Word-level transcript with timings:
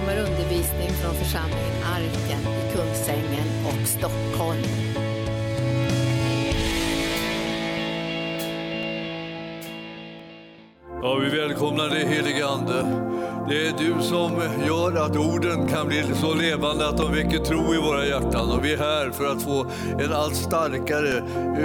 kommer 0.00 0.18
undervisning 0.18 0.88
från 0.88 1.14
församlingen 1.14 1.82
Arken 1.84 2.40
i 2.40 2.76
Kungsängen 2.76 3.48
och 3.66 3.88
Stockholm. 3.88 4.62
Ja, 11.02 11.14
vi 11.14 11.38
välkomnar 11.38 11.88
dig 11.88 12.06
helige 12.06 12.46
Ande. 12.46 13.15
Det 13.48 13.66
är 13.66 13.72
du 13.78 14.02
som 14.02 14.32
gör 14.66 14.96
att 14.96 15.16
orden 15.16 15.68
kan 15.68 15.88
bli 15.88 16.04
så 16.20 16.34
levande 16.34 16.88
att 16.88 16.96
de 16.96 17.12
väcker 17.12 17.38
tro 17.38 17.74
i 17.74 17.78
våra 17.78 18.06
hjärtan. 18.06 18.50
Och 18.50 18.64
vi 18.64 18.72
är 18.72 18.78
här 18.78 19.10
för 19.10 19.32
att 19.32 19.42
få 19.42 19.66
en 19.98 20.12
allt 20.12 20.36
starkare 20.36 21.08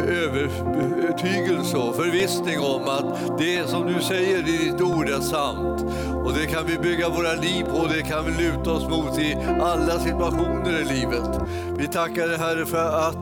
övertygelse 0.07 1.77
och 1.77 1.95
förvissning 1.95 2.59
om 2.59 2.83
att 2.83 3.37
det 3.39 3.69
som 3.69 3.87
du 3.87 4.01
säger 4.01 4.37
i 4.37 4.41
ditt 4.41 4.81
ord 4.81 5.09
är 5.09 5.19
sant. 5.19 5.85
Och 6.25 6.33
det 6.33 6.45
kan 6.45 6.65
vi 6.67 6.77
bygga 6.77 7.09
våra 7.09 7.33
liv 7.33 7.63
på, 7.63 7.87
det 7.87 8.01
kan 8.01 8.25
vi 8.25 8.43
luta 8.43 8.71
oss 8.71 8.89
mot 8.89 9.19
i 9.19 9.37
alla 9.61 9.99
situationer 9.99 10.81
i 10.81 10.83
livet. 10.83 11.41
Vi 11.77 11.87
tackar 11.87 12.27
dig 12.27 12.37
Herre 12.37 12.65
för 12.65 13.09
att 13.09 13.21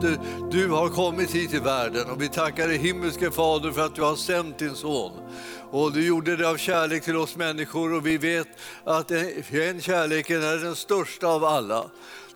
du 0.50 0.68
har 0.68 0.88
kommit 0.88 1.30
hit 1.30 1.50
till 1.50 1.60
världen 1.60 2.10
och 2.10 2.22
vi 2.22 2.28
tackar 2.28 2.68
dig 2.68 2.78
himmelske 2.78 3.30
Fader 3.30 3.70
för 3.70 3.82
att 3.82 3.94
du 3.94 4.02
har 4.02 4.16
sänt 4.16 4.58
din 4.58 4.74
son. 4.74 5.12
Och 5.70 5.92
du 5.92 6.06
gjorde 6.06 6.36
det 6.36 6.48
av 6.48 6.56
kärlek 6.56 7.04
till 7.04 7.16
oss 7.16 7.36
människor 7.36 7.94
och 7.94 8.06
vi 8.06 8.18
vet 8.18 8.48
att 8.84 9.08
den 9.08 9.80
kärleken 9.80 10.42
är 10.42 10.56
den 10.56 10.76
största 10.76 11.26
av 11.26 11.44
alla. 11.44 11.90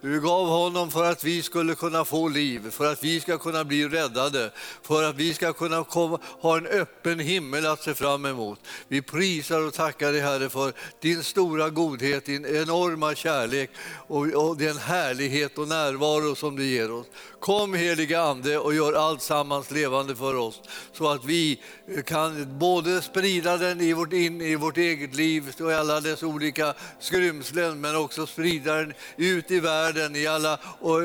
Du 0.04 0.20
gav 0.20 0.48
honom 0.48 0.90
för 0.90 1.04
att 1.04 1.24
vi 1.24 1.42
skulle 1.42 1.74
kunna 1.74 2.04
få 2.04 2.28
liv, 2.28 2.70
för 2.70 2.92
att 2.92 3.04
vi 3.04 3.20
ska 3.20 3.38
kunna 3.38 3.64
bli 3.64 3.88
räddade, 3.88 4.50
för 4.82 5.02
att 5.02 5.16
vi 5.16 5.34
ska 5.34 5.52
kunna 5.52 5.84
komma, 5.84 6.18
ha 6.40 6.56
en 6.56 6.66
öppen 6.66 7.18
himmel 7.18 7.66
att 7.66 7.82
se 7.82 7.94
fram 7.94 8.26
emot. 8.26 8.60
Vi 8.88 9.02
prisar 9.02 9.66
och 9.66 9.74
tackar 9.74 10.12
dig 10.12 10.20
Herre 10.20 10.48
för 10.48 10.72
din 11.00 11.22
stora 11.22 11.70
godhet, 11.70 12.24
din 12.26 12.46
enorma 12.46 13.14
kärlek 13.14 13.70
och, 14.06 14.26
och 14.26 14.56
den 14.56 14.76
härlighet 14.76 15.58
och 15.58 15.68
närvaro 15.68 16.34
som 16.34 16.56
du 16.56 16.66
ger 16.66 16.92
oss. 16.92 17.06
Kom 17.44 17.74
heliga 17.74 18.20
Ande 18.20 18.58
och 18.58 18.74
gör 18.74 18.92
allt 18.92 19.22
sammans 19.22 19.70
levande 19.70 20.16
för 20.16 20.36
oss 20.36 20.60
så 20.92 21.08
att 21.08 21.24
vi 21.24 21.60
kan 22.06 22.58
både 22.58 23.02
sprida 23.02 23.56
den 23.56 23.80
i 23.80 23.92
vårt, 23.92 24.12
in 24.12 24.40
i 24.40 24.56
vårt 24.56 24.76
eget 24.76 25.14
liv 25.14 25.54
och 25.60 25.70
i 25.70 25.74
alla 25.74 26.00
dess 26.00 26.22
olika 26.22 26.74
skrymslen 27.00 27.80
men 27.80 27.96
också 27.96 28.26
sprida 28.26 28.74
den 28.74 28.92
ut 29.16 29.50
i 29.50 29.60
världen 29.60 30.16
i 30.16 30.26
alla 30.26 30.58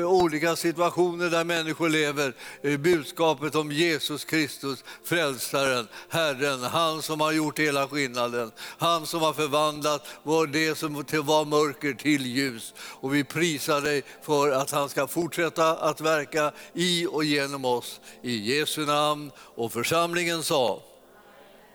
olika 0.06 0.56
situationer 0.56 1.30
där 1.30 1.44
människor 1.44 1.88
lever. 1.88 2.34
Eh, 2.62 2.76
budskapet 2.76 3.54
om 3.54 3.72
Jesus 3.72 4.24
Kristus, 4.24 4.84
frälsaren, 5.04 5.88
Herren, 6.08 6.62
han 6.62 7.02
som 7.02 7.20
har 7.20 7.32
gjort 7.32 7.58
hela 7.58 7.88
skillnaden. 7.88 8.50
Han 8.78 9.06
som 9.06 9.20
har 9.20 9.32
förvandlat 9.32 10.06
det 10.52 10.78
som 10.78 10.94
var 10.94 11.44
mörker 11.44 11.92
till 11.92 12.26
ljus. 12.26 12.74
Och 12.78 13.14
vi 13.14 13.24
prisar 13.24 13.80
dig 13.80 14.02
för 14.22 14.50
att 14.52 14.70
han 14.70 14.88
ska 14.88 15.06
fortsätta 15.06 15.76
att 15.76 16.00
verka 16.00 16.29
verka 16.30 16.52
i 16.74 17.06
och 17.06 17.24
genom 17.24 17.64
oss. 17.64 18.00
I 18.22 18.58
Jesu 18.58 18.86
namn. 18.86 19.30
Och 19.36 19.72
församlingen 19.72 20.42
sa 20.42 20.82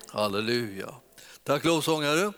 Halleluja. 0.08 0.96
Tack 1.44 1.64
lovsångare. 1.64 2.34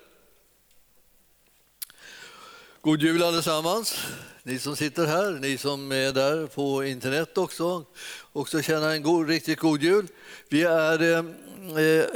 God 2.81 3.01
jul 3.01 3.23
allesammans, 3.23 3.95
ni 4.43 4.59
som 4.59 4.75
sitter 4.75 5.05
här, 5.05 5.31
ni 5.31 5.57
som 5.57 5.91
är 5.91 6.11
där 6.11 6.47
på 6.47 6.83
internet 6.83 7.37
också. 7.37 7.85
Också 8.33 8.61
känna 8.61 8.93
en 8.93 9.03
god, 9.03 9.29
riktigt 9.29 9.59
god 9.59 9.83
jul. 9.83 10.07
Vi 10.49 10.63
är 10.63 11.01
eh, 11.01 11.23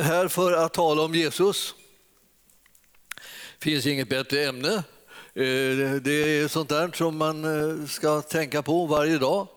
här 0.03 0.27
för 0.27 0.53
att 0.53 0.73
tala 0.73 1.01
om 1.01 1.15
Jesus. 1.15 1.75
Det 3.59 3.63
finns 3.63 3.85
inget 3.85 4.09
bättre 4.09 4.43
ämne. 4.43 4.83
Eh, 5.33 5.95
det 6.01 6.11
är 6.11 6.47
sånt 6.47 6.69
där 6.69 6.91
som 6.93 7.17
man 7.17 7.45
eh, 7.45 7.85
ska 7.85 8.21
tänka 8.21 8.61
på 8.61 8.85
varje 8.85 9.17
dag. 9.17 9.47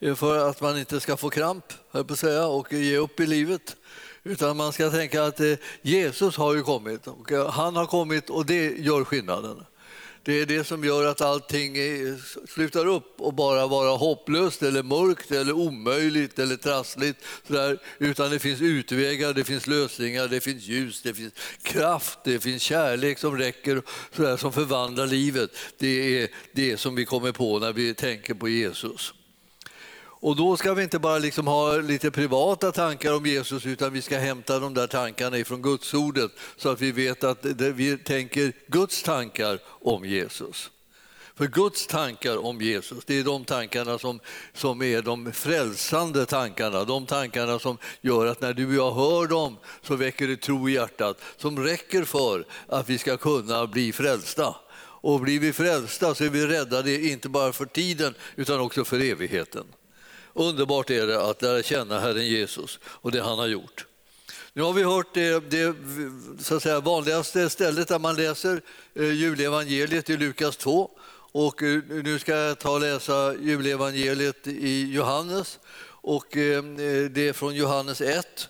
Eh, 0.00 0.14
för 0.14 0.48
att 0.48 0.60
man 0.60 0.78
inte 0.78 1.00
ska 1.00 1.16
få 1.16 1.30
kramp 1.30 1.64
på 2.06 2.16
säga, 2.16 2.46
och 2.46 2.72
ge 2.72 2.96
upp 2.96 3.20
i 3.20 3.26
livet. 3.26 3.76
Utan 4.22 4.56
man 4.56 4.72
ska 4.72 4.90
tänka 4.90 5.24
att 5.24 5.40
eh, 5.40 5.52
Jesus 5.82 6.36
har 6.36 6.54
ju 6.54 6.62
kommit 6.62 7.06
och 7.06 7.32
eh, 7.32 7.50
han 7.50 7.76
har 7.76 7.86
kommit 7.86 8.30
och 8.30 8.46
det 8.46 8.78
gör 8.78 9.04
skillnaden. 9.04 9.64
Det 10.22 10.40
är 10.40 10.46
det 10.46 10.64
som 10.64 10.84
gör 10.84 11.06
att 11.06 11.20
allting 11.20 11.76
slutar 12.48 12.86
upp 12.86 13.20
och 13.20 13.34
bara 13.34 13.66
vara 13.66 13.96
hopplöst 13.96 14.62
eller 14.62 14.82
mörkt 14.82 15.30
eller 15.30 15.52
omöjligt 15.52 16.38
eller 16.38 16.56
trassligt. 16.56 17.24
Sådär. 17.46 17.78
Utan 17.98 18.30
det 18.30 18.38
finns 18.38 18.60
utvägar, 18.60 19.32
det 19.32 19.44
finns 19.44 19.66
lösningar, 19.66 20.28
det 20.28 20.40
finns 20.40 20.64
ljus, 20.64 21.02
det 21.02 21.14
finns 21.14 21.32
kraft, 21.62 22.18
det 22.24 22.40
finns 22.40 22.62
kärlek 22.62 23.18
som 23.18 23.38
räcker, 23.38 23.82
sådär, 24.16 24.36
som 24.36 24.52
förvandlar 24.52 25.06
livet. 25.06 25.50
Det 25.78 26.22
är 26.22 26.28
det 26.52 26.76
som 26.76 26.94
vi 26.94 27.04
kommer 27.04 27.32
på 27.32 27.58
när 27.58 27.72
vi 27.72 27.94
tänker 27.94 28.34
på 28.34 28.48
Jesus. 28.48 29.14
Och 30.20 30.36
då 30.36 30.56
ska 30.56 30.74
vi 30.74 30.82
inte 30.82 30.98
bara 30.98 31.18
liksom 31.18 31.46
ha 31.46 31.76
lite 31.76 32.10
privata 32.10 32.72
tankar 32.72 33.14
om 33.14 33.26
Jesus 33.26 33.66
utan 33.66 33.92
vi 33.92 34.02
ska 34.02 34.18
hämta 34.18 34.58
de 34.58 34.74
där 34.74 34.86
tankarna 34.86 35.38
ifrån 35.38 35.62
Gudsordet 35.62 36.30
så 36.56 36.68
att 36.68 36.80
vi 36.80 36.92
vet 36.92 37.24
att 37.24 37.44
vi 37.44 37.98
tänker 37.98 38.52
Guds 38.66 39.02
tankar 39.02 39.58
om 39.66 40.04
Jesus. 40.04 40.70
För 41.34 41.46
Guds 41.46 41.86
tankar 41.86 42.44
om 42.44 42.60
Jesus, 42.60 43.04
det 43.04 43.18
är 43.18 43.24
de 43.24 43.44
tankarna 43.44 43.98
som, 43.98 44.20
som 44.54 44.82
är 44.82 45.02
de 45.02 45.32
frälsande 45.32 46.26
tankarna. 46.26 46.84
De 46.84 47.06
tankarna 47.06 47.58
som 47.58 47.78
gör 48.00 48.26
att 48.26 48.40
när 48.40 48.54
du 48.54 48.66
och 48.66 48.74
jag 48.74 48.92
hör 48.92 49.26
dem 49.26 49.56
så 49.82 49.96
väcker 49.96 50.28
det 50.28 50.36
tro 50.36 50.68
i 50.68 50.72
hjärtat 50.72 51.20
som 51.36 51.58
räcker 51.58 52.04
för 52.04 52.44
att 52.66 52.88
vi 52.88 52.98
ska 52.98 53.16
kunna 53.16 53.66
bli 53.66 53.92
frälsta. 53.92 54.56
Och 55.00 55.20
blir 55.20 55.40
vi 55.40 55.52
frälsta 55.52 56.14
så 56.14 56.24
är 56.24 56.28
vi 56.28 56.46
räddade 56.46 57.06
inte 57.06 57.28
bara 57.28 57.52
för 57.52 57.66
tiden 57.66 58.14
utan 58.36 58.60
också 58.60 58.84
för 58.84 59.00
evigheten. 59.00 59.64
Underbart 60.38 60.90
är 60.90 61.06
det 61.06 61.22
att 61.22 61.42
lära 61.42 61.62
känna 61.62 62.00
Herren 62.00 62.26
Jesus 62.26 62.78
och 62.82 63.12
det 63.12 63.20
han 63.20 63.38
har 63.38 63.46
gjort. 63.46 63.86
Nu 64.52 64.62
har 64.62 64.72
vi 64.72 64.82
hört 64.82 65.14
det, 65.14 65.50
det 65.50 65.74
så 66.40 66.56
att 66.56 66.62
säga, 66.62 66.80
vanligaste 66.80 67.50
stället 67.50 67.88
där 67.88 67.98
man 67.98 68.16
läser 68.16 68.60
eh, 68.94 69.12
julevangeliet 69.12 70.10
i 70.10 70.16
Lukas 70.16 70.56
2. 70.56 70.90
Och 71.32 71.62
eh, 71.62 71.82
nu 71.88 72.18
ska 72.18 72.36
jag 72.36 72.58
ta 72.58 72.70
och 72.70 72.80
läsa 72.80 73.34
julevangeliet 73.34 74.46
i 74.46 74.92
Johannes. 74.92 75.58
Och 75.84 76.36
eh, 76.36 76.62
det 77.10 77.28
är 77.28 77.32
från 77.32 77.54
Johannes 77.54 78.00
1. 78.00 78.48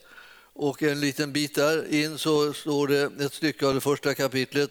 Och 0.53 0.83
en 0.83 1.01
liten 1.01 1.33
bit 1.33 1.55
där 1.55 1.95
in 1.95 2.19
så 2.19 2.53
står 2.53 2.89
det 2.89 3.25
ett 3.25 3.35
stycke 3.35 3.67
av 3.67 3.75
det 3.75 3.81
första 3.81 4.15
kapitlet 4.15 4.71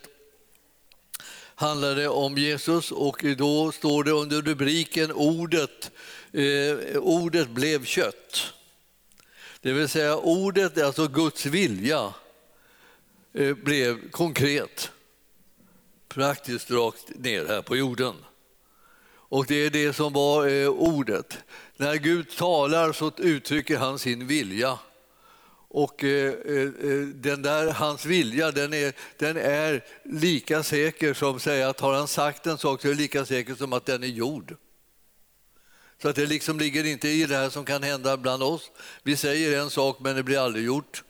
handlar 1.60 1.96
det 1.96 2.08
om 2.08 2.38
Jesus 2.38 2.92
och 2.92 3.26
då 3.38 3.72
står 3.72 4.04
det 4.04 4.12
under 4.12 4.42
rubriken 4.42 5.12
Ordet 5.12 5.92
eh, 6.34 6.98
ordet 6.98 7.50
blev 7.50 7.86
kött. 7.86 8.54
Det 9.62 9.74
vill 9.74 9.90
säga 9.90 10.18
ordet, 10.18 10.82
alltså 10.82 11.08
Guds 11.08 11.46
vilja, 11.46 12.14
eh, 13.34 13.54
blev 13.54 14.12
konkret. 14.12 14.92
Praktiskt 16.08 16.72
rakt 16.72 17.10
ner 17.16 17.46
här 17.46 17.62
på 17.62 17.76
jorden. 17.76 18.16
Och 19.30 19.46
det 19.46 19.56
är 19.56 19.70
det 19.70 19.94
som 19.94 20.14
var 20.14 20.48
eh, 20.48 20.70
ordet. 20.70 21.38
När 21.78 21.96
Gud 21.96 22.30
talar 22.38 22.94
så 22.94 23.12
uttrycker 23.18 23.78
han 23.78 24.00
sin 24.00 24.28
vilja. 24.28 24.80
Och 25.70 26.04
eh, 26.04 26.34
eh, 26.34 26.62
eh 26.62 27.08
den 27.14 27.42
där, 27.42 27.72
hans 27.72 28.06
vilja 28.06 28.52
den 28.52 28.74
är, 28.74 28.94
den 29.18 29.38
är 29.38 29.86
lika 30.04 30.64
säker 30.64 31.14
som 31.14 31.40
säga 31.40 31.70
att 31.70 31.80
har 31.80 31.94
han 31.94 32.08
sagt 32.08 32.48
en 32.48 32.58
sak 32.58 32.82
så 32.82 32.88
är 32.88 32.92
det 32.92 32.98
lika 32.98 33.26
säker 33.26 33.56
som 33.56 33.74
att 33.74 33.86
den 33.86 34.04
är 34.04 34.08
gjord. 34.08 34.56
Så 36.02 36.10
att 36.10 36.16
det 36.16 36.26
liksom 36.26 36.60
ligger 36.60 36.84
inte 36.84 37.10
i 37.10 37.26
det 37.26 37.36
här 37.36 37.50
som 37.50 37.66
kan 37.66 37.84
hända 37.84 38.18
bland 38.18 38.44
oss. 38.44 38.72
Vi 39.04 39.16
säger 39.16 39.62
en 39.62 39.70
sak 39.70 40.00
men 40.00 40.16
det 40.16 40.24
blir 40.24 40.40
aldrig 40.40 40.66
gjort. 40.66 41.04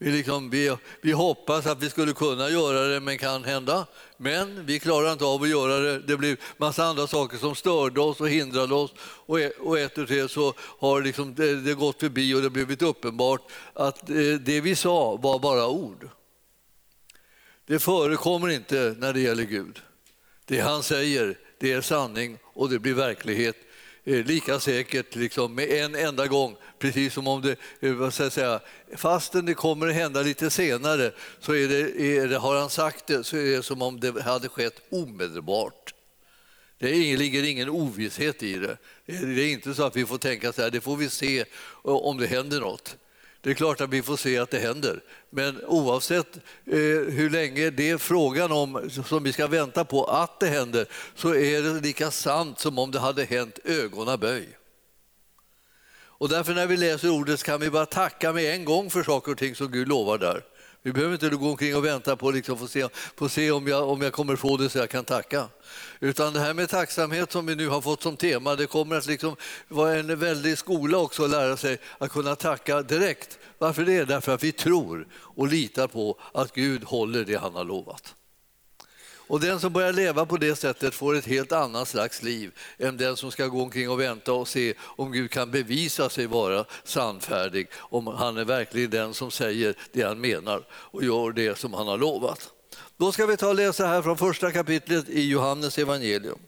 Vi, 0.00 0.12
liksom, 0.12 0.50
vi, 0.50 0.76
vi 1.02 1.12
hoppas 1.12 1.66
att 1.66 1.82
vi 1.82 1.90
skulle 1.90 2.12
kunna 2.12 2.50
göra 2.50 2.80
det 2.80 3.00
men 3.00 3.18
kan 3.18 3.44
hända. 3.44 3.86
Men 4.16 4.66
vi 4.66 4.78
klarar 4.78 5.12
inte 5.12 5.24
av 5.24 5.42
att 5.42 5.48
göra 5.48 5.78
det. 5.78 5.98
Det 5.98 6.16
blir 6.16 6.36
massa 6.56 6.84
andra 6.84 7.06
saker 7.06 7.38
som 7.38 7.54
störde 7.54 8.00
oss 8.00 8.20
och 8.20 8.28
hindrade 8.28 8.74
oss. 8.74 8.94
Och, 9.00 9.40
e, 9.40 9.50
och 9.60 9.78
ett 9.78 9.98
och 9.98 10.08
tre 10.08 10.28
så 10.28 10.54
har 10.58 11.02
liksom 11.02 11.34
det, 11.34 11.60
det 11.60 11.74
gått 11.74 12.00
förbi 12.00 12.34
och 12.34 12.42
det 12.42 12.50
blivit 12.50 12.82
uppenbart 12.82 13.42
att 13.72 14.10
eh, 14.10 14.16
det 14.40 14.60
vi 14.60 14.76
sa 14.76 15.16
var 15.16 15.38
bara 15.38 15.68
ord. 15.68 16.08
Det 17.66 17.78
förekommer 17.78 18.48
inte 18.48 18.96
när 18.98 19.12
det 19.12 19.20
gäller 19.20 19.44
Gud. 19.44 19.82
Det 20.44 20.60
han 20.60 20.82
säger, 20.82 21.38
det 21.58 21.72
är 21.72 21.80
sanning 21.80 22.38
och 22.44 22.70
det 22.70 22.78
blir 22.78 22.94
verklighet 22.94 23.56
eh, 24.04 24.24
lika 24.24 24.60
säkert 24.60 25.16
liksom, 25.16 25.54
med 25.54 25.70
en 25.70 25.94
enda 25.94 26.26
gång. 26.26 26.56
Precis 26.78 27.14
som 27.14 27.28
om 27.28 27.42
det, 27.42 27.56
eh, 27.80 27.92
vad 27.92 28.14
ska 28.14 28.22
jag 28.22 28.32
säga, 28.32 28.60
fastän 28.96 29.46
det 29.46 29.54
kommer 29.54 29.88
att 29.88 29.94
hända 29.94 30.22
lite 30.22 30.50
senare 30.50 31.12
så 31.40 31.52
är 31.52 31.68
det, 31.68 32.00
är 32.00 32.28
det, 32.28 32.38
har 32.38 32.56
han 32.56 32.70
sagt 32.70 33.06
det 33.06 33.24
så 33.24 33.36
är 33.36 33.56
det 33.56 33.62
som 33.62 33.82
om 33.82 34.00
det 34.00 34.22
hade 34.22 34.48
skett 34.48 34.82
omedelbart. 34.90 35.94
Det 36.78 37.16
ligger 37.16 37.44
ingen 37.44 37.68
ovisshet 37.68 38.42
i 38.42 38.54
det. 38.54 38.76
Det 39.06 39.42
är 39.42 39.52
inte 39.52 39.74
så 39.74 39.82
att 39.82 39.96
vi 39.96 40.06
får 40.06 40.18
tänka 40.18 40.52
så 40.52 40.62
här, 40.62 40.70
det 40.70 40.80
får 40.80 40.96
vi 40.96 41.08
se 41.08 41.38
eh, 41.38 41.44
om 41.82 42.18
det 42.18 42.26
händer 42.26 42.60
något. 42.60 42.96
Det 43.40 43.50
är 43.50 43.54
klart 43.54 43.80
att 43.80 43.90
vi 43.90 44.02
får 44.02 44.16
se 44.16 44.38
att 44.38 44.50
det 44.50 44.58
händer. 44.58 45.00
Men 45.30 45.64
oavsett 45.64 46.36
eh, 46.66 46.74
hur 47.08 47.30
länge 47.30 47.70
det 47.70 47.90
är 47.90 47.98
frågan 47.98 48.52
om 48.52 48.90
som 48.90 49.22
vi 49.22 49.32
ska 49.32 49.46
vänta 49.46 49.84
på 49.84 50.04
att 50.04 50.40
det 50.40 50.46
händer 50.46 50.86
så 51.14 51.34
är 51.34 51.62
det 51.62 51.80
lika 51.80 52.10
sant 52.10 52.58
som 52.58 52.78
om 52.78 52.90
det 52.90 52.98
hade 52.98 53.24
hänt 53.24 53.58
ögonaböj. 53.64 54.58
Och 56.18 56.28
därför 56.28 56.54
när 56.54 56.66
vi 56.66 56.76
läser 56.76 57.10
ordet 57.10 57.42
kan 57.42 57.60
vi 57.60 57.70
bara 57.70 57.86
tacka 57.86 58.32
med 58.32 58.54
en 58.54 58.64
gång 58.64 58.90
för 58.90 59.02
saker 59.02 59.32
och 59.32 59.38
ting 59.38 59.54
som 59.54 59.70
Gud 59.70 59.88
lovar 59.88 60.18
där. 60.18 60.44
Vi 60.82 60.92
behöver 60.92 61.14
inte 61.14 61.28
gå 61.28 61.50
omkring 61.50 61.76
och 61.76 61.84
vänta 61.84 62.16
på 62.16 62.30
liksom, 62.30 62.58
få 62.58 62.66
se, 62.66 62.88
få 63.16 63.28
se 63.28 63.50
om, 63.50 63.66
jag, 63.66 63.88
om 63.88 64.02
jag 64.02 64.12
kommer 64.12 64.36
få 64.36 64.56
det 64.56 64.68
så 64.68 64.78
jag 64.78 64.90
kan 64.90 65.04
tacka. 65.04 65.48
Utan 66.00 66.32
det 66.32 66.40
här 66.40 66.54
med 66.54 66.68
tacksamhet 66.68 67.32
som 67.32 67.46
vi 67.46 67.56
nu 67.56 67.68
har 67.68 67.80
fått 67.80 68.02
som 68.02 68.16
tema, 68.16 68.56
det 68.56 68.66
kommer 68.66 68.96
att 68.96 69.06
liksom 69.06 69.36
vara 69.68 69.94
en 69.94 70.18
väldig 70.18 70.58
skola 70.58 70.98
också 70.98 71.24
att 71.24 71.30
lära 71.30 71.56
sig 71.56 71.78
att 71.98 72.10
kunna 72.10 72.36
tacka 72.36 72.82
direkt. 72.82 73.38
Varför 73.58 73.84
det? 73.84 74.04
Därför 74.04 74.34
att 74.34 74.42
vi 74.42 74.52
tror 74.52 75.06
och 75.12 75.48
litar 75.48 75.86
på 75.86 76.18
att 76.34 76.54
Gud 76.54 76.84
håller 76.84 77.24
det 77.24 77.36
han 77.36 77.54
har 77.54 77.64
lovat. 77.64 78.14
Och 79.28 79.40
den 79.40 79.60
som 79.60 79.72
börjar 79.72 79.92
leva 79.92 80.26
på 80.26 80.36
det 80.36 80.56
sättet 80.56 80.94
får 80.94 81.16
ett 81.16 81.26
helt 81.26 81.52
annat 81.52 81.88
slags 81.88 82.22
liv 82.22 82.52
än 82.78 82.96
den 82.96 83.16
som 83.16 83.30
ska 83.30 83.46
gå 83.46 83.62
omkring 83.62 83.90
och 83.90 84.00
vänta 84.00 84.32
och 84.32 84.48
se 84.48 84.74
om 84.80 85.12
Gud 85.12 85.30
kan 85.30 85.50
bevisa 85.50 86.08
sig 86.08 86.26
vara 86.26 86.64
sannfärdig, 86.84 87.68
om 87.74 88.06
han 88.06 88.36
är 88.36 88.44
verkligen 88.44 88.90
den 88.90 89.14
som 89.14 89.30
säger 89.30 89.74
det 89.92 90.02
han 90.02 90.20
menar 90.20 90.66
och 90.72 91.04
gör 91.04 91.32
det 91.32 91.58
som 91.58 91.74
han 91.74 91.86
har 91.86 91.98
lovat. 91.98 92.50
Då 92.96 93.12
ska 93.12 93.26
vi 93.26 93.36
ta 93.36 93.48
och 93.48 93.54
läsa 93.54 93.86
här 93.86 94.02
från 94.02 94.18
första 94.18 94.52
kapitlet 94.52 95.08
i 95.08 95.28
Johannes 95.28 95.78
evangelium. 95.78 96.38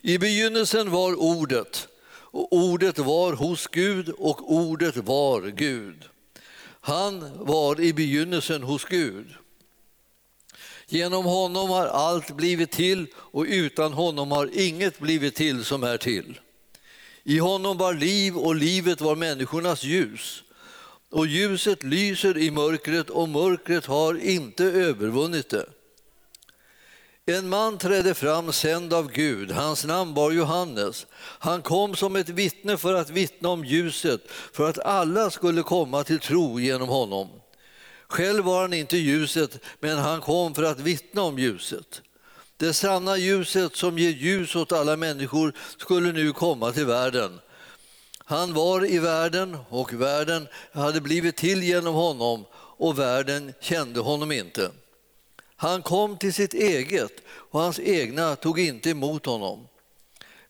I 0.00 0.18
begynnelsen 0.18 0.90
var 0.90 1.14
ordet 1.14 1.88
och 2.08 2.52
ordet 2.52 2.98
var 2.98 3.32
hos 3.32 3.66
Gud 3.66 4.08
och 4.08 4.52
ordet 4.52 4.96
var 4.96 5.42
Gud. 5.42 6.04
Han 6.80 7.44
var 7.46 7.80
i 7.80 7.92
begynnelsen 7.92 8.62
hos 8.62 8.84
Gud. 8.84 9.26
Genom 10.88 11.24
honom 11.24 11.70
har 11.70 11.86
allt 11.86 12.36
blivit 12.36 12.70
till 12.70 13.06
och 13.16 13.44
utan 13.48 13.92
honom 13.92 14.30
har 14.30 14.50
inget 14.52 14.98
blivit 14.98 15.34
till 15.34 15.64
som 15.64 15.82
är 15.84 15.98
till. 15.98 16.40
I 17.22 17.38
honom 17.38 17.78
var 17.78 17.94
liv 17.94 18.36
och 18.36 18.54
livet 18.54 19.00
var 19.00 19.16
människornas 19.16 19.84
ljus. 19.84 20.42
Och 21.10 21.26
ljuset 21.26 21.82
lyser 21.82 22.38
i 22.38 22.50
mörkret 22.50 23.10
och 23.10 23.28
mörkret 23.28 23.86
har 23.86 24.14
inte 24.14 24.64
övervunnit 24.64 25.50
det. 25.50 25.66
En 27.26 27.48
man 27.48 27.78
trädde 27.78 28.14
fram 28.14 28.52
sänd 28.52 28.94
av 28.94 29.12
Gud, 29.12 29.50
hans 29.50 29.84
namn 29.84 30.14
var 30.14 30.30
Johannes. 30.30 31.06
Han 31.18 31.62
kom 31.62 31.96
som 31.96 32.16
ett 32.16 32.28
vittne 32.28 32.76
för 32.76 32.94
att 32.94 33.10
vittna 33.10 33.48
om 33.48 33.64
ljuset, 33.64 34.20
för 34.52 34.68
att 34.68 34.78
alla 34.78 35.30
skulle 35.30 35.62
komma 35.62 36.04
till 36.04 36.18
tro 36.18 36.60
genom 36.60 36.88
honom. 36.88 37.28
Själv 38.08 38.44
var 38.44 38.60
han 38.60 38.72
inte 38.72 38.96
ljuset, 38.96 39.58
men 39.80 39.98
han 39.98 40.20
kom 40.20 40.54
för 40.54 40.62
att 40.62 40.80
vittna 40.80 41.22
om 41.22 41.38
ljuset. 41.38 42.02
Det 42.56 42.72
sanna 42.72 43.16
ljuset 43.16 43.76
som 43.76 43.98
ger 43.98 44.10
ljus 44.10 44.56
åt 44.56 44.72
alla 44.72 44.96
människor 44.96 45.52
skulle 45.78 46.12
nu 46.12 46.32
komma 46.32 46.72
till 46.72 46.86
världen. 46.86 47.40
Han 48.18 48.54
var 48.54 48.86
i 48.86 48.98
världen 48.98 49.58
och 49.68 49.92
världen 49.92 50.48
hade 50.72 51.00
blivit 51.00 51.36
till 51.36 51.62
genom 51.62 51.94
honom 51.94 52.44
och 52.54 52.98
världen 52.98 53.52
kände 53.60 54.00
honom 54.00 54.32
inte. 54.32 54.70
Han 55.56 55.82
kom 55.82 56.16
till 56.18 56.34
sitt 56.34 56.54
eget 56.54 57.12
och 57.28 57.60
hans 57.60 57.80
egna 57.80 58.36
tog 58.36 58.60
inte 58.60 58.90
emot 58.90 59.26
honom. 59.26 59.68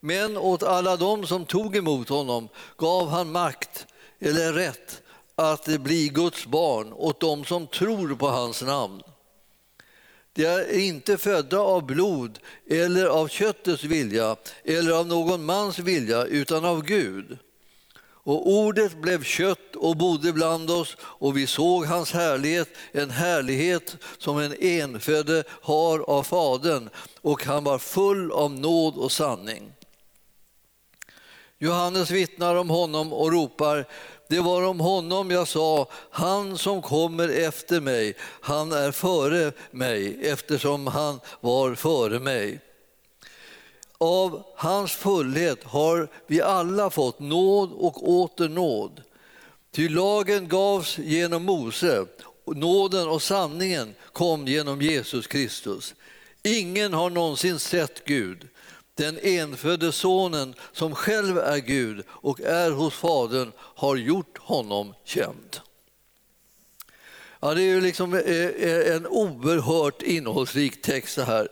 Men 0.01 0.37
åt 0.37 0.63
alla 0.63 0.97
dem 0.97 1.27
som 1.27 1.45
tog 1.45 1.77
emot 1.77 2.09
honom 2.09 2.49
gav 2.77 3.09
han 3.09 3.33
makt, 3.33 3.87
eller 4.19 4.53
rätt, 4.53 5.03
att 5.37 5.67
bli 5.67 6.09
Guds 6.09 6.47
barn 6.47 6.93
åt 6.93 7.21
dem 7.21 7.45
som 7.45 7.67
tror 7.67 8.15
på 8.15 8.29
hans 8.29 8.63
namn. 8.63 9.03
De 10.33 10.45
är 10.45 10.79
inte 10.79 11.19
födda 11.19 11.59
av 11.59 11.87
blod 11.87 12.39
eller 12.67 13.07
av 13.07 13.29
köttets 13.29 13.85
vilja 13.85 14.37
eller 14.65 14.93
av 14.93 15.07
någon 15.07 15.45
mans 15.45 15.79
vilja 15.79 16.25
utan 16.25 16.65
av 16.65 16.83
Gud. 16.83 17.39
Och 18.27 18.51
ordet 18.51 18.97
blev 18.97 19.25
kött 19.25 19.77
och 19.77 19.97
bodde 19.97 20.33
bland 20.33 20.71
oss 20.71 20.97
och 21.01 21.37
vi 21.37 21.47
såg 21.47 21.85
hans 21.85 22.13
härlighet, 22.13 22.69
en 22.93 23.11
härlighet 23.11 23.97
som 24.19 24.39
en 24.39 24.55
enfödde 24.61 25.45
har 25.63 25.99
av 25.99 26.23
Fadern 26.23 26.91
och 27.21 27.45
han 27.45 27.65
var 27.65 27.79
full 27.79 28.33
av 28.33 28.53
nåd 28.53 28.97
och 28.97 29.13
sanning. 29.13 29.73
Johannes 31.59 32.11
vittnar 32.11 32.57
om 32.57 32.71
honom 32.71 33.13
och 33.13 33.33
ropar 33.33 33.87
det 34.29 34.41
var 34.41 34.63
om 34.63 34.81
honom 34.81 35.31
jag 35.31 35.49
sa, 35.49 35.89
han 36.11 36.59
som 36.59 36.83
kommer 36.83 37.29
efter 37.29 37.81
mig, 37.81 38.15
han 38.41 38.73
är 38.73 38.93
före 38.93 39.53
mig 39.71 40.19
eftersom 40.23 40.87
han 40.87 41.21
var 41.41 41.75
före 41.75 42.19
mig. 42.21 42.61
Av 43.99 44.43
hans 44.57 44.93
fullhet 44.93 45.65
har 45.65 46.09
vi 46.27 46.43
alla 46.43 46.91
fått 46.91 47.21
nåd 47.21 47.73
och 47.73 48.09
åter 48.09 48.49
nåd. 48.49 49.03
Ty 49.73 49.89
lagen 49.89 50.49
gavs 50.49 50.99
genom 50.99 51.45
Mose, 51.45 52.07
nåden 52.47 53.09
och 53.09 53.23
sanningen 53.23 53.95
kom 54.13 54.47
genom 54.47 54.83
Jesus 54.83 55.27
Kristus. 55.27 55.95
Ingen 56.43 56.93
har 56.93 57.11
någonsin 57.11 57.59
sett 57.59 58.05
Gud, 58.05 58.49
den 58.97 59.19
enfödde 59.23 59.93
sonen 59.93 60.55
som 60.73 60.95
själv 60.95 61.39
är 61.39 61.59
Gud 61.59 62.05
och 62.09 62.41
är 62.41 62.71
hos 62.71 62.95
Fadern 62.95 63.53
har 63.59 63.97
gjort 63.97 64.39
honom 64.39 64.95
känd. 65.05 65.61
Ja, 67.41 67.55
det 67.55 67.63
är 67.63 67.75
ju 67.75 67.81
liksom 67.81 68.15
eh, 68.15 68.21
eh, 68.21 68.97
en 68.97 69.07
oerhört 69.07 70.03
innehållsrik 70.03 70.83
text 70.83 71.17
det 71.17 71.25
här. 71.25 71.49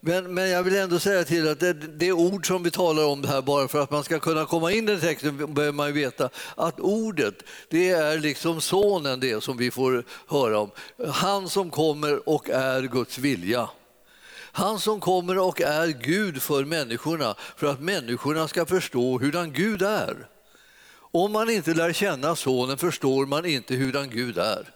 Men, 0.00 0.34
men 0.34 0.48
jag 0.48 0.62
vill 0.62 0.76
ändå 0.76 0.98
säga 0.98 1.24
till 1.24 1.48
att 1.48 1.60
det, 1.60 1.72
det 1.72 2.12
ord 2.12 2.46
som 2.46 2.62
vi 2.62 2.70
talar 2.70 3.04
om 3.04 3.24
här, 3.24 3.42
bara 3.42 3.68
för 3.68 3.82
att 3.82 3.90
man 3.90 4.04
ska 4.04 4.18
kunna 4.18 4.44
komma 4.44 4.72
in 4.72 4.88
i 4.88 4.92
den 4.92 5.00
texten 5.00 5.54
behöver 5.54 5.72
man 5.72 5.86
ju 5.86 5.92
veta 5.92 6.30
att 6.54 6.80
ordet, 6.80 7.34
det 7.68 7.90
är 7.90 8.18
liksom 8.18 8.60
sonen 8.60 9.20
det 9.20 9.42
som 9.42 9.56
vi 9.56 9.70
får 9.70 10.04
höra 10.26 10.58
om. 10.58 10.70
Han 11.08 11.48
som 11.48 11.70
kommer 11.70 12.28
och 12.28 12.50
är 12.50 12.82
Guds 12.82 13.18
vilja. 13.18 13.68
Han 14.56 14.80
som 14.80 15.00
kommer 15.00 15.38
och 15.38 15.60
är 15.60 15.88
Gud 15.88 16.42
för 16.42 16.64
människorna, 16.64 17.34
för 17.56 17.66
att 17.66 17.80
människorna 17.80 18.48
ska 18.48 18.66
förstå 18.66 19.18
hurdan 19.18 19.52
Gud 19.52 19.82
är. 19.82 20.28
Om 20.94 21.32
man 21.32 21.50
inte 21.50 21.74
lär 21.74 21.92
känna 21.92 22.36
Sonen 22.36 22.78
förstår 22.78 23.26
man 23.26 23.46
inte 23.46 23.74
hurdan 23.74 24.10
Gud 24.10 24.38
är. 24.38 24.74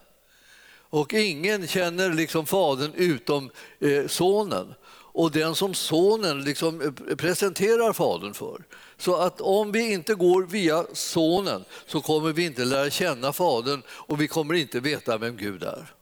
Och 0.90 1.14
ingen 1.14 1.66
känner 1.66 2.12
liksom 2.12 2.46
Fadern 2.46 2.92
utom 2.94 3.50
eh, 3.78 4.06
Sonen 4.06 4.74
och 5.12 5.30
den 5.30 5.54
som 5.54 5.74
Sonen 5.74 6.44
liksom 6.44 6.80
eh, 6.80 7.16
presenterar 7.16 7.92
Fadern 7.92 8.34
för. 8.34 8.64
Så 8.98 9.16
att 9.16 9.40
om 9.40 9.72
vi 9.72 9.92
inte 9.92 10.14
går 10.14 10.42
via 10.42 10.84
Sonen 10.92 11.64
så 11.86 12.00
kommer 12.00 12.32
vi 12.32 12.44
inte 12.44 12.64
lära 12.64 12.90
känna 12.90 13.32
Fadern 13.32 13.82
och 13.88 14.20
vi 14.20 14.28
kommer 14.28 14.54
inte 14.54 14.80
veta 14.80 15.18
vem 15.18 15.36
Gud 15.36 15.62
är. 15.62 15.94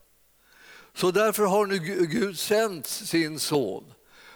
Så 0.99 1.11
därför 1.11 1.43
har 1.43 1.67
nu 1.67 1.79
Gud 2.07 2.39
sänt 2.39 2.87
sin 2.87 3.39
son 3.39 3.85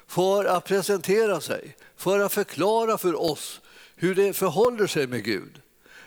för 0.06 0.44
att 0.44 0.64
presentera 0.64 1.40
sig, 1.40 1.76
för 1.96 2.20
att 2.20 2.32
förklara 2.32 2.98
för 2.98 3.20
oss 3.22 3.60
hur 3.96 4.14
det 4.14 4.32
förhåller 4.32 4.86
sig 4.86 5.06
med 5.06 5.24
Gud. 5.24 5.60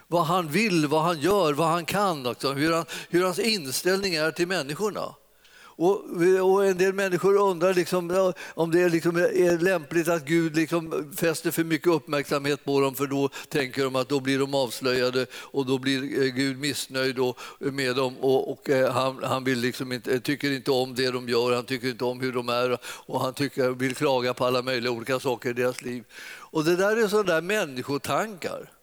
Vad 0.08 0.26
han 0.26 0.48
vill, 0.48 0.88
vad 0.88 1.02
han 1.02 1.20
gör, 1.20 1.54
vad 1.54 1.68
han 1.68 1.86
kan, 1.86 2.26
också, 2.26 2.54
hur, 2.54 2.74
han, 2.74 2.86
hur 3.10 3.24
hans 3.24 3.40
inställning 3.40 4.16
är 4.16 4.32
till 4.32 4.48
människorna. 4.48 5.16
Och, 5.78 6.04
och, 6.42 6.66
en 6.66 6.78
del 6.78 6.94
människor 6.94 7.36
undrar 7.36 7.74
liksom, 7.74 8.34
om 8.54 8.72
det 8.72 8.90
liksom 8.90 9.18
är 9.18 9.58
lämpligt 9.58 10.08
att 10.08 10.26
Gud 10.26 10.56
liksom 10.56 11.14
fäster 11.18 11.52
för 11.52 11.64
mycket 11.64 11.88
uppmärksamhet 11.88 12.66
på 12.66 12.82
dem 12.82 12.96
för 12.96 13.08
då 13.08 13.30
tänker 13.50 13.84
de 13.84 13.96
att 13.96 14.10
då 14.10 14.20
blir 14.20 14.40
de 14.40 14.54
avslöjade 14.54 15.26
och 15.34 15.66
då 15.66 15.78
blir 15.78 16.24
eh, 16.24 16.28
Gud 16.28 16.60
missnöjd 16.60 17.18
med 17.60 17.96
dem 17.96 18.18
och, 18.18 18.52
och 18.52 18.70
eh, 18.70 18.92
han, 18.92 19.24
han 19.24 19.44
vill 19.44 19.60
liksom 19.60 19.92
inte, 19.92 20.20
tycker 20.20 20.52
inte 20.52 20.72
om 20.72 20.96
det 20.96 21.12
de 21.12 21.30
gör, 21.30 21.56
han 21.56 21.66
tycker 21.66 21.88
inte 21.88 22.06
om 22.06 22.20
hur 22.20 22.32
de 22.32 22.50
är 22.50 22.78
och 22.84 23.22
han 23.22 23.34
tycker, 23.34 23.70
vill 23.70 23.96
klaga 23.96 24.34
på 24.34 24.46
alla 24.46 24.62
möjliga 24.62 24.92
olika 24.92 25.20
saker 25.20 25.50
i 25.50 25.54
deras 25.54 25.82
liv. 25.82 26.04
Och 26.56 26.64
det 26.64 26.76
där 26.76 27.04
är 27.04 27.08
sådana 27.08 27.34
där 27.34 27.42
människotankar. 27.42 28.75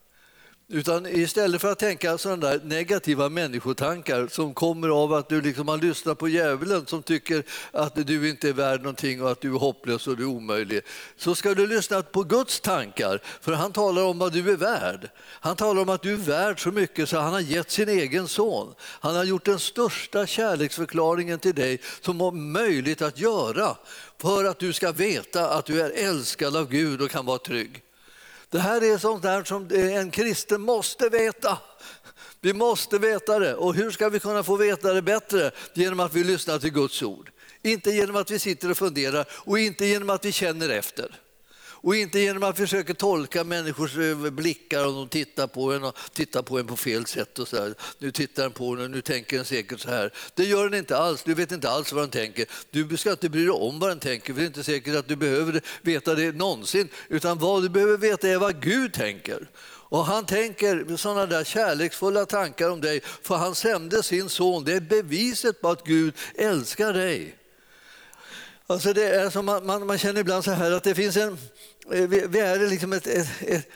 Utan 0.74 1.06
istället 1.06 1.60
för 1.60 1.72
att 1.72 1.78
tänka 1.78 2.18
sådana 2.18 2.46
där 2.46 2.60
negativa 2.64 3.28
människotankar 3.28 4.28
som 4.30 4.54
kommer 4.54 4.88
av 4.88 5.12
att 5.12 5.28
du 5.28 5.40
liksom 5.40 5.68
har 5.68 5.76
lyssnat 5.76 6.18
på 6.18 6.28
djävulen 6.28 6.86
som 6.86 7.02
tycker 7.02 7.44
att 7.72 8.06
du 8.06 8.28
inte 8.28 8.48
är 8.48 8.52
värd 8.52 8.82
någonting 8.82 9.22
och 9.22 9.30
att 9.30 9.40
du 9.40 9.54
är 9.54 9.58
hopplös 9.58 10.06
och 10.06 10.16
du 10.16 10.22
är 10.22 10.26
omöjlig, 10.26 10.80
så 11.16 11.34
ska 11.34 11.54
du 11.54 11.66
lyssna 11.66 12.02
på 12.02 12.22
Guds 12.22 12.60
tankar. 12.60 13.20
För 13.40 13.52
han 13.52 13.72
talar 13.72 14.04
om 14.04 14.18
vad 14.18 14.32
du 14.32 14.50
är 14.50 14.56
värd. 14.56 15.10
Han 15.18 15.56
talar 15.56 15.82
om 15.82 15.88
att 15.88 16.02
du 16.02 16.12
är 16.12 16.16
värd 16.16 16.62
så 16.62 16.72
mycket 16.72 17.08
så 17.08 17.18
han 17.18 17.32
har 17.32 17.40
gett 17.40 17.70
sin 17.70 17.88
egen 17.88 18.28
son. 18.28 18.74
Han 18.80 19.16
har 19.16 19.24
gjort 19.24 19.44
den 19.44 19.58
största 19.58 20.26
kärleksförklaringen 20.26 21.38
till 21.38 21.54
dig 21.54 21.80
som 22.00 22.18
var 22.18 22.32
möjligt 22.32 23.02
att 23.02 23.18
göra 23.18 23.76
för 24.18 24.44
att 24.44 24.58
du 24.58 24.72
ska 24.72 24.92
veta 24.92 25.50
att 25.50 25.66
du 25.66 25.80
är 25.80 25.90
älskad 26.08 26.56
av 26.56 26.68
Gud 26.68 27.02
och 27.02 27.10
kan 27.10 27.26
vara 27.26 27.38
trygg. 27.38 27.82
Det 28.52 28.58
här 28.58 28.84
är 28.84 28.98
sånt 28.98 29.22
där 29.22 29.44
som 29.44 29.68
en 29.72 30.10
kristen 30.10 30.60
måste 30.60 31.08
veta. 31.08 31.58
Vi 32.40 32.52
måste 32.52 32.98
veta 32.98 33.38
det. 33.38 33.54
Och 33.54 33.74
hur 33.74 33.90
ska 33.90 34.08
vi 34.08 34.20
kunna 34.20 34.42
få 34.42 34.56
veta 34.56 34.92
det 34.92 35.02
bättre? 35.02 35.50
Genom 35.74 36.00
att 36.00 36.14
vi 36.14 36.24
lyssnar 36.24 36.58
till 36.58 36.72
Guds 36.72 37.02
ord. 37.02 37.30
Inte 37.62 37.90
genom 37.90 38.16
att 38.16 38.30
vi 38.30 38.38
sitter 38.38 38.70
och 38.70 38.76
funderar 38.76 39.26
och 39.30 39.58
inte 39.58 39.86
genom 39.86 40.10
att 40.10 40.24
vi 40.24 40.32
känner 40.32 40.68
efter. 40.68 41.20
Och 41.82 41.96
inte 41.96 42.20
genom 42.20 42.42
att 42.42 42.56
försöka 42.56 42.94
tolka 42.94 43.44
människors 43.44 43.92
blickar 44.32 44.86
om 44.86 44.94
de 44.94 45.08
tittar 45.08 45.46
på 45.46 45.72
en 45.72 45.84
och 45.84 45.96
tittar 46.12 46.42
på 46.42 46.58
en 46.58 46.66
på 46.66 46.76
fel 46.76 47.06
sätt. 47.06 47.38
och 47.38 47.48
så 47.48 47.56
här. 47.56 47.74
Nu 47.98 48.10
tittar 48.10 48.42
den 48.42 48.52
på 48.52 48.72
en 48.72 48.80
och 48.80 48.90
nu 48.90 49.00
tänker 49.00 49.36
den 49.36 49.44
säkert 49.44 49.80
så 49.80 49.90
här. 49.90 50.12
Det 50.34 50.44
gör 50.44 50.68
den 50.68 50.78
inte 50.78 50.96
alls. 50.96 51.22
Du 51.22 51.34
vet 51.34 51.52
inte 51.52 51.70
alls 51.70 51.92
vad 51.92 52.02
den 52.02 52.10
tänker. 52.10 52.46
Du 52.70 52.96
ska 52.96 53.10
inte 53.10 53.28
bry 53.28 53.40
dig 53.40 53.50
om 53.50 53.78
vad 53.78 53.90
den 53.90 53.98
tänker, 53.98 54.32
för 54.32 54.40
det 54.40 54.44
är 54.44 54.46
inte 54.46 54.64
säkert 54.64 54.96
att 54.96 55.08
du 55.08 55.16
behöver 55.16 55.60
veta 55.82 56.14
det 56.14 56.32
någonsin. 56.32 56.88
Utan 57.08 57.38
vad 57.38 57.62
du 57.62 57.68
behöver 57.68 57.96
veta 57.96 58.28
är 58.28 58.38
vad 58.38 58.62
Gud 58.62 58.92
tänker. 58.92 59.48
Och 59.92 60.04
han 60.04 60.26
tänker 60.26 60.96
sådana 60.96 61.26
där 61.26 61.44
kärleksfulla 61.44 62.26
tankar 62.26 62.70
om 62.70 62.80
dig, 62.80 63.00
för 63.22 63.36
han 63.36 63.54
sände 63.54 64.02
sin 64.02 64.28
son. 64.28 64.64
Det 64.64 64.72
är 64.72 64.80
beviset 64.80 65.60
på 65.60 65.68
att 65.68 65.84
Gud 65.84 66.14
älskar 66.34 66.92
dig. 66.92 67.41
Alltså 68.72 68.92
det 68.92 69.08
är 69.08 69.30
som 69.30 69.46
man, 69.46 69.66
man, 69.66 69.86
man 69.86 69.98
känner 69.98 70.20
ibland 70.20 70.44
så 70.44 70.50
här 70.50 70.72
att 70.72 70.84
det 70.84 70.94
finns 70.94 71.16
en... 71.16 71.38
Eh, 71.92 72.08
vi, 72.08 72.26
vi 72.28 72.38
är 72.40 72.68
liksom 72.68 72.92
ett, 72.92 73.06
ett, 73.06 73.28
ett, 73.40 73.68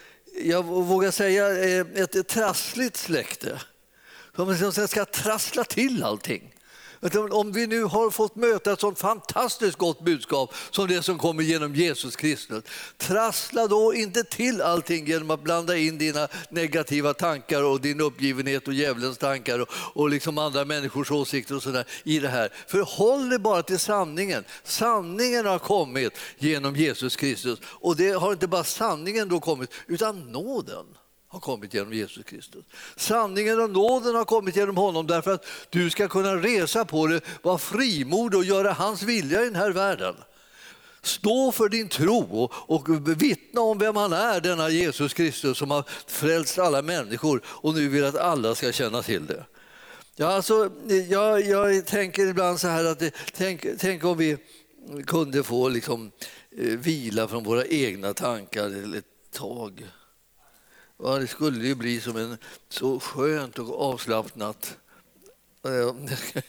jag 0.42 0.64
vågar 0.64 1.10
säga 1.10 1.64
eh, 1.64 1.86
ett, 1.94 2.16
ett 2.16 2.28
trassligt 2.28 2.96
släkte. 2.96 3.60
Som 4.36 4.50
liksom 4.50 4.88
ska 4.88 5.04
trassla 5.04 5.64
till 5.64 6.02
allting. 6.02 6.55
Om 7.30 7.52
vi 7.52 7.66
nu 7.66 7.82
har 7.82 8.10
fått 8.10 8.36
möta 8.36 8.72
ett 8.72 8.80
sånt 8.80 8.98
fantastiskt 8.98 9.78
gott 9.78 10.04
budskap 10.04 10.54
som 10.70 10.88
det 10.88 11.02
som 11.02 11.18
kommer 11.18 11.42
genom 11.42 11.74
Jesus 11.74 12.16
Kristus, 12.16 12.64
trassla 12.96 13.66
då 13.66 13.94
inte 13.94 14.24
till 14.24 14.62
allting 14.62 15.06
genom 15.06 15.30
att 15.30 15.42
blanda 15.42 15.76
in 15.76 15.98
dina 15.98 16.28
negativa 16.50 17.14
tankar 17.14 17.62
och 17.62 17.80
din 17.80 18.00
uppgivenhet 18.00 18.68
och 18.68 18.74
djävulens 18.74 19.18
tankar 19.18 19.58
och, 19.58 19.68
och 19.72 20.10
liksom 20.10 20.38
andra 20.38 20.64
människors 20.64 21.10
åsikter 21.10 21.56
och 21.56 21.62
sådär 21.62 21.84
i 22.04 22.18
det 22.18 22.28
här. 22.28 22.52
Förhåll 22.66 23.28
dig 23.28 23.38
bara 23.38 23.62
till 23.62 23.78
sanningen. 23.78 24.44
Sanningen 24.64 25.46
har 25.46 25.58
kommit 25.58 26.12
genom 26.38 26.76
Jesus 26.76 27.16
Kristus 27.16 27.58
och 27.64 27.96
det 27.96 28.10
har 28.10 28.32
inte 28.32 28.48
bara 28.48 28.64
sanningen 28.64 29.28
då 29.28 29.40
kommit 29.40 29.70
utan 29.86 30.32
nåden 30.32 30.86
har 31.36 31.40
kommit 31.40 31.74
genom 31.74 31.92
Jesus 31.92 32.24
Kristus. 32.24 32.64
Sanningen 32.96 33.60
och 33.60 33.70
nåden 33.70 34.14
har 34.14 34.24
kommit 34.24 34.56
genom 34.56 34.76
honom 34.76 35.06
därför 35.06 35.34
att 35.34 35.46
du 35.70 35.90
ska 35.90 36.08
kunna 36.08 36.36
resa 36.36 36.84
på 36.84 37.06
det, 37.06 37.20
vara 37.42 37.58
frimodig 37.58 38.38
och 38.38 38.44
göra 38.44 38.72
hans 38.72 39.02
vilja 39.02 39.42
i 39.42 39.44
den 39.44 39.56
här 39.56 39.70
världen. 39.70 40.14
Stå 41.02 41.52
för 41.52 41.68
din 41.68 41.88
tro 41.88 42.50
och, 42.52 42.88
vittna 43.22 43.60
om 43.60 43.78
vem 43.78 43.96
han 43.96 44.12
är, 44.12 44.40
denna 44.40 44.68
Jesus 44.68 45.14
Kristus 45.14 45.58
som 45.58 45.70
har 45.70 45.84
frälst 46.06 46.58
alla 46.58 46.82
människor 46.82 47.42
och 47.46 47.74
nu 47.74 47.88
vill 47.88 48.04
att 48.04 48.16
alla 48.16 48.54
ska 48.54 48.72
känna 48.72 49.02
till 49.02 49.26
det. 49.26 49.44
Ja, 50.16 50.26
alltså, 50.26 50.70
jag, 51.08 51.46
jag 51.46 51.86
tänker 51.86 52.26
ibland 52.26 52.60
så 52.60 52.68
här 52.68 52.84
att 52.84 53.02
tänk, 53.32 53.66
tänk 53.78 54.04
om 54.04 54.18
vi 54.18 54.36
kunde 55.06 55.42
få 55.42 55.68
liksom, 55.68 56.10
eh, 56.58 56.64
vila 56.64 57.28
från 57.28 57.44
våra 57.44 57.66
egna 57.66 58.14
tankar 58.14 58.96
ett 58.96 59.04
tag. 59.32 59.86
Och 60.96 61.20
det 61.20 61.26
skulle 61.26 61.66
ju 61.66 61.74
bli 61.74 62.00
som 62.00 62.16
en 62.16 62.38
så 62.68 63.00
skönt 63.00 63.58
och 63.58 63.80
avslappnat 63.80 64.76
eh, 65.64 65.94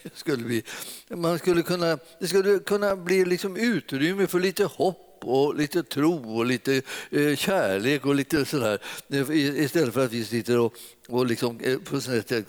skulle 0.14 0.44
vi, 0.44 0.62
man 1.08 1.38
skulle 1.38 1.62
kunna, 1.62 1.98
det 2.20 2.28
skulle 2.28 2.58
kunna 2.58 2.96
bli 2.96 3.24
liksom 3.24 3.56
utrymme 3.56 4.26
för 4.26 4.40
lite 4.40 4.64
hopp 4.64 5.04
och 5.20 5.54
lite 5.54 5.82
tro 5.82 6.36
och 6.36 6.46
lite 6.46 6.82
eh, 7.10 7.36
kärlek 7.36 8.06
och 8.06 8.14
lite 8.14 8.44
sådär 8.44 8.78
eh, 9.08 9.30
istället 9.64 9.94
för 9.94 10.04
att 10.04 10.12
vi 10.12 10.24
sitter 10.24 10.58
och, 10.58 10.74
och 11.08 11.26
liksom, 11.26 11.60
eh, 11.60 11.78
på 11.78 12.00
sätt 12.00 12.32
eh, 12.32 12.42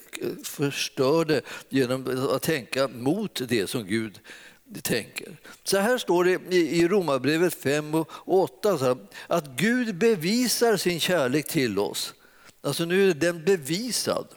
förstör 0.44 1.25
det 1.25 1.41
genom 1.70 2.27
att 2.32 2.41
tänka 2.41 2.88
mot 2.88 3.41
det 3.48 3.70
som 3.70 3.86
Gud 3.88 4.20
tänker. 4.82 5.38
Så 5.64 5.78
här 5.78 5.98
står 5.98 6.24
det 6.24 6.56
i 6.56 6.88
Romarbrevet 6.88 7.54
5 7.54 7.96
och 7.96 8.08
8 8.28 8.98
att 9.28 9.48
Gud 9.48 9.96
bevisar 9.96 10.78
sin 10.78 11.00
kärlek 11.00 11.48
till 11.48 11.80
oss. 11.80 12.14
Alltså 12.62 12.86
nu 12.86 13.10
är 13.10 13.14
den 13.14 13.46
bevisad. 13.46 14.28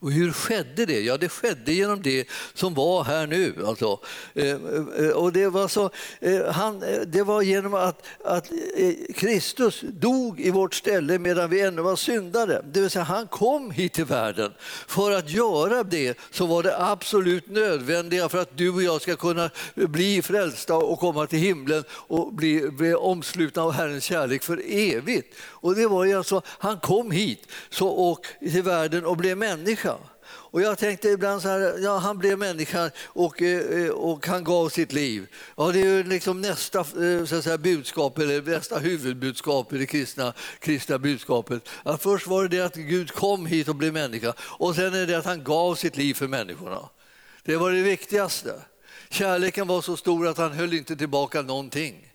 Och 0.00 0.12
hur 0.12 0.32
skedde 0.32 0.86
det? 0.86 1.00
Ja, 1.00 1.16
det 1.16 1.28
skedde 1.28 1.72
genom 1.72 2.02
det 2.02 2.28
som 2.54 2.74
var 2.74 3.04
här 3.04 3.26
nu. 3.26 3.54
Alltså. 3.66 4.00
Eh, 4.34 4.50
eh, 4.98 5.08
och 5.08 5.32
det, 5.32 5.48
var 5.48 5.68
så, 5.68 5.90
eh, 6.20 6.46
han, 6.46 6.84
det 7.06 7.22
var 7.22 7.42
genom 7.42 7.74
att, 7.74 8.02
att 8.24 8.50
Kristus 9.14 9.80
dog 9.80 10.40
i 10.40 10.50
vårt 10.50 10.74
ställe 10.74 11.18
medan 11.18 11.50
vi 11.50 11.60
ännu 11.60 11.82
var 11.82 11.96
syndare. 11.96 12.62
Det 12.72 12.80
vill 12.80 12.90
säga, 12.90 13.04
han 13.04 13.26
kom 13.26 13.70
hit 13.70 13.92
till 13.92 14.04
världen. 14.04 14.52
För 14.86 15.12
att 15.12 15.30
göra 15.30 15.82
det 15.82 16.18
så 16.30 16.46
var 16.46 16.62
det 16.62 16.78
absolut 16.78 17.48
nödvändiga 17.50 18.28
för 18.28 18.38
att 18.38 18.56
du 18.56 18.70
och 18.70 18.82
jag 18.82 19.02
ska 19.02 19.16
kunna 19.16 19.50
bli 19.74 20.22
frälsta 20.22 20.74
och 20.74 20.98
komma 20.98 21.26
till 21.26 21.38
himlen 21.38 21.84
och 21.90 22.34
bli, 22.34 22.70
bli 22.70 22.94
omslutna 22.94 23.62
av 23.62 23.72
Herrens 23.72 24.04
kärlek 24.04 24.42
för 24.42 24.62
evigt. 24.66 25.34
Och 25.40 25.74
det 25.74 25.86
var 25.86 26.14
alltså, 26.14 26.42
han 26.46 26.80
kom 26.80 27.10
hit 27.10 27.48
så, 27.70 27.88
och, 27.88 28.26
till 28.40 28.62
världen 28.62 29.04
och 29.04 29.16
blev 29.16 29.38
människa. 29.38 29.95
Och 30.50 30.60
jag 30.60 30.78
tänkte 30.78 31.08
ibland 31.08 31.42
så 31.42 31.48
här, 31.48 31.78
ja, 31.78 31.98
han 31.98 32.18
blev 32.18 32.38
människa 32.38 32.90
och, 33.06 33.42
eh, 33.42 33.90
och 33.90 34.26
han 34.26 34.44
gav 34.44 34.68
sitt 34.68 34.92
liv. 34.92 35.26
Ja, 35.56 35.72
det 35.72 35.80
är 35.80 35.84
ju 35.84 36.02
liksom 36.02 36.40
nästa 36.40 36.78
eh, 36.78 37.24
så 37.24 37.36
att 37.36 37.44
säga, 37.44 37.58
budskap, 37.58 38.18
eller 38.18 38.42
nästa 38.42 38.78
huvudbudskap 38.78 39.72
i 39.72 39.78
det 39.78 39.86
kristna, 39.86 40.32
kristna 40.58 40.98
budskapet. 40.98 41.68
Att 41.82 42.02
först 42.02 42.26
var 42.26 42.48
det 42.48 42.56
det 42.56 42.64
att 42.64 42.74
Gud 42.74 43.12
kom 43.12 43.46
hit 43.46 43.68
och 43.68 43.76
blev 43.76 43.92
människa 43.92 44.34
och 44.38 44.74
sen 44.74 44.94
är 44.94 45.06
det 45.06 45.18
att 45.18 45.24
han 45.24 45.44
gav 45.44 45.74
sitt 45.74 45.96
liv 45.96 46.14
för 46.14 46.28
människorna. 46.28 46.88
Det 47.42 47.56
var 47.56 47.70
det 47.70 47.82
viktigaste. 47.82 48.54
Kärleken 49.10 49.66
var 49.66 49.82
så 49.82 49.96
stor 49.96 50.28
att 50.28 50.38
han 50.38 50.52
höll 50.52 50.74
inte 50.74 50.96
tillbaka 50.96 51.42
någonting. 51.42 52.05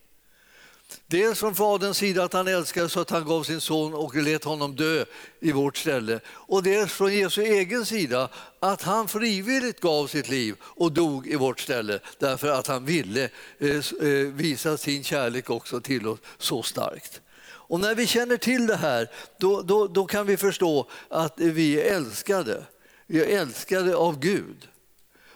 Dels 1.07 1.39
från 1.39 1.55
Faderns 1.55 1.97
sida 1.97 2.23
att 2.23 2.33
han 2.33 2.47
älskade 2.47 2.89
så 2.89 2.99
att 2.99 3.09
han 3.09 3.25
gav 3.25 3.43
sin 3.43 3.61
son 3.61 3.93
och 3.93 4.15
lät 4.15 4.43
honom 4.43 4.75
dö 4.75 5.05
i 5.39 5.51
vårt 5.51 5.77
ställe. 5.77 6.19
Och 6.27 6.63
dels 6.63 6.91
från 6.91 7.13
Jesu 7.13 7.41
egen 7.41 7.85
sida 7.85 8.29
att 8.59 8.81
han 8.81 9.07
frivilligt 9.07 9.79
gav 9.79 10.07
sitt 10.07 10.29
liv 10.29 10.55
och 10.61 10.91
dog 10.91 11.27
i 11.27 11.35
vårt 11.35 11.59
ställe 11.59 11.99
därför 12.19 12.47
att 12.47 12.67
han 12.67 12.85
ville 12.85 13.29
eh, 13.59 13.75
eh, 14.01 14.27
visa 14.33 14.77
sin 14.77 15.03
kärlek 15.03 15.49
också 15.49 15.81
till 15.81 16.07
oss 16.07 16.19
så 16.37 16.63
starkt. 16.63 17.21
Och 17.71 17.79
när 17.79 17.95
vi 17.95 18.07
känner 18.07 18.37
till 18.37 18.67
det 18.67 18.75
här 18.75 19.09
då, 19.37 19.61
då, 19.61 19.87
då 19.87 20.05
kan 20.05 20.25
vi 20.25 20.37
förstå 20.37 20.89
att 21.09 21.33
vi 21.35 21.81
är 21.81 21.95
älskade. 21.95 22.63
Vi 23.07 23.23
är 23.23 23.41
älskade 23.41 23.95
av 23.95 24.19
Gud. 24.19 24.67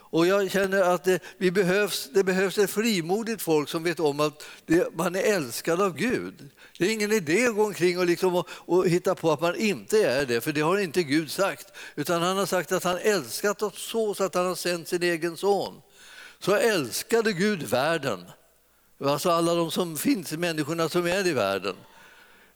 Och 0.10 0.28
jag 0.28 0.52
känner 0.52 0.82
att 0.82 1.04
det, 1.04 1.20
vi 1.38 1.52
behövs, 1.52 2.10
det 2.14 2.24
behövs 2.24 2.58
ett 2.58 2.70
frimodigt 2.70 3.42
folk 3.42 3.70
som 3.70 3.84
vet 3.84 4.00
om 4.00 4.20
att 4.20 4.44
det, 4.66 4.96
man 4.96 5.16
är 5.16 5.22
älskad 5.22 5.82
av 5.82 5.98
Gud. 5.98 6.50
Det 6.78 6.86
är 6.86 6.90
ingen 6.90 7.12
idé 7.12 7.46
att 7.46 7.56
gå 7.56 7.66
omkring 7.66 8.00
och, 8.00 8.06
liksom 8.06 8.36
och, 8.36 8.48
och 8.50 8.88
hitta 8.88 9.16
på 9.16 9.32
att 9.32 9.42
man 9.42 9.56
inte 9.56 10.04
är 10.04 10.26
det, 10.26 10.42
för 10.42 10.52
det 10.52 10.62
har 10.62 10.78
inte 10.78 11.04
Gud 11.04 11.32
sagt. 11.32 11.68
Utan 11.96 12.22
han 12.22 12.38
har 12.38 12.46
sagt 12.46 12.72
att 12.72 12.84
han 12.84 12.98
älskat 12.98 13.62
oss 13.62 13.90
så, 13.90 14.14
så 14.14 14.24
att 14.24 14.36
han 14.36 14.46
har 14.46 14.56
sänt 14.56 14.88
sin 14.88 15.04
egen 15.04 15.38
son. 15.38 15.82
Så 16.40 16.56
älskade 16.56 17.34
Gud 17.34 17.64
världen, 17.64 18.26
alltså 19.04 19.30
alla 19.30 19.56
de 19.56 19.72
som 19.72 19.98
finns, 19.98 20.32
människorna 20.32 20.90
som 20.90 21.08
är 21.08 21.28
i 21.28 21.34
världen 21.34 21.76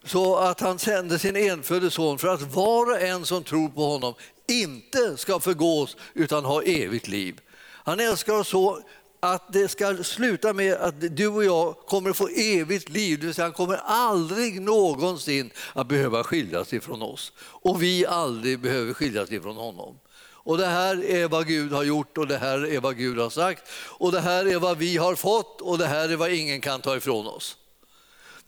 så 0.06 0.36
att 0.36 0.60
han 0.60 0.80
sände 0.80 1.20
sin 1.20 1.36
enfödde 1.36 1.92
son 1.92 2.20
för 2.20 2.28
att 2.28 2.42
var 2.42 2.92
och 2.92 3.02
en 3.02 3.26
som 3.26 3.44
tror 3.44 3.70
på 3.70 3.82
honom 3.82 4.14
inte 4.48 5.18
ska 5.18 5.40
förgås 5.40 5.98
utan 6.14 6.46
ha 6.46 6.62
evigt 6.64 7.08
liv. 7.08 7.40
Han 7.84 8.00
älskar 8.00 8.34
oss 8.34 8.48
så 8.48 8.82
att 9.20 9.54
det 9.54 9.68
ska 9.68 10.04
sluta 10.04 10.54
med 10.54 10.74
att 10.74 11.18
du 11.18 11.28
och 11.28 11.46
jag 11.46 11.78
kommer 11.78 12.10
att 12.10 12.18
få 12.18 12.28
evigt 12.28 12.90
liv. 12.90 13.20
Det 13.20 13.26
vill 13.26 13.36
säga 13.36 13.46
han 13.46 13.54
kommer 13.54 13.80
aldrig 13.86 14.62
någonsin 14.62 15.52
att 15.74 15.88
behöva 15.88 16.24
skiljas 16.24 16.74
ifrån 16.74 17.02
oss. 17.02 17.32
Och 17.40 17.84
vi 17.84 18.06
aldrig 18.06 18.60
behöver 18.60 18.94
skiljas 18.94 19.32
ifrån 19.32 19.56
honom. 19.56 20.00
Och 20.22 20.58
det 20.58 20.66
här 20.66 21.06
är 21.06 21.28
vad 21.28 21.48
Gud 21.48 21.72
har 21.72 21.84
gjort 21.84 22.18
och 22.18 22.28
det 22.28 22.38
här 22.38 22.66
är 22.66 22.80
vad 22.80 22.98
Gud 22.98 23.20
har 23.20 23.30
sagt. 23.30 23.64
Och 23.88 24.12
det 24.12 24.20
här 24.20 24.46
är 24.46 24.60
vad 24.60 24.78
vi 24.78 24.98
har 24.98 25.16
fått 25.16 25.62
och 25.62 25.78
det 25.78 25.88
här 25.88 26.10
är 26.10 26.16
vad 26.16 26.32
ingen 26.32 26.62
kan 26.62 26.82
ta 26.82 26.96
ifrån 26.96 27.28
oss. 27.28 27.58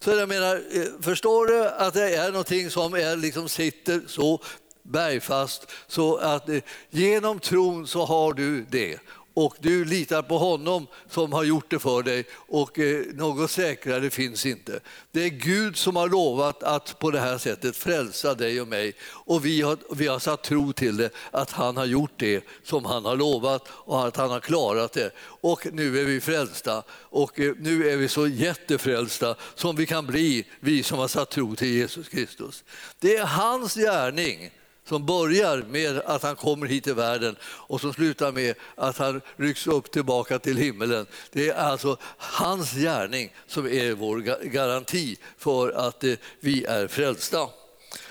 Så 0.03 0.11
jag 0.11 0.29
menar, 0.29 0.55
eh, 0.71 0.83
förstår 1.01 1.45
du 1.45 1.65
att 1.67 1.93
det 1.93 2.15
är 2.15 2.31
någonting 2.31 2.69
som 2.69 2.93
är, 2.93 3.15
liksom 3.15 3.49
sitter 3.49 4.01
så 4.07 4.41
bergfast 4.83 5.71
så 5.87 6.17
att 6.17 6.49
eh, 6.49 6.57
genom 6.89 7.39
tron 7.39 7.87
så 7.87 8.05
har 8.05 8.33
du 8.33 8.65
det 8.69 8.99
och 9.33 9.55
du 9.59 9.85
litar 9.85 10.21
på 10.21 10.37
honom 10.37 10.87
som 11.09 11.33
har 11.33 11.43
gjort 11.43 11.71
det 11.71 11.79
för 11.79 12.03
dig 12.03 12.25
och 12.33 12.79
eh, 12.79 13.05
något 13.13 13.51
säkrare 13.51 14.09
finns 14.09 14.45
inte. 14.45 14.79
Det 15.11 15.23
är 15.23 15.29
Gud 15.29 15.77
som 15.77 15.95
har 15.95 16.09
lovat 16.09 16.63
att 16.63 16.99
på 16.99 17.11
det 17.11 17.19
här 17.19 17.37
sättet 17.37 17.75
frälsa 17.75 18.33
dig 18.33 18.61
och 18.61 18.67
mig 18.67 18.93
och 19.03 19.45
vi 19.45 19.61
har, 19.61 19.77
vi 19.95 20.07
har 20.07 20.19
satt 20.19 20.43
tro 20.43 20.73
till 20.73 20.97
det, 20.97 21.09
att 21.31 21.51
han 21.51 21.77
har 21.77 21.85
gjort 21.85 22.13
det 22.17 22.43
som 22.63 22.85
han 22.85 23.05
har 23.05 23.15
lovat 23.15 23.67
och 23.67 24.07
att 24.07 24.17
han 24.17 24.29
har 24.29 24.39
klarat 24.39 24.93
det. 24.93 25.11
Och 25.19 25.67
nu 25.73 25.99
är 25.99 26.05
vi 26.05 26.21
frälsta 26.21 26.83
och 26.89 27.39
eh, 27.39 27.53
nu 27.59 27.89
är 27.89 27.97
vi 27.97 28.07
så 28.07 28.27
jättefrälsta 28.27 29.35
som 29.55 29.75
vi 29.75 29.85
kan 29.85 30.07
bli, 30.07 30.45
vi 30.59 30.83
som 30.83 30.99
har 30.99 31.07
satt 31.07 31.29
tro 31.29 31.55
till 31.55 31.67
Jesus 31.67 32.09
Kristus. 32.09 32.63
Det 32.99 33.15
är 33.15 33.25
hans 33.25 33.75
gärning 33.75 34.51
som 34.87 35.05
börjar 35.05 35.63
med 35.69 36.01
att 36.05 36.23
han 36.23 36.35
kommer 36.35 36.67
hit 36.67 36.83
till 36.83 36.93
världen 36.93 37.35
och 37.43 37.81
som 37.81 37.93
slutar 37.93 38.31
med 38.31 38.55
att 38.75 38.97
han 38.97 39.21
rycks 39.35 39.67
upp 39.67 39.91
tillbaka 39.91 40.39
till 40.39 40.57
himmelen. 40.57 41.05
Det 41.31 41.49
är 41.49 41.53
alltså 41.53 41.97
hans 42.17 42.73
gärning 42.73 43.33
som 43.47 43.65
är 43.67 43.93
vår 43.93 44.17
garanti 44.45 45.17
för 45.37 45.71
att 45.71 46.03
eh, 46.03 46.13
vi 46.39 46.65
är 46.65 46.87
frälsta. 46.87 47.49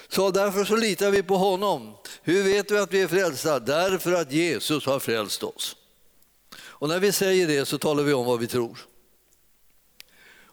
Så 0.09 0.31
därför 0.31 0.65
så 0.65 0.77
litar 0.77 1.11
vi 1.11 1.23
på 1.23 1.37
honom. 1.37 1.95
Hur 2.23 2.43
vet 2.43 2.71
vi 2.71 2.79
att 2.79 2.93
vi 2.93 3.03
är 3.03 3.09
frälsta? 3.09 3.61
Därför 3.61 4.13
att 4.13 4.33
Jesus 4.33 4.87
har 4.87 4.99
frälst 4.99 5.43
oss. 5.43 5.77
Och 6.57 6.89
när 6.89 6.99
vi 6.99 7.13
säger 7.13 7.47
det 7.47 7.67
så 7.67 7.79
talar 7.79 8.03
vi 8.03 8.13
om 8.13 8.27
vad 8.27 8.41
vi 8.41 8.47
tror. 8.47 8.79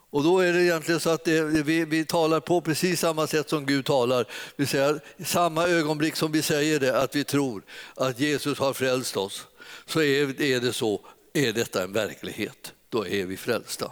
Och 0.10 0.24
då 0.24 0.40
är 0.40 0.54
det 0.54 0.64
egentligen 0.64 1.00
så 1.00 1.10
att 1.10 1.24
det, 1.24 1.42
vi, 1.44 1.86
vi 1.86 2.06
talar 2.06 2.40
på 2.40 2.62
precis 2.62 3.00
samma 3.00 3.28
sätt 3.28 3.50
som 3.50 3.66
Gud 3.66 3.86
talar. 3.86 4.26
Vi 4.56 4.66
säger, 4.66 5.00
I 5.18 5.24
samma 5.24 5.68
ögonblick 5.68 6.16
som 6.16 6.32
vi 6.32 6.42
säger 6.42 6.80
det, 6.80 7.02
att 7.02 7.16
vi 7.16 7.24
tror 7.24 7.64
att 7.96 8.20
Jesus 8.20 8.60
har 8.60 8.74
frälst 8.74 9.18
oss, 9.18 9.48
så 9.86 10.02
är, 10.02 10.42
är 10.42 10.60
det 10.60 10.74
så, 10.74 11.02
är 11.34 11.54
detta 11.54 11.84
en 11.84 11.94
verklighet. 11.94 12.74
Då 12.90 13.08
är 13.08 13.26
vi 13.26 13.38
frälsta. 13.38 13.92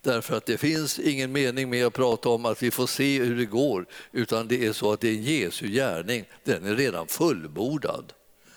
Därför 0.00 0.36
att 0.36 0.46
det 0.46 0.58
finns 0.58 0.98
ingen 0.98 1.32
mening 1.32 1.70
med 1.70 1.86
att 1.86 1.92
prata 1.92 2.28
om 2.28 2.46
att 2.46 2.62
vi 2.62 2.70
får 2.70 2.86
se 2.86 3.18
hur 3.18 3.36
det 3.36 3.44
går, 3.44 3.86
utan 4.12 4.48
det 4.48 4.66
är 4.66 4.72
så 4.72 4.92
att 4.92 5.00
det 5.00 5.08
är 5.08 5.12
Jesu 5.12 5.68
gärning, 5.68 6.24
den 6.44 6.66
är 6.66 6.76
redan 6.76 7.06
fullbordad. 7.06 8.12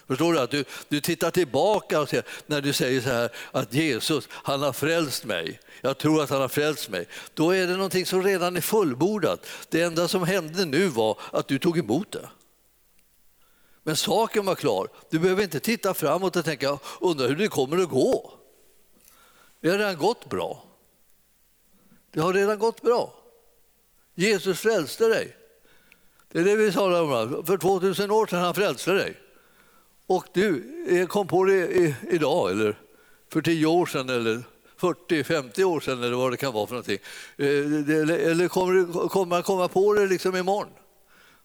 Förstår 0.07 0.33
du? 0.33 0.39
Att 0.39 0.51
du, 0.51 0.65
du 0.89 1.01
tittar 1.01 1.31
tillbaka 1.31 2.01
och 2.01 2.09
ser, 2.09 2.24
när 2.45 2.62
du 2.62 2.74
säger 2.74 3.01
så 3.01 3.09
här 3.09 3.29
att 3.51 3.74
Jesus, 3.74 4.27
han 4.31 4.62
har 4.62 4.74
frälst 4.74 5.25
mig. 5.25 5.59
Jag 5.81 5.97
tror 5.97 6.24
att 6.24 6.29
han 6.29 6.41
har 6.41 6.47
frälst 6.47 6.89
mig. 6.89 7.07
Då 7.33 7.51
är 7.51 7.67
det 7.67 7.74
någonting 7.75 8.05
som 8.05 8.24
redan 8.24 8.57
är 8.57 8.62
fullbordat. 8.62 9.45
Det 9.69 9.81
enda 9.81 10.07
som 10.07 10.24
hände 10.24 10.65
nu 10.65 10.88
var 10.88 11.19
att 11.31 11.47
du 11.47 11.59
tog 11.59 11.77
emot 11.77 12.12
det. 12.12 12.29
Men 13.83 13.95
saken 13.95 14.45
var 14.45 14.55
klar. 14.55 14.88
Du 15.09 15.19
behöver 15.19 15.43
inte 15.43 15.59
titta 15.59 15.93
framåt 15.93 16.35
och 16.35 16.45
tänka, 16.45 16.79
undra 17.01 17.27
hur 17.27 17.35
det 17.35 17.47
kommer 17.47 17.77
att 17.77 17.89
gå. 17.89 18.33
Det 19.62 19.69
har 19.69 19.77
redan 19.77 19.97
gått 19.97 20.29
bra. 20.29 20.63
Det 22.12 22.19
har 22.19 22.33
redan 22.33 22.59
gått 22.59 22.81
bra. 22.81 23.13
Jesus 24.15 24.59
frälste 24.59 25.07
dig. 25.07 25.35
Det 26.31 26.39
är 26.39 26.43
det 26.43 26.55
vi 26.55 26.71
talar 26.71 27.01
om. 27.01 27.45
För 27.45 27.57
2000 27.57 28.12
år 28.12 28.27
sedan 28.27 28.39
han 28.39 28.55
frälste 28.55 28.91
dig. 28.91 29.17
Och 30.07 30.25
du 30.33 30.63
eh, 30.89 31.07
kom 31.07 31.27
på 31.27 31.43
det 31.43 31.95
idag, 32.09 32.51
eller 32.51 32.79
för 33.31 33.41
10 33.41 33.65
år 33.65 33.85
sedan, 33.85 34.09
eller 34.09 34.43
40-50 34.79 35.63
år 35.63 35.79
sedan, 35.79 36.03
eller 36.03 36.15
vad 36.15 36.31
det 36.31 36.38
kan 36.38 36.53
vara 36.53 36.67
för 36.67 36.74
någonting. 36.74 37.00
Eh, 37.38 37.47
eller 38.29 38.47
kommer 38.47 39.25
man 39.25 39.43
komma 39.43 39.67
på 39.67 39.93
det 39.93 40.07
liksom 40.07 40.35
imorgon? 40.35 40.74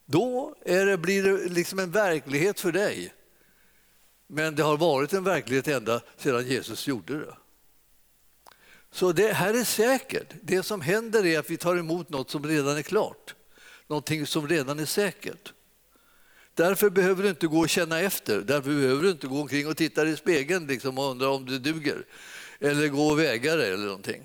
Då 0.07 0.55
är 0.65 0.87
det, 0.87 0.99
blir 0.99 1.23
det 1.23 1.49
liksom 1.49 1.79
en 1.79 1.91
verklighet 1.91 2.61
för 2.61 2.73
dig. 2.73 3.15
Men 4.27 4.55
det 4.55 4.63
har 4.63 4.77
varit 4.77 5.13
en 5.13 5.25
verklighet 5.25 5.69
ända 5.69 6.01
sedan 6.17 6.47
Jesus 6.47 6.87
gjorde 6.87 7.19
det. 7.19 7.37
Så 8.93 9.13
det 9.13 9.33
här 9.33 9.55
är 9.55 9.65
säkert. 9.65 10.35
Det 10.43 10.63
som 10.63 10.81
händer 10.81 11.27
är 11.27 11.39
att 11.39 11.51
vi 11.51 11.57
tar 11.57 11.77
emot 11.77 12.09
något 12.09 12.31
som 12.31 12.47
redan 12.47 12.77
är 12.77 12.83
klart. 12.83 13.35
Någonting 13.87 14.27
som 14.27 14.49
redan 14.49 14.79
är 14.79 14.85
säkert. 14.85 15.53
Därför 16.61 16.91
behöver 16.91 17.23
du 17.23 17.29
inte 17.29 17.47
gå 17.47 17.59
och 17.59 17.69
känna 17.69 18.01
efter. 18.01 18.41
Därför 18.41 18.71
behöver 18.71 19.03
du 19.03 19.11
inte 19.11 19.27
gå 19.27 19.41
omkring 19.41 19.67
och 19.67 19.77
titta 19.77 20.07
i 20.07 20.17
spegeln 20.17 20.67
liksom 20.67 20.99
och 20.99 21.11
undra 21.11 21.29
om 21.29 21.45
du 21.45 21.59
duger. 21.59 22.05
Eller 22.59 22.89
gå 22.89 23.07
och 23.07 23.19
väga 23.19 23.57
dig 23.57 23.73
eller 23.73 23.85
någonting. 23.85 24.23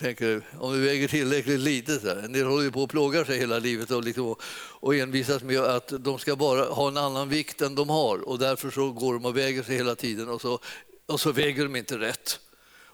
Tänker, 0.00 0.42
om 0.58 0.72
du 0.72 0.80
väger 0.80 1.08
tillräckligt 1.08 1.60
lite. 1.60 2.00
Så 2.00 2.06
här. 2.06 2.16
En 2.16 2.32
del 2.32 2.46
håller 2.46 2.62
ju 2.64 2.70
på 2.70 2.82
och 2.82 2.90
plågar 2.90 3.24
sig 3.24 3.38
hela 3.38 3.58
livet 3.58 3.90
och, 3.90 4.04
liksom, 4.04 4.34
och 4.80 4.94
envisas 4.94 5.42
med 5.42 5.60
att 5.60 5.92
de 5.98 6.18
ska 6.18 6.36
bara 6.36 6.64
ha 6.64 6.88
en 6.88 6.96
annan 6.96 7.28
vikt 7.28 7.62
än 7.62 7.74
de 7.74 7.88
har 7.88 8.28
och 8.28 8.38
därför 8.38 8.70
så 8.70 8.92
går 8.92 9.14
de 9.14 9.24
och 9.24 9.36
väger 9.36 9.62
sig 9.62 9.76
hela 9.76 9.94
tiden 9.94 10.28
och 10.28 10.40
så, 10.40 10.60
och 11.06 11.20
så 11.20 11.32
väger 11.32 11.62
de 11.62 11.76
inte 11.76 11.98
rätt 11.98 12.40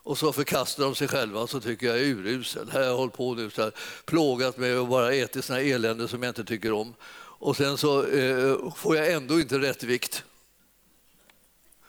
och 0.05 0.19
så 0.19 0.33
förkastar 0.33 0.85
de 0.85 0.95
sig 0.95 1.09
själva 1.09 1.41
och 1.41 1.51
så 1.51 1.61
tycker 1.61 1.87
jag 1.87 1.97
är 1.97 2.05
urusel. 2.05 2.71
Här 2.71 2.81
har 2.81 2.87
jag 2.87 2.97
hållit 2.97 3.15
på 3.15 3.35
nu 3.35 3.51
så 3.51 3.63
här, 3.63 3.73
plågat 4.05 4.57
mig 4.57 4.79
och 4.79 4.89
bara 4.89 5.13
ätit 5.15 5.45
såna 5.45 5.61
elände 5.61 6.09
som 6.09 6.23
jag 6.23 6.31
inte 6.31 6.45
tycker 6.45 6.73
om. 6.73 6.95
Och 7.45 7.57
sen 7.57 7.79
så 7.79 8.07
eh, 8.07 8.75
får 8.75 8.97
jag 8.97 9.13
ändå 9.13 9.41
inte 9.41 9.59
rätt 9.59 9.83
vikt. 9.83 10.25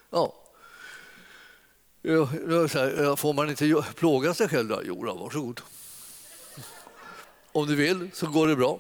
Ja. 0.10 0.34
Här, 2.04 3.16
får 3.16 3.34
man 3.34 3.50
inte 3.50 3.84
plåga 3.96 4.34
sig 4.34 4.50
själv 4.50 4.68
då? 4.68 4.82
Jo, 4.86 5.06
då, 5.06 5.14
varsågod. 5.14 5.62
Om 7.52 7.68
du 7.68 7.76
vill 7.76 8.10
så 8.14 8.28
går 8.28 8.48
det 8.48 8.56
bra. 8.56 8.80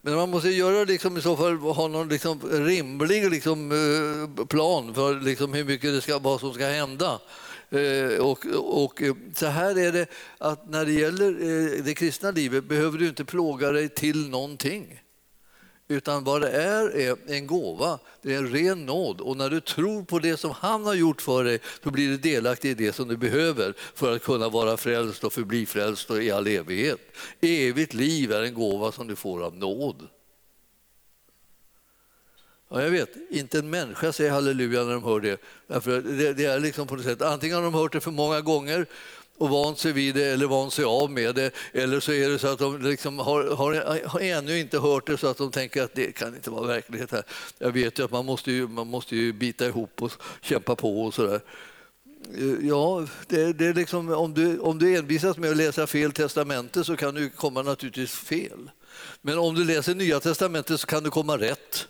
Men 0.00 0.14
man 0.14 0.30
måste 0.30 0.48
göra 0.48 0.84
liksom, 0.84 1.16
i 1.16 1.22
så 1.22 1.36
fall 1.36 1.56
ha 1.56 1.88
någon 1.88 2.08
liksom, 2.08 2.40
rimlig 2.50 3.30
liksom, 3.30 3.72
eh, 3.72 4.44
plan 4.44 4.94
för 4.94 5.20
liksom, 5.20 5.52
hur 5.52 5.64
mycket 5.64 5.92
det 5.92 6.00
ska, 6.00 6.18
vad 6.18 6.40
som 6.40 6.54
ska 6.54 6.66
hända. 6.66 7.20
Eh, 7.70 8.18
och, 8.18 8.46
och, 8.84 9.02
eh, 9.02 9.14
så 9.34 9.46
här 9.46 9.78
är 9.78 9.92
det 9.92 10.06
att 10.38 10.70
när 10.70 10.84
det 10.84 10.92
gäller 10.92 11.30
eh, 11.30 11.84
det 11.84 11.94
kristna 11.94 12.30
livet 12.30 12.64
behöver 12.64 12.98
du 12.98 13.08
inte 13.08 13.24
plåga 13.24 13.72
dig 13.72 13.88
till 13.88 14.28
någonting. 14.28 15.00
Utan 15.88 16.24
vad 16.24 16.40
det 16.40 16.50
är 16.50 16.96
är 16.96 17.16
en 17.26 17.46
gåva, 17.46 17.98
det 18.22 18.34
är 18.34 18.38
en 18.38 18.50
ren 18.50 18.86
nåd. 18.86 19.20
Och 19.20 19.36
när 19.36 19.50
du 19.50 19.60
tror 19.60 20.02
på 20.02 20.18
det 20.18 20.36
som 20.36 20.50
han 20.50 20.84
har 20.84 20.94
gjort 20.94 21.22
för 21.22 21.44
dig, 21.44 21.60
då 21.82 21.90
blir 21.90 22.08
du 22.08 22.16
delaktig 22.16 22.70
i 22.70 22.74
det 22.74 22.92
som 22.92 23.08
du 23.08 23.16
behöver 23.16 23.74
för 23.94 24.16
att 24.16 24.22
kunna 24.22 24.48
vara 24.48 24.76
frälst 24.76 25.24
och 25.24 25.32
förbli 25.32 25.66
frälst 25.66 26.10
och 26.10 26.22
i 26.22 26.30
all 26.30 26.46
evighet. 26.46 27.00
Evigt 27.40 27.94
liv 27.94 28.32
är 28.32 28.42
en 28.42 28.54
gåva 28.54 28.92
som 28.92 29.06
du 29.06 29.16
får 29.16 29.44
av 29.44 29.56
nåd. 29.56 30.08
Ja, 32.70 32.82
jag 32.82 32.90
vet, 32.90 33.10
inte 33.30 33.58
en 33.58 33.70
människa 33.70 34.12
säger 34.12 34.30
halleluja 34.30 34.84
när 34.84 34.92
de 34.92 35.04
hör 35.04 35.20
det. 35.20 35.40
Därför 35.66 36.02
det, 36.02 36.32
det 36.32 36.44
är 36.44 36.60
liksom 36.60 36.86
på 36.86 36.96
något 36.96 37.04
sätt, 37.04 37.22
antingen 37.22 37.56
har 37.56 37.62
de 37.62 37.74
hört 37.74 37.92
det 37.92 38.00
för 38.00 38.10
många 38.10 38.40
gånger 38.40 38.86
och 39.38 39.50
vant 39.50 39.78
sig 39.78 39.92
vid 39.92 40.14
det 40.14 40.26
eller 40.26 40.46
vant 40.46 40.72
sig 40.72 40.84
av 40.84 41.10
med 41.10 41.34
det. 41.34 41.50
Eller 41.72 42.00
så 42.00 42.12
är 42.12 42.28
det 42.28 42.38
så 42.38 42.46
att 42.48 42.58
de 42.58 42.82
liksom 42.82 43.18
har, 43.18 43.44
har, 43.44 44.06
har 44.08 44.20
ännu 44.20 44.58
inte 44.58 44.78
hört 44.78 45.06
det 45.06 45.18
så 45.18 45.26
att 45.26 45.38
de 45.38 45.50
tänker 45.50 45.82
att 45.82 45.94
det 45.94 46.12
kan 46.12 46.34
inte 46.34 46.50
vara 46.50 46.66
verklighet 46.66 47.12
här. 47.12 47.22
Jag 47.58 47.70
vet 47.70 47.98
ju 47.98 48.04
att 48.04 48.10
man 48.10 48.26
måste 48.26 48.52
ju, 48.52 48.68
man 48.68 48.86
måste 48.86 49.16
ju 49.16 49.32
bita 49.32 49.66
ihop 49.66 50.02
och 50.02 50.12
kämpa 50.40 50.76
på 50.76 51.02
och 51.02 51.14
sådär. 51.14 51.40
Eh, 52.34 52.68
ja, 52.68 53.06
det, 53.26 53.52
det 53.52 53.66
är 53.66 53.74
liksom, 53.74 54.12
om, 54.12 54.34
du, 54.34 54.58
om 54.58 54.78
du 54.78 54.96
envisas 54.96 55.36
med 55.36 55.50
att 55.50 55.56
läsa 55.56 55.86
fel 55.86 56.12
testamente 56.12 56.84
så 56.84 56.96
kan 56.96 57.14
du 57.14 57.30
komma 57.30 57.62
naturligtvis 57.62 58.12
fel. 58.12 58.70
Men 59.22 59.38
om 59.38 59.54
du 59.54 59.64
läser 59.64 59.94
Nya 59.94 60.20
testamentet 60.20 60.80
så 60.80 60.86
kan 60.86 61.02
du 61.02 61.10
komma 61.10 61.38
rätt. 61.38 61.88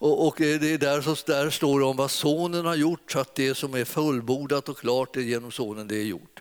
Och, 0.00 0.26
och 0.26 0.40
eh, 0.40 0.60
det 0.60 0.72
är 0.72 0.78
där, 0.78 1.00
så, 1.00 1.16
där 1.26 1.50
står 1.50 1.80
det 1.80 1.86
om 1.86 1.96
vad 1.96 2.10
sonen 2.10 2.66
har 2.66 2.74
gjort, 2.74 3.12
så 3.12 3.18
att 3.18 3.34
det 3.34 3.54
som 3.54 3.74
är 3.74 3.84
fullbordat 3.84 4.68
och 4.68 4.78
klart 4.78 5.16
är 5.16 5.20
genom 5.20 5.52
sonen 5.52 5.88
det 5.88 5.96
är 5.96 6.04
gjort. 6.04 6.40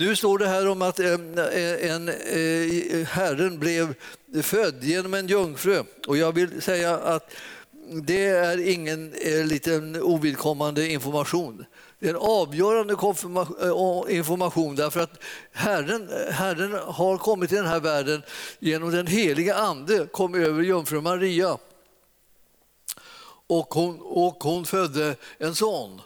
Nu 0.00 0.16
står 0.16 0.38
det 0.38 0.48
här 0.48 0.68
om 0.68 0.82
att 0.82 1.00
eh, 1.00 1.06
eh, 1.06 1.14
en, 1.14 1.38
eh, 1.38 1.90
en, 1.90 2.08
en, 2.08 3.06
Herren 3.06 3.58
blev 3.58 3.94
född 4.42 4.84
genom 4.84 5.14
en 5.14 5.26
jungfru 5.26 5.82
och 6.06 6.16
jag 6.16 6.32
vill 6.32 6.62
säga 6.62 6.98
att 6.98 7.34
det 8.02 8.26
är 8.26 8.68
ingen 8.68 9.10
liten 9.44 10.02
ovidkommande 10.02 10.88
information. 10.88 11.64
Det 11.98 12.06
är 12.06 12.10
en 12.10 12.16
avgörande 12.16 12.94
information 14.08 14.76
därför 14.76 15.00
att 15.00 15.22
Herren, 15.52 16.10
Herren 16.30 16.78
har 16.86 17.18
kommit 17.18 17.48
till 17.48 17.58
den 17.58 17.66
här 17.66 17.80
världen 17.80 18.22
genom 18.58 18.90
den 18.90 19.06
heliga 19.06 19.54
Ande, 19.54 20.06
kom 20.06 20.34
över 20.34 20.62
jungfru 20.62 21.00
Maria 21.00 21.58
och 23.46 23.74
hon, 23.74 24.00
och 24.00 24.44
hon 24.44 24.64
födde 24.64 25.16
en 25.38 25.54
son. 25.54 26.00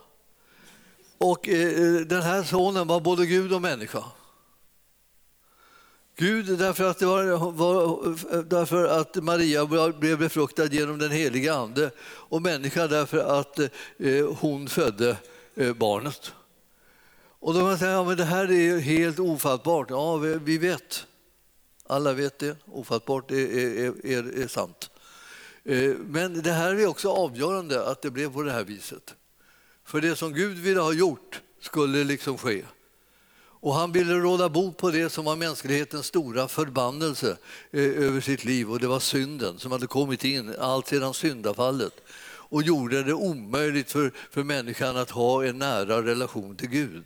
Och 1.23 1.49
eh, 1.49 1.69
eh, 1.69 2.01
den 2.01 2.23
här 2.23 2.43
sonen 2.43 2.87
var 2.87 3.01
både 3.01 3.27
Gud 3.27 3.53
och 3.53 3.63
människa. 3.63 4.05
Gud 6.17 6.59
därför 6.59 6.85
att, 6.85 6.99
det 6.99 7.07
var, 7.07 7.51
var, 7.53 8.43
därför 8.43 8.85
att 8.85 9.17
Maria 9.17 9.67
blev 9.93 10.19
befruktad 10.19 10.67
genom 10.67 10.99
den 10.99 11.11
heliga 11.11 11.55
Ande 11.55 11.91
och 12.03 12.43
människa 12.43 12.87
därför 12.87 13.19
att 13.41 13.59
eh, 13.59 13.69
hon 14.41 14.69
födde 14.69 15.17
eh, 15.55 15.73
barnet. 15.73 16.33
Och 17.39 17.55
då 17.55 17.61
kan 17.61 17.69
man 17.69 17.79
säga 17.79 18.01
att 18.01 18.09
ja, 18.09 18.15
det 18.15 18.25
här 18.25 18.51
är 18.51 18.79
helt 18.79 19.19
ofattbart. 19.19 19.91
Ja, 19.91 20.17
vi, 20.17 20.39
vi 20.45 20.59
vet. 20.59 21.07
Alla 21.87 22.13
vet 22.13 22.39
det. 22.39 22.57
Ofattbart 22.65 23.31
är, 23.31 23.37
är, 23.37 24.07
är, 24.07 24.43
är 24.43 24.49
sant. 24.49 24.91
Eh, 25.65 25.95
men 26.07 26.43
det 26.43 26.53
här 26.53 26.75
är 26.75 26.87
också 26.87 27.11
avgörande 27.11 27.87
att 27.87 28.03
det 28.03 28.11
blev 28.11 28.33
på 28.33 28.43
det 28.43 28.53
här 28.53 28.65
viset. 28.65 29.15
För 29.85 30.01
det 30.01 30.17
som 30.17 30.33
Gud 30.33 30.59
ville 30.59 30.81
ha 30.81 30.93
gjort 30.93 31.41
skulle 31.61 32.05
liksom 32.05 32.39
ske. 32.39 32.63
Och 33.63 33.75
han 33.75 33.93
ville 33.93 34.15
råda 34.15 34.49
bot 34.49 34.77
på 34.77 34.91
det 34.91 35.11
som 35.11 35.25
var 35.25 35.37
mänsklighetens 35.37 36.07
stora 36.07 36.49
förbannelse 36.49 37.37
eh, 37.71 37.83
över 37.83 38.21
sitt 38.21 38.45
liv 38.45 38.71
och 38.71 38.81
det 38.81 38.87
var 38.87 39.01
synden 39.01 39.59
som 39.59 39.73
hade 39.73 39.87
kommit 39.87 40.25
in 40.25 40.55
allt 40.59 40.87
sedan 40.87 41.15
syndafallet 41.15 41.95
och 42.53 42.63
gjorde 42.63 43.03
det 43.03 43.15
omöjligt 43.15 43.91
för, 43.91 44.13
för 44.31 44.45
människan 44.45 44.97
att 44.97 45.11
ha 45.11 45.45
en 45.45 45.59
nära 45.59 46.03
relation 46.03 46.57
till 46.57 46.69
Gud. 46.69 47.05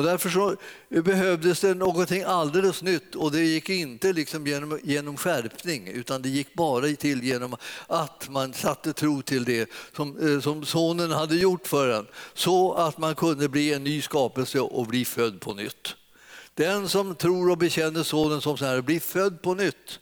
Och 0.00 0.06
därför 0.06 0.30
så 0.30 0.56
behövdes 0.88 1.60
det 1.60 1.74
någonting 1.74 2.22
alldeles 2.22 2.82
nytt 2.82 3.14
och 3.14 3.32
det 3.32 3.40
gick 3.40 3.68
inte 3.68 4.12
liksom 4.12 4.46
genom, 4.46 4.80
genom 4.82 5.16
skärpning 5.16 5.88
utan 5.88 6.22
det 6.22 6.28
gick 6.28 6.54
bara 6.54 6.96
till 6.96 7.24
genom 7.24 7.56
att 7.86 8.28
man 8.28 8.52
satte 8.52 8.92
tro 8.92 9.22
till 9.22 9.44
det 9.44 9.70
som, 9.96 10.34
eh, 10.34 10.40
som 10.40 10.64
sonen 10.64 11.10
hade 11.10 11.36
gjort 11.36 11.66
för 11.66 11.88
en 11.88 12.06
så 12.34 12.74
att 12.74 12.98
man 12.98 13.14
kunde 13.14 13.48
bli 13.48 13.72
en 13.72 13.84
ny 13.84 14.02
skapelse 14.02 14.60
och 14.60 14.86
bli 14.86 15.04
född 15.04 15.40
på 15.40 15.54
nytt. 15.54 15.94
Den 16.54 16.88
som 16.88 17.14
tror 17.14 17.50
och 17.50 17.58
bekänner 17.58 18.02
sonen 18.02 18.40
som 18.40 18.56
så 18.56 18.64
här 18.64 18.80
blir 18.80 19.00
född 19.00 19.42
på 19.42 19.54
nytt. 19.54 20.00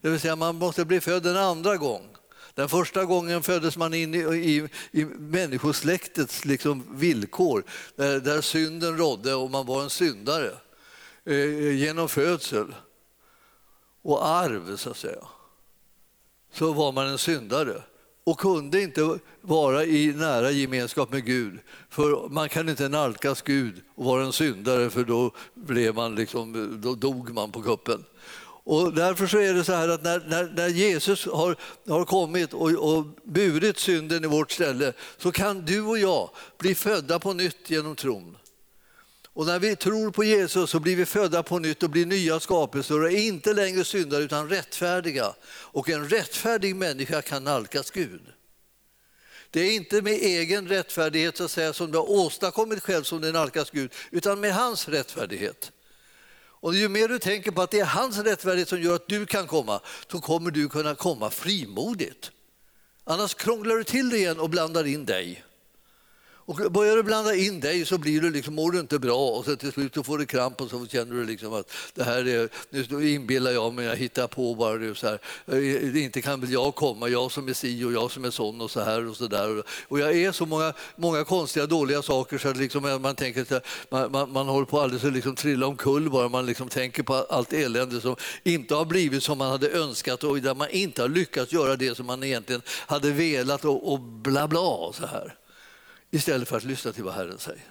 Det 0.00 0.10
vill 0.10 0.20
säga 0.20 0.36
man 0.36 0.56
måste 0.56 0.84
bli 0.84 1.00
född 1.00 1.26
en 1.26 1.36
andra 1.36 1.76
gång. 1.76 2.11
Den 2.54 2.68
första 2.68 3.04
gången 3.04 3.42
föddes 3.42 3.76
man 3.76 3.94
in 3.94 4.14
i, 4.14 4.18
i, 4.18 4.68
i 4.90 5.04
människosläktets 5.04 6.44
liksom 6.44 6.84
villkor 6.90 7.64
där, 7.96 8.20
där, 8.20 8.40
synden 8.40 8.96
rådde 8.98 9.34
och 9.34 9.50
man 9.50 9.66
var 9.66 9.82
en 9.82 9.90
syndare 9.90 10.50
eh, 11.24 11.76
genom 11.76 12.08
födsel 12.08 12.74
och 14.02 14.26
arv, 14.26 14.76
så 14.76 14.90
att 14.90 14.96
säga. 14.96 15.24
Så 16.52 16.72
var 16.72 16.92
man 16.92 17.06
en 17.06 17.18
syndare 17.18 17.82
och 18.24 18.38
kunde 18.38 18.82
inte 18.82 19.18
vara 19.40 19.84
i 19.84 20.12
nära 20.12 20.50
gemenskap 20.50 21.12
med 21.12 21.24
Gud. 21.24 21.58
För 21.90 22.28
man 22.28 22.48
kan 22.48 22.68
inte 22.68 22.88
nalkas 22.88 23.42
Gud 23.42 23.82
och 23.94 24.04
vara 24.04 24.24
en 24.24 24.32
syndare 24.32 24.90
för 24.90 25.04
då, 25.04 25.30
blev 25.54 25.94
man 25.94 26.14
liksom, 26.14 26.80
då 26.82 26.94
dog 26.94 27.34
man 27.34 27.52
på 27.52 27.62
kuppen. 27.62 28.04
Och 28.64 28.94
därför 28.94 29.26
så 29.26 29.38
är 29.38 29.54
det 29.54 29.64
så 29.64 29.72
här 29.72 29.88
att 29.88 30.02
när, 30.02 30.20
när, 30.26 30.52
när 30.56 30.68
Jesus 30.68 31.26
har, 31.26 31.56
har 31.88 32.04
kommit 32.04 32.52
och, 32.52 32.70
och 32.70 33.04
burit 33.24 33.78
synden 33.78 34.24
i 34.24 34.26
vårt 34.26 34.50
ställe 34.50 34.92
så 35.18 35.32
kan 35.32 35.64
du 35.64 35.80
och 35.80 35.98
jag 35.98 36.30
bli 36.58 36.74
födda 36.74 37.18
på 37.18 37.32
nytt 37.32 37.70
genom 37.70 37.96
tron. 37.96 38.36
Och 39.34 39.46
när 39.46 39.58
vi 39.58 39.76
tror 39.76 40.10
på 40.10 40.24
Jesus 40.24 40.70
så 40.70 40.80
blir 40.80 40.96
vi 40.96 41.06
födda 41.06 41.42
på 41.42 41.58
nytt 41.58 41.82
och 41.82 41.90
blir 41.90 42.06
nya 42.06 42.40
skapelser 42.40 43.02
och 43.02 43.12
är 43.12 43.16
inte 43.16 43.52
längre 43.52 43.84
syndare 43.84 44.22
utan 44.22 44.48
rättfärdiga. 44.48 45.34
Och 45.48 45.88
en 45.88 46.08
rättfärdig 46.08 46.76
människa 46.76 47.22
kan 47.22 47.44
nalkas 47.44 47.90
Gud. 47.90 48.20
Det 49.50 49.60
är 49.60 49.74
inte 49.74 50.02
med 50.02 50.12
egen 50.12 50.68
rättfärdighet 50.68 51.36
så 51.36 51.44
att 51.44 51.50
säga, 51.50 51.72
som 51.72 51.92
du 51.92 51.98
har 51.98 52.10
åstadkommit 52.10 52.82
själv 52.82 53.02
som 53.02 53.20
du 53.20 53.32
nalkas 53.32 53.70
Gud, 53.70 53.92
utan 54.10 54.40
med 54.40 54.54
hans 54.54 54.88
rättfärdighet. 54.88 55.72
Och 56.62 56.74
ju 56.74 56.88
mer 56.88 57.08
du 57.08 57.18
tänker 57.18 57.50
på 57.50 57.62
att 57.62 57.70
det 57.70 57.80
är 57.80 57.84
hans 57.84 58.18
rättfärdighet 58.18 58.68
som 58.68 58.82
gör 58.82 58.94
att 58.94 59.08
du 59.08 59.26
kan 59.26 59.46
komma, 59.46 59.80
så 60.10 60.20
kommer 60.20 60.50
du 60.50 60.68
kunna 60.68 60.94
komma 60.94 61.30
frimodigt. 61.30 62.30
Annars 63.04 63.34
krånglar 63.34 63.76
du 63.76 63.84
till 63.84 64.10
det 64.10 64.16
igen 64.16 64.40
och 64.40 64.50
blandar 64.50 64.86
in 64.86 65.04
dig. 65.04 65.44
Och 66.52 66.72
börjar 66.72 66.96
du 66.96 67.02
blanda 67.02 67.34
in 67.34 67.60
dig 67.60 67.86
så 67.86 67.98
blir 67.98 68.20
du 68.20 68.30
liksom, 68.30 68.54
mår 68.54 68.72
du 68.72 68.80
inte 68.80 68.98
bra 68.98 69.28
och 69.28 69.44
så 69.44 69.56
till 69.56 69.72
slut 69.72 69.94
så 69.94 70.02
får 70.02 70.18
du 70.18 70.26
kramp 70.26 70.60
och 70.60 70.70
så 70.70 70.86
känner 70.86 71.14
du 71.14 71.24
liksom 71.24 71.54
att 71.54 71.72
det 71.94 72.04
här 72.04 72.28
är, 72.28 72.48
nu 72.70 73.10
inbillar 73.10 73.50
jag 73.50 73.74
mig, 73.74 73.84
jag 73.84 73.96
hittar 73.96 74.26
på 74.26 74.54
bara 74.54 74.78
det 74.78 74.94
så 74.94 75.06
här. 75.06 75.18
Eh, 75.46 76.04
inte 76.04 76.22
kan 76.22 76.40
väl 76.40 76.52
jag 76.52 76.74
komma, 76.74 77.08
jag 77.08 77.32
som 77.32 77.48
är 77.48 77.52
si 77.52 77.84
och 77.84 77.92
jag 77.92 78.10
som 78.10 78.24
är 78.24 78.30
sån 78.30 78.60
och 78.60 78.70
så 78.70 78.80
här 78.80 79.08
och 79.08 79.16
så 79.16 79.26
där. 79.26 79.62
Och 79.88 80.00
jag 80.00 80.16
är 80.16 80.32
så 80.32 80.46
många, 80.46 80.72
många 80.96 81.24
konstiga 81.24 81.66
dåliga 81.66 82.02
saker 82.02 82.38
så 82.38 82.48
att 82.48 82.56
liksom 82.56 82.84
eh, 82.84 82.98
man 82.98 83.14
tänker 83.14 83.56
att 83.56 83.66
man, 83.88 84.12
man, 84.12 84.32
man 84.32 84.48
håller 84.48 84.66
på 84.66 84.80
alldeles 84.80 85.04
att 85.04 85.12
liksom 85.12 85.34
trilla 85.34 85.66
omkull 85.66 86.10
bara 86.10 86.28
man 86.28 86.46
liksom 86.46 86.68
tänker 86.68 87.02
på 87.02 87.14
allt 87.14 87.52
elände 87.52 88.00
som 88.00 88.16
inte 88.44 88.74
har 88.74 88.84
blivit 88.84 89.22
som 89.22 89.38
man 89.38 89.50
hade 89.50 89.70
önskat 89.70 90.24
och 90.24 90.40
där 90.40 90.54
man 90.54 90.70
inte 90.70 91.02
har 91.02 91.08
lyckats 91.08 91.52
göra 91.52 91.76
det 91.76 91.94
som 91.96 92.06
man 92.06 92.24
egentligen 92.24 92.62
hade 92.68 93.10
velat 93.10 93.64
och, 93.64 93.92
och 93.92 94.00
bla 94.00 94.48
bla 94.48 94.92
så 94.92 95.06
här 95.06 95.34
istället 96.14 96.48
för 96.48 96.56
att 96.56 96.64
lyssna 96.64 96.92
till 96.92 97.04
vad 97.04 97.14
Herren 97.14 97.38
säger. 97.38 97.70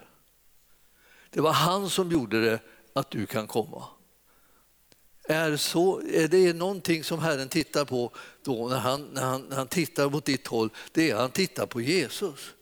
Det 1.29 1.41
var 1.41 1.51
han 1.51 1.89
som 1.89 2.11
gjorde 2.11 2.41
det 2.41 2.59
att 2.93 3.11
du 3.11 3.25
kan 3.25 3.47
komma. 3.47 3.85
Är, 5.23 5.55
så, 5.55 6.01
är 6.01 6.27
det 6.27 6.53
någonting 6.53 7.03
som 7.03 7.19
Herren 7.19 7.49
tittar 7.49 7.85
på 7.85 8.11
då 8.43 8.67
när 8.67 8.79
han, 8.79 9.01
när 9.01 9.21
han, 9.21 9.41
när 9.41 9.55
han 9.55 9.67
tittar 9.67 10.09
mot 10.09 10.25
ditt 10.25 10.47
håll, 10.47 10.69
det 10.91 11.09
är 11.09 11.15
att 11.15 11.21
han 11.21 11.31
tittar 11.31 11.65
på 11.65 11.81
Jesus. 11.81 12.53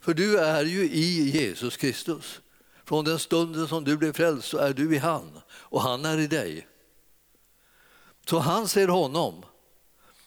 För 0.00 0.14
du 0.14 0.38
är 0.38 0.64
ju 0.64 0.90
i 0.90 1.30
Jesus 1.30 1.76
Kristus. 1.76 2.40
Från 2.84 3.04
den 3.04 3.18
stunden 3.18 3.68
som 3.68 3.84
du 3.84 3.96
blev 3.96 4.12
frälst 4.12 4.48
så 4.48 4.58
är 4.58 4.72
du 4.72 4.94
i 4.94 4.98
han 4.98 5.40
och 5.48 5.82
han 5.82 6.04
är 6.04 6.18
i 6.18 6.26
dig. 6.26 6.66
Så 8.26 8.38
han 8.38 8.68
ser 8.68 8.88
honom 8.88 9.44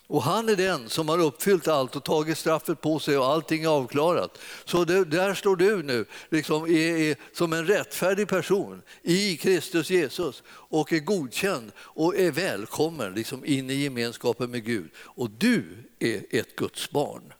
och 0.09 0.23
han 0.23 0.49
är 0.49 0.55
den 0.55 0.89
som 0.89 1.09
har 1.09 1.19
uppfyllt 1.19 1.67
allt 1.67 1.95
och 1.95 2.03
tagit 2.03 2.37
straffet 2.37 2.81
på 2.81 2.99
sig 2.99 3.17
och 3.17 3.25
allting 3.25 3.63
är 3.63 3.67
avklarat. 3.67 4.37
Så 4.65 4.85
det, 4.85 5.05
där 5.05 5.33
står 5.33 5.55
du 5.55 5.83
nu 5.83 6.05
liksom, 6.29 6.63
är, 6.63 6.97
är, 6.97 7.15
som 7.33 7.53
en 7.53 7.67
rättfärdig 7.67 8.27
person 8.27 8.81
i 9.01 9.37
Kristus 9.37 9.89
Jesus 9.89 10.43
och 10.47 10.93
är 10.93 10.99
godkänd 10.99 11.71
och 11.77 12.17
är 12.17 12.31
välkommen 12.31 13.13
liksom, 13.13 13.45
in 13.45 13.69
i 13.69 13.73
gemenskapen 13.73 14.51
med 14.51 14.65
Gud. 14.65 14.89
Och 14.95 15.29
du 15.29 15.63
är 15.99 16.21
ett 16.29 16.55
Guds 16.55 16.91
barn. 16.91 17.33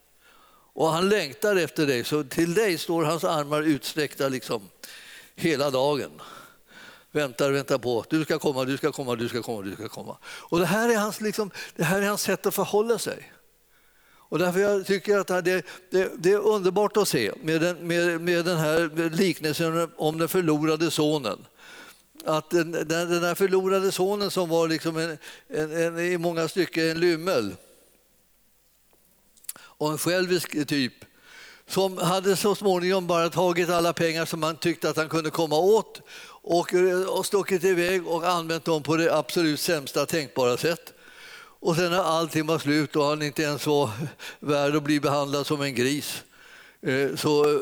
Och 0.73 0.87
han 0.87 1.09
längtar 1.09 1.55
efter 1.55 1.87
dig, 1.87 2.03
så 2.03 2.23
till 2.23 2.53
dig 2.53 2.77
står 2.77 3.03
hans 3.03 3.23
armar 3.23 3.61
utsträckta 3.61 4.29
liksom, 4.29 4.69
hela 5.35 5.69
dagen 5.69 6.11
väntar, 7.11 7.51
väntar 7.51 7.77
på. 7.77 8.05
Du 8.09 8.23
ska 8.23 8.39
komma, 8.39 8.65
du 8.65 8.77
ska 8.77 8.91
komma, 8.91 9.15
du 9.15 9.29
ska 9.29 9.41
komma, 9.41 9.61
du 9.61 9.73
ska 9.73 9.89
komma. 9.89 10.17
Och 10.25 10.59
det 10.59 10.65
här 10.65 10.89
är 10.89 10.97
hans, 10.97 11.21
liksom, 11.21 11.51
det 11.75 11.83
här 11.83 12.01
är 12.01 12.07
hans 12.07 12.21
sätt 12.21 12.45
att 12.45 12.55
förhålla 12.55 12.97
sig. 12.99 13.31
Och 14.29 14.39
därför 14.39 14.59
jag 14.59 14.85
tycker 14.85 15.17
att 15.17 15.27
det, 15.27 15.65
det, 15.89 16.11
det 16.17 16.31
är 16.31 16.37
underbart 16.37 16.97
att 16.97 17.07
se 17.07 17.31
med 17.41 17.61
den, 17.61 17.87
med, 17.87 18.21
med 18.21 18.45
den 18.45 18.57
här 18.57 19.09
liknelsen 19.09 19.89
om 19.97 20.17
den 20.17 20.29
förlorade 20.29 20.91
sonen. 20.91 21.45
Att 22.25 22.49
den, 22.49 22.71
den, 22.71 22.87
den 22.87 23.23
här 23.23 23.35
förlorade 23.35 23.91
sonen 23.91 24.31
som 24.31 24.49
var 24.49 24.67
liksom 24.67 24.97
en, 24.97 25.17
en, 25.47 25.71
en, 25.71 25.99
i 25.99 26.17
många 26.17 26.47
stycken 26.47 26.89
en 26.89 26.99
lymmel 26.99 27.55
och 29.59 29.91
en 29.91 29.97
självisk 29.97 30.67
typ 30.67 30.93
som 31.67 31.97
hade 31.97 32.35
så 32.35 32.55
småningom 32.55 33.07
bara 33.07 33.29
tagit 33.29 33.69
alla 33.69 33.93
pengar 33.93 34.25
som 34.25 34.43
han 34.43 34.55
tyckte 34.55 34.89
att 34.89 34.97
han 34.97 35.09
kunde 35.09 35.29
komma 35.29 35.57
åt 35.57 36.01
och, 36.41 36.73
eh, 36.73 37.01
och 37.01 37.25
stuckit 37.25 37.63
iväg 37.63 38.07
och 38.07 38.27
använt 38.27 38.65
dem 38.65 38.83
på 38.83 38.95
det 38.95 39.13
absolut 39.13 39.59
sämsta 39.59 40.05
tänkbara 40.05 40.57
sätt. 40.57 40.93
Och 41.61 41.75
sen 41.75 41.91
när 41.91 42.03
allting 42.03 42.47
var 42.47 42.59
slut 42.59 42.95
och 42.95 43.05
han 43.05 43.21
inte 43.21 43.43
ens 43.43 43.67
var 43.67 43.89
värd 44.39 44.75
att 44.75 44.83
bli 44.83 44.99
behandlad 44.99 45.47
som 45.47 45.61
en 45.61 45.75
gris 45.75 46.23
eh, 46.81 47.15
så, 47.15 47.61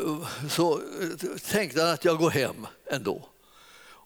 så 0.49 0.73
eh, 0.73 1.39
tänkte 1.51 1.81
han 1.81 1.93
att 1.93 2.05
jag 2.05 2.17
går 2.17 2.29
hem 2.29 2.67
ändå. 2.91 3.21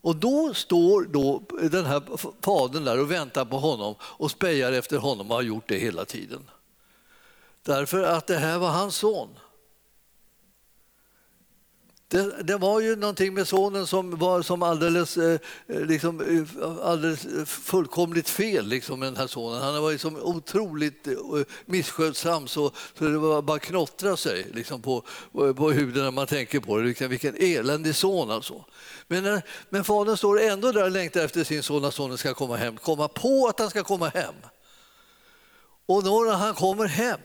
Och 0.03 0.15
då 0.15 0.53
står 0.53 1.01
då 1.01 1.43
den 1.71 1.86
här 1.86 2.01
fadern 2.41 2.86
där 2.86 2.99
och 2.99 3.12
väntar 3.12 3.45
på 3.45 3.57
honom 3.57 3.95
och 4.01 4.31
spejar 4.31 4.71
efter 4.71 4.97
honom 4.97 5.31
och 5.31 5.36
har 5.36 5.43
gjort 5.43 5.67
det 5.67 5.77
hela 5.77 6.05
tiden. 6.05 6.49
Därför 7.63 8.03
att 8.03 8.27
det 8.27 8.38
här 8.38 8.57
var 8.57 8.69
hans 8.69 8.95
son. 8.95 9.29
Det, 12.12 12.43
det, 12.43 12.58
var 12.58 12.80
ju 12.80 12.95
någonting 12.95 13.34
med 13.34 13.47
sonen 13.47 13.88
som 13.88 14.17
var 14.17 14.41
som 14.41 14.63
alldeles, 14.63 15.17
eh, 15.17 15.39
eh 15.67 15.82
liksom, 15.82 16.21
eh, 16.21 16.88
alldeles 16.88 17.28
fullkomligt 17.45 18.30
fel 18.30 18.67
liksom, 18.67 19.00
med 19.00 19.08
den 19.08 19.17
här 19.17 19.28
sonen. 19.28 19.62
Han 19.62 19.82
var 19.82 19.91
liksom 19.91 20.15
otroligt 20.15 21.08
eh, 21.08 21.13
misskötsam 21.65 22.47
så, 22.47 22.71
så 22.97 23.04
det 23.04 23.17
var 23.17 23.41
bara 23.41 23.60
knottra 23.60 24.17
sig 24.17 24.47
liksom, 24.54 24.82
på, 24.82 25.04
på 25.32 25.71
huden 25.71 26.04
när 26.04 26.12
man 26.12 26.28
tänker 26.28 26.60
på 26.60 26.78
det. 26.78 26.84
Vilken, 26.84 27.10
vilken 27.10 27.36
eländig 27.36 27.95
son 27.95 28.32
alltså. 28.32 28.65
Men, 29.08 29.26
eh, 29.26 29.39
men 29.69 29.84
fadern 29.84 30.17
står 30.17 30.41
ändå 30.41 30.71
där 30.71 30.84
och 30.84 30.91
längtar 30.91 31.26
efter 31.26 31.43
sin 31.43 31.63
son 31.63 31.86
att 31.86 31.93
sonen 31.93 32.17
ska 32.17 32.34
komma 32.34 32.56
hem. 32.56 32.78
Komma 32.78 33.08
på 33.08 33.47
att 33.47 33.60
han 33.60 33.69
ska 33.69 33.84
komma 33.84 34.10
hem. 34.10 34.36
Och 35.86 36.04
då 36.04 36.19
när 36.19 36.36
han 36.36 36.54
kommer 36.54 36.86
hem 36.86 37.19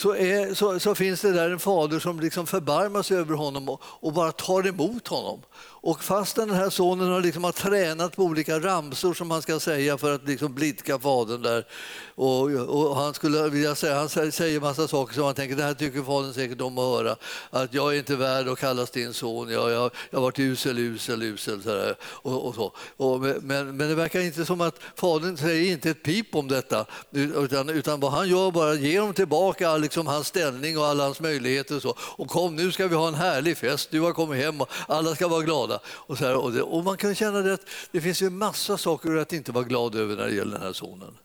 så, 0.00 0.14
är, 0.14 0.54
så, 0.54 0.80
så, 0.80 0.94
finns 0.94 1.20
det 1.20 1.32
där 1.32 1.50
en 1.50 1.58
fader 1.58 1.98
som 1.98 2.20
liksom 2.20 2.46
förbarmar 2.46 3.02
sig 3.02 3.16
över 3.16 3.34
honom 3.34 3.68
och, 3.68 3.82
och 3.82 4.12
bara 4.12 4.32
tar 4.32 4.66
emot 4.66 5.08
honom. 5.08 5.42
Och 5.82 6.04
fastän 6.04 6.48
den 6.48 6.56
här 6.56 6.70
sonen 6.70 7.08
har, 7.08 7.20
liksom 7.20 7.44
har 7.44 7.52
tränat 7.52 8.16
på 8.16 8.22
olika 8.22 8.60
ramsor 8.60 9.14
som 9.14 9.30
han 9.30 9.42
ska 9.42 9.60
säga 9.60 9.98
för 9.98 10.14
att 10.14 10.28
liksom 10.28 10.54
blidka 10.54 10.98
fadern 10.98 11.42
där. 11.42 11.66
Och, 12.14 12.50
och, 12.50 12.96
han 12.96 13.14
skulle 13.14 13.48
vilja 13.48 13.74
säga, 13.74 13.98
han 13.98 14.08
säger 14.08 14.60
massa 14.60 14.88
saker 14.88 15.14
som 15.14 15.24
han 15.24 15.34
tänker, 15.34 15.56
det 15.56 15.62
här 15.62 15.74
tycker 15.74 16.02
fadern 16.02 16.34
säkert 16.34 16.60
om 16.60 16.78
att 16.78 16.84
höra. 16.84 17.16
Att 17.50 17.74
jag 17.74 17.94
är 17.94 17.98
inte 17.98 18.16
värd 18.16 18.48
att 18.48 18.58
kallas 18.58 18.90
din 18.90 19.12
son, 19.12 19.50
jag, 19.50 19.70
jag, 19.70 19.90
jag 20.10 20.18
har 20.18 20.22
varit 20.22 20.38
usel, 20.38 20.78
usel, 20.78 21.22
usel. 21.22 21.62
Så 21.62 21.94
och, 22.02 22.48
och, 22.48 22.54
så. 22.54 22.72
Och, 22.96 23.20
men, 23.20 23.76
men 23.76 23.78
det 23.78 23.94
verkar 23.94 24.20
inte 24.20 24.44
som 24.44 24.60
att 24.60 24.80
fadern 24.96 25.36
säger 25.36 25.72
inte 25.72 25.90
ett 25.90 26.02
pip 26.02 26.34
om 26.34 26.48
detta. 26.48 26.86
Utan, 27.12 27.68
utan 27.68 28.00
vad 28.00 28.12
han 28.12 28.28
gör 28.28 28.50
bara 28.50 28.74
ger 28.74 29.00
dem 29.00 29.14
tillbaka 29.14 29.70
liksom 29.90 30.06
hans 30.06 30.26
ställning 30.26 30.78
och 30.78 30.86
alla 30.86 31.04
hans 31.04 31.20
möjligheter. 31.20 31.76
Och, 31.76 31.82
så. 31.82 31.96
och 31.98 32.28
kom 32.28 32.56
nu 32.56 32.72
ska 32.72 32.88
vi 32.88 32.94
ha 32.94 33.08
en 33.08 33.14
härlig 33.14 33.56
fest, 33.56 33.90
du 33.90 34.00
har 34.00 34.12
kommit 34.12 34.44
hem 34.44 34.60
och 34.60 34.68
alla 34.88 35.14
ska 35.14 35.28
vara 35.28 35.42
glada. 35.42 35.80
Och, 35.86 36.18
så 36.18 36.24
här, 36.24 36.36
och, 36.36 36.52
det, 36.52 36.62
och, 36.62 36.84
man 36.84 36.96
kan 36.96 37.14
känna 37.14 37.42
det 37.42 37.54
att 37.54 37.66
det 37.90 38.00
finns 38.00 38.22
ju 38.22 38.30
massa 38.30 38.78
saker 38.78 39.16
att 39.16 39.32
inte 39.32 39.52
vara 39.52 39.64
glad 39.64 39.94
över 39.94 40.16
när 40.16 40.26
det 40.26 40.34
gäller 40.34 40.52
den 40.52 40.62
här 40.62 40.72
sonen. 40.72 41.18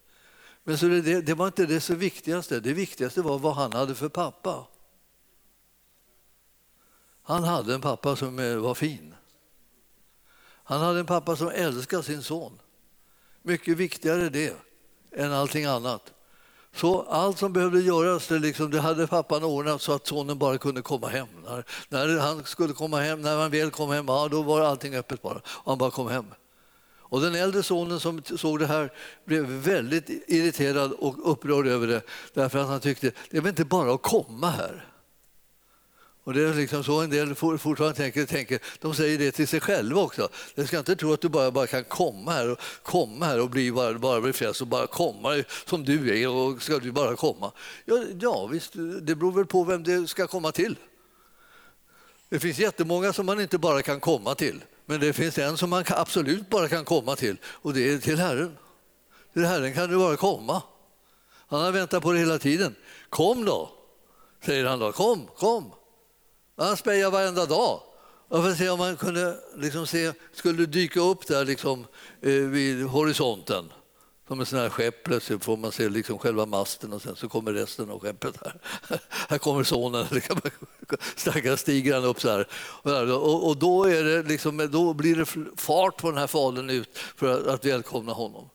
Men 0.64 0.78
så 0.78 0.86
det, 0.86 1.22
det 1.22 1.34
var 1.34 1.48
inte 1.48 1.66
det 1.66 1.82
så 1.82 1.96
viktigaste. 1.96 2.60
Det 2.60 2.74
viktigaste 2.74 3.22
var 3.22 3.40
vad 3.40 3.56
han 3.56 3.74
hade 3.74 3.96
för 3.96 4.10
pappa. 4.10 4.68
Han 7.24 7.44
hade 7.44 7.74
en 7.74 7.82
pappa 7.82 8.16
som 8.16 8.40
eh, 8.40 8.56
var 8.56 8.76
fin. 8.76 9.16
Han 10.64 10.82
hade 10.82 11.00
en 11.00 11.06
pappa 11.06 11.36
som 11.36 11.50
älskade 11.50 12.04
sin 12.04 12.24
son. 12.24 12.60
Mycket 13.42 13.78
viktigare 13.78 14.30
det 14.30 14.58
än 15.12 15.34
allting 15.34 15.66
annat. 15.66 16.15
Så 16.76 17.02
allt 17.02 17.40
som 17.40 17.54
behövde 17.54 17.82
göras, 17.82 18.28
det, 18.28 18.40
liksom, 18.40 18.72
det 18.72 18.80
hade 18.80 19.08
pappan 19.08 19.44
ordnat 19.44 19.82
så 19.82 19.92
att 19.92 20.08
sonen 20.08 20.38
bara 20.38 20.58
kunde 20.58 20.82
komma 20.82 21.08
hem. 21.08 21.28
När, 21.46 21.64
när 21.90 22.20
han 22.20 22.44
skulle 22.44 22.74
komma 22.74 23.00
hem, 23.00 23.22
när 23.22 23.38
han 23.38 23.52
väl 23.52 23.72
kom 23.72 23.92
hem, 23.92 24.06
ja, 24.08 24.28
då 24.32 24.42
var 24.42 24.62
allting 24.62 24.96
öppet 24.96 25.22
bara. 25.22 25.42
Och 25.46 25.72
han 25.72 25.78
bara 25.78 25.92
kom 25.92 26.08
hem. 26.08 26.26
Och 27.16 27.22
den 27.22 27.36
äldre 27.36 27.64
sonen 27.64 28.00
som 28.00 28.22
såg 28.36 28.60
det 28.60 28.66
här 28.66 28.92
blev 29.26 29.46
väldigt 29.46 30.10
irriterad 30.28 30.92
och 30.92 31.32
upprörd 31.32 31.68
över 31.68 31.88
det 31.88 32.02
därför 32.34 32.60
att 32.60 32.68
han 32.68 32.80
tyckte 32.80 33.12
det 33.30 33.38
är 33.38 33.42
väl 33.42 33.50
inte 33.50 33.66
bara 33.66 33.94
att 33.94 34.02
komma 34.02 34.50
här. 34.50 34.86
Och 36.26 36.34
det 36.34 36.42
är 36.42 36.54
liksom 36.54 36.84
så 36.84 37.02
en 37.02 37.10
del 37.10 37.36
fortfarande 37.36 37.94
tänker, 37.94 38.26
tänker. 38.26 38.60
De 38.80 38.94
säger 38.94 39.18
det 39.18 39.32
till 39.32 39.48
sig 39.48 39.60
själva 39.60 40.02
också. 40.02 40.30
De 40.56 40.68
ska 40.68 40.80
inte 40.80 40.96
tro 40.96 41.14
att 41.14 41.22
du 41.22 41.30
bara, 41.30 41.52
bara 41.52 41.68
kan 41.68 41.84
komma 41.84 42.32
här 42.32 42.52
och, 42.52 42.60
komma 42.84 43.26
här 43.26 43.42
och 43.42 43.50
bli, 43.50 43.72
bara, 43.72 43.94
bara 43.94 44.22
bli 44.22 44.34
frälst 44.34 44.62
och 44.62 44.68
bara 44.68 44.88
komma 44.88 45.44
som 45.66 45.86
du 45.86 46.24
är 46.24 46.30
och 46.30 46.62
ska 46.62 46.80
du 46.80 46.92
bara 46.92 47.16
komma. 47.16 47.52
Ja, 47.86 48.04
ja, 48.20 48.46
visst, 48.46 48.74
det 49.02 49.16
beror 49.16 49.32
väl 49.32 49.46
på 49.46 49.64
vem 49.64 49.84
det 49.84 50.08
ska 50.08 50.28
komma 50.28 50.52
till. 50.52 50.76
Det 52.30 52.40
finns 52.40 52.60
jättemånga 52.60 53.14
som 53.14 53.26
man 53.26 53.42
inte 53.42 53.58
bara 53.58 53.82
kan 53.82 54.00
komma 54.00 54.36
till. 54.36 54.64
Men 54.86 55.00
det 55.00 55.14
finns 55.14 55.38
en 55.38 55.58
som 55.58 55.70
man 55.70 55.84
absolut 55.88 56.50
bara 56.50 56.68
kan 56.68 56.86
komma 56.86 57.16
till 57.16 57.38
och 57.46 57.74
det 57.74 57.94
är 57.94 57.98
till 57.98 58.18
Herren. 58.18 58.58
Till 59.34 59.46
Herren 59.46 59.74
kan 59.74 59.90
du 59.90 59.98
bara 59.98 60.16
komma. 60.16 60.62
Han 61.48 61.62
har 61.62 61.72
väntat 61.72 62.04
på 62.04 62.12
det 62.12 62.20
hela 62.20 62.38
tiden. 62.38 62.76
Kom 63.10 63.46
då, 63.46 63.70
säger 64.46 64.66
han 64.66 64.80
då. 64.80 64.92
Kom, 64.92 65.28
kom. 65.38 65.72
Han 66.58 66.78
spejar 66.78 67.12
varenda 67.12 67.46
dag. 67.46 67.82
Jag 68.30 68.44
får 68.44 68.54
se 68.54 68.70
om 68.70 68.80
man 68.80 68.98
kunde 68.98 69.38
liksom 69.56 69.88
se, 69.88 70.14
skulle 70.34 70.66
dyka 70.66 71.00
upp 71.00 71.28
där 71.28 71.46
liksom, 71.46 71.88
eh, 72.22 72.32
vid 72.32 72.86
horisonten 72.86 73.72
som 74.28 74.40
en 74.40 74.46
sån 74.46 74.60
här 74.60 74.70
skepp. 74.70 75.04
Plötsligt 75.04 75.44
får 75.44 75.58
man 75.58 75.72
se 75.72 75.90
liksom 75.90 76.20
själva 76.20 76.46
masten 76.46 76.94
och 76.94 77.02
sen 77.02 77.16
så 77.16 77.30
kommer 77.30 77.54
resten 77.54 77.90
av 77.90 78.00
skeppet. 78.00 78.36
Här, 78.44 78.60
här 79.30 79.38
kommer 79.38 79.64
sonen, 79.64 80.08
stackars 81.16 81.60
stiger 81.66 81.94
han 81.94 82.04
upp 82.04 82.22
så 82.22 82.30
här. 82.30 82.48
Och, 83.12 83.48
och 83.48 83.58
då, 83.58 83.84
är 83.84 84.04
det 84.04 84.24
liksom, 84.24 84.70
då 84.72 84.94
blir 84.94 85.16
det 85.16 85.26
fart 85.58 85.98
på 85.98 86.10
den 86.10 86.20
här 86.20 86.28
fadern 86.28 86.70
ut 86.70 86.98
för 86.98 87.40
att, 87.40 87.48
att 87.48 87.66
välkomna 87.66 88.14
honom 88.14 88.50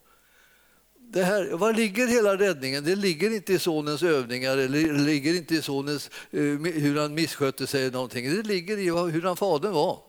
det 1.13 1.25
här, 1.25 1.51
var 1.53 1.73
ligger 1.73 2.07
hela 2.07 2.37
räddningen? 2.37 2.85
Det 2.85 2.95
ligger 2.95 3.35
inte 3.35 3.53
i 3.53 3.59
sonens 3.59 4.03
övningar 4.03 4.59
eller 4.59 4.93
ligger 4.93 5.35
inte 5.35 5.55
i 5.55 5.63
sonens, 5.63 6.11
eh, 6.31 6.41
hur 6.41 7.01
han 7.01 7.15
misskötte 7.15 7.67
sig. 7.67 7.91
Någonting. 7.91 8.31
Det 8.31 8.43
ligger 8.43 8.79
i 8.79 8.91
hur 8.91 9.23
han 9.23 9.37
fadern 9.37 9.73
var. 9.73 10.03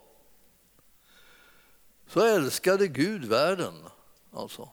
Så 2.07 2.25
älskade 2.25 2.87
Gud 2.87 3.25
världen. 3.25 3.73
Alltså. 4.31 4.69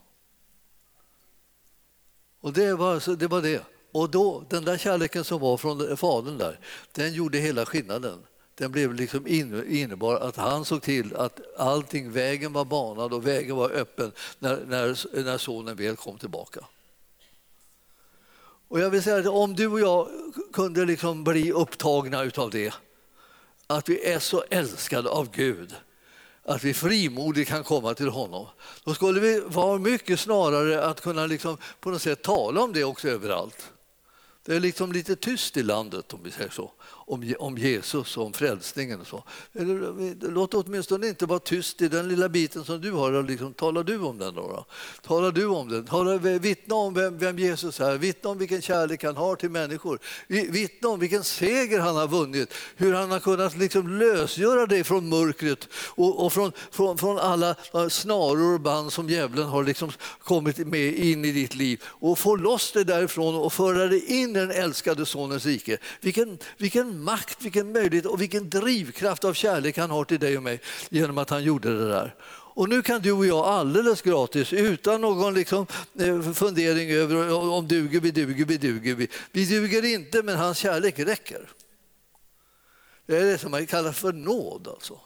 Och 2.41 2.53
det 2.53 2.75
var, 2.75 2.95
alltså, 2.95 3.15
det 3.15 3.27
var 3.27 3.43
det. 3.43 3.63
Och 3.93 4.11
då, 4.11 4.45
den 4.51 4.65
där 4.65 4.79
kärleken 4.79 5.25
som 5.25 5.41
var 5.41 5.57
från 5.57 5.97
fadern 5.97 6.39
där, 6.39 6.61
den 6.93 7.13
gjorde 7.13 7.39
hela 7.39 7.67
skillnaden 7.67 8.27
den 8.59 8.73
blev 8.73 8.95
liksom 8.95 9.27
innebar 9.27 10.17
att 10.17 10.37
han 10.37 10.65
såg 10.65 10.83
till 10.83 11.17
att 11.17 11.41
allting, 11.57 12.13
vägen 12.13 12.53
var 12.53 12.65
banad 12.65 13.13
och 13.13 13.27
vägen 13.27 13.57
var 13.57 13.71
öppen 13.71 14.13
när, 14.39 14.65
när, 14.67 15.23
när 15.25 15.39
sonen 15.39 15.77
väl 15.77 15.97
kom 15.97 16.19
tillbaka. 16.19 16.61
Och 18.69 18.81
jag 18.81 18.91
vill 18.91 19.03
säga 19.03 19.17
att 19.17 19.27
om 19.27 19.55
du 19.55 19.67
och 19.67 19.81
jag 19.81 20.09
kunde 20.53 20.85
liksom 20.85 21.25
bli 21.25 21.53
upptagna 21.53 22.23
utav 22.23 22.51
det, 22.51 22.75
att 23.67 23.89
vi 23.89 24.05
är 24.05 24.19
så 24.19 24.45
älskade 24.51 25.09
av 25.09 25.31
Gud, 25.31 25.75
att 26.45 26.65
vi 26.65 26.75
frimodigt 26.75 27.49
kan 27.49 27.65
komma 27.65 27.95
till 27.95 28.09
honom, 28.09 28.47
då 28.85 28.95
skulle 28.95 29.21
vi 29.21 29.41
vara 29.41 29.79
mycket 29.79 30.21
snarare 30.21 30.85
att 30.85 31.01
kunna 31.01 31.27
liksom 31.27 31.57
på 31.81 31.91
något 31.91 32.03
sätt 32.03 32.23
tala 32.23 32.63
om 32.63 32.73
det 32.73 32.85
också 32.85 33.09
överallt. 33.09 33.71
Det 34.45 34.57
är 34.57 34.61
liksom 34.61 34.93
lite 34.93 35.17
tyst 35.17 35.57
i 35.57 35.63
landet 35.63 36.13
om 36.13 36.21
vi 36.23 36.31
säger 36.31 36.51
så 36.51 36.73
om, 37.09 37.35
om 37.39 37.59
Jesus 37.59 38.17
och 38.17 38.27
om 38.27 38.33
frälsningen. 38.33 39.01
Och 39.01 39.07
så. 39.07 39.25
Eller, 39.53 40.31
låt 40.31 40.55
åtminstone 40.55 41.09
inte 41.09 41.27
vara 41.27 41.39
tyst 41.39 41.83
i 41.83 41.89
den 41.89 42.09
lilla 42.09 42.29
biten 42.29 42.65
som 42.65 42.81
du 42.81 42.93
har. 42.93 43.23
Liksom, 43.23 43.55
talar 43.55 43.85
du 43.85 43.99
om 43.99 44.19
den? 44.19 44.35
Då, 44.35 44.41
då? 44.41 44.65
Talar 45.03 45.33
du 45.33 45.47
om 45.47 45.69
den? 45.69 45.85
Talar, 45.85 46.39
vittna 46.39 46.75
om 46.75 46.95
vem, 46.95 47.19
vem, 47.19 47.39
Jesus 47.39 47.81
är, 47.81 47.99
vittna 47.99 48.31
om 48.31 48.39
vilken 48.39 48.63
kärlek 48.63 49.05
han 49.05 49.17
har 49.17 49.37
till 49.37 49.51
människor. 49.51 49.99
Vittna 50.27 50.89
om 50.89 51.01
vilken 51.01 51.25
seger 51.25 51.79
han 51.79 51.97
har 51.97 52.09
vunnit, 52.09 52.55
hur 52.77 52.95
han 52.95 53.11
har 53.11 53.21
kunnat 53.21 53.57
liksom 53.57 53.99
lösgöra 53.99 54.67
dig 54.67 54.85
från 54.85 55.09
mörkret 55.09 55.69
och, 55.75 56.25
och 56.25 56.33
från, 56.33 56.53
från, 56.71 56.99
från, 56.99 57.19
alla 57.19 57.55
snaror 57.91 58.55
och 58.55 58.61
band 58.61 58.93
som 58.93 59.09
djävulen 59.09 59.47
har 59.47 59.65
liksom 59.65 59.93
kommit 60.19 60.59
med 60.59 60.95
in 60.95 61.25
i 61.25 61.33
ditt 61.33 61.55
liv 61.55 61.83
och 61.85 62.19
få 62.19 62.37
loss 62.37 62.73
dig 62.73 62.85
därifrån 62.85 63.35
och 63.35 63.53
föra 63.53 63.87
dig 63.87 64.05
in 64.05 64.31
i 64.31 64.33
den 64.33 64.51
älskade 64.51 65.07
Sonens 65.07 65.47
rike. 65.47 65.79
Vilken, 66.01 66.39
vilken 66.57 66.98
makt, 67.05 67.45
vilken 67.45 67.73
möjlighet 67.73 68.07
och 68.07 68.21
vilken 68.21 68.51
drivkraft 68.51 69.25
av 69.25 69.35
kärlek 69.35 69.79
han 69.79 69.91
har 69.91 70.05
till 70.05 70.19
dig 70.19 70.37
och 70.37 70.43
mig 70.43 70.61
genom 70.91 71.19
att 71.19 71.31
han 71.31 71.45
gjorde 71.45 71.79
det 71.79 71.89
där. 71.89 72.15
Och 72.31 72.69
nu 72.69 72.83
kan 72.83 73.01
du 73.01 73.13
och 73.13 73.27
jag 73.27 73.47
alldeles 73.47 74.03
gratis, 74.03 74.53
utan 74.53 75.01
någon 75.01 75.35
liksom, 75.35 75.67
eh, 75.99 76.33
fundering 76.33 76.91
över 76.91 77.33
om 77.33 77.69
duger 77.69 78.01
vi, 78.01 78.11
duger 78.11 78.45
vi, 78.45 78.57
duger 78.57 78.95
vi. 78.95 79.09
Vi 79.33 79.45
duger 79.45 79.85
inte, 79.85 80.23
men 80.23 80.37
hans 80.37 80.59
kärlek 80.59 80.99
räcker. 80.99 81.49
Det 83.07 83.17
är 83.17 83.25
det 83.25 83.39
som 83.39 83.51
man 83.51 83.67
kallar 83.67 83.93
för 83.93 84.13
nåd. 84.13 84.69
Alltså. 84.69 85.01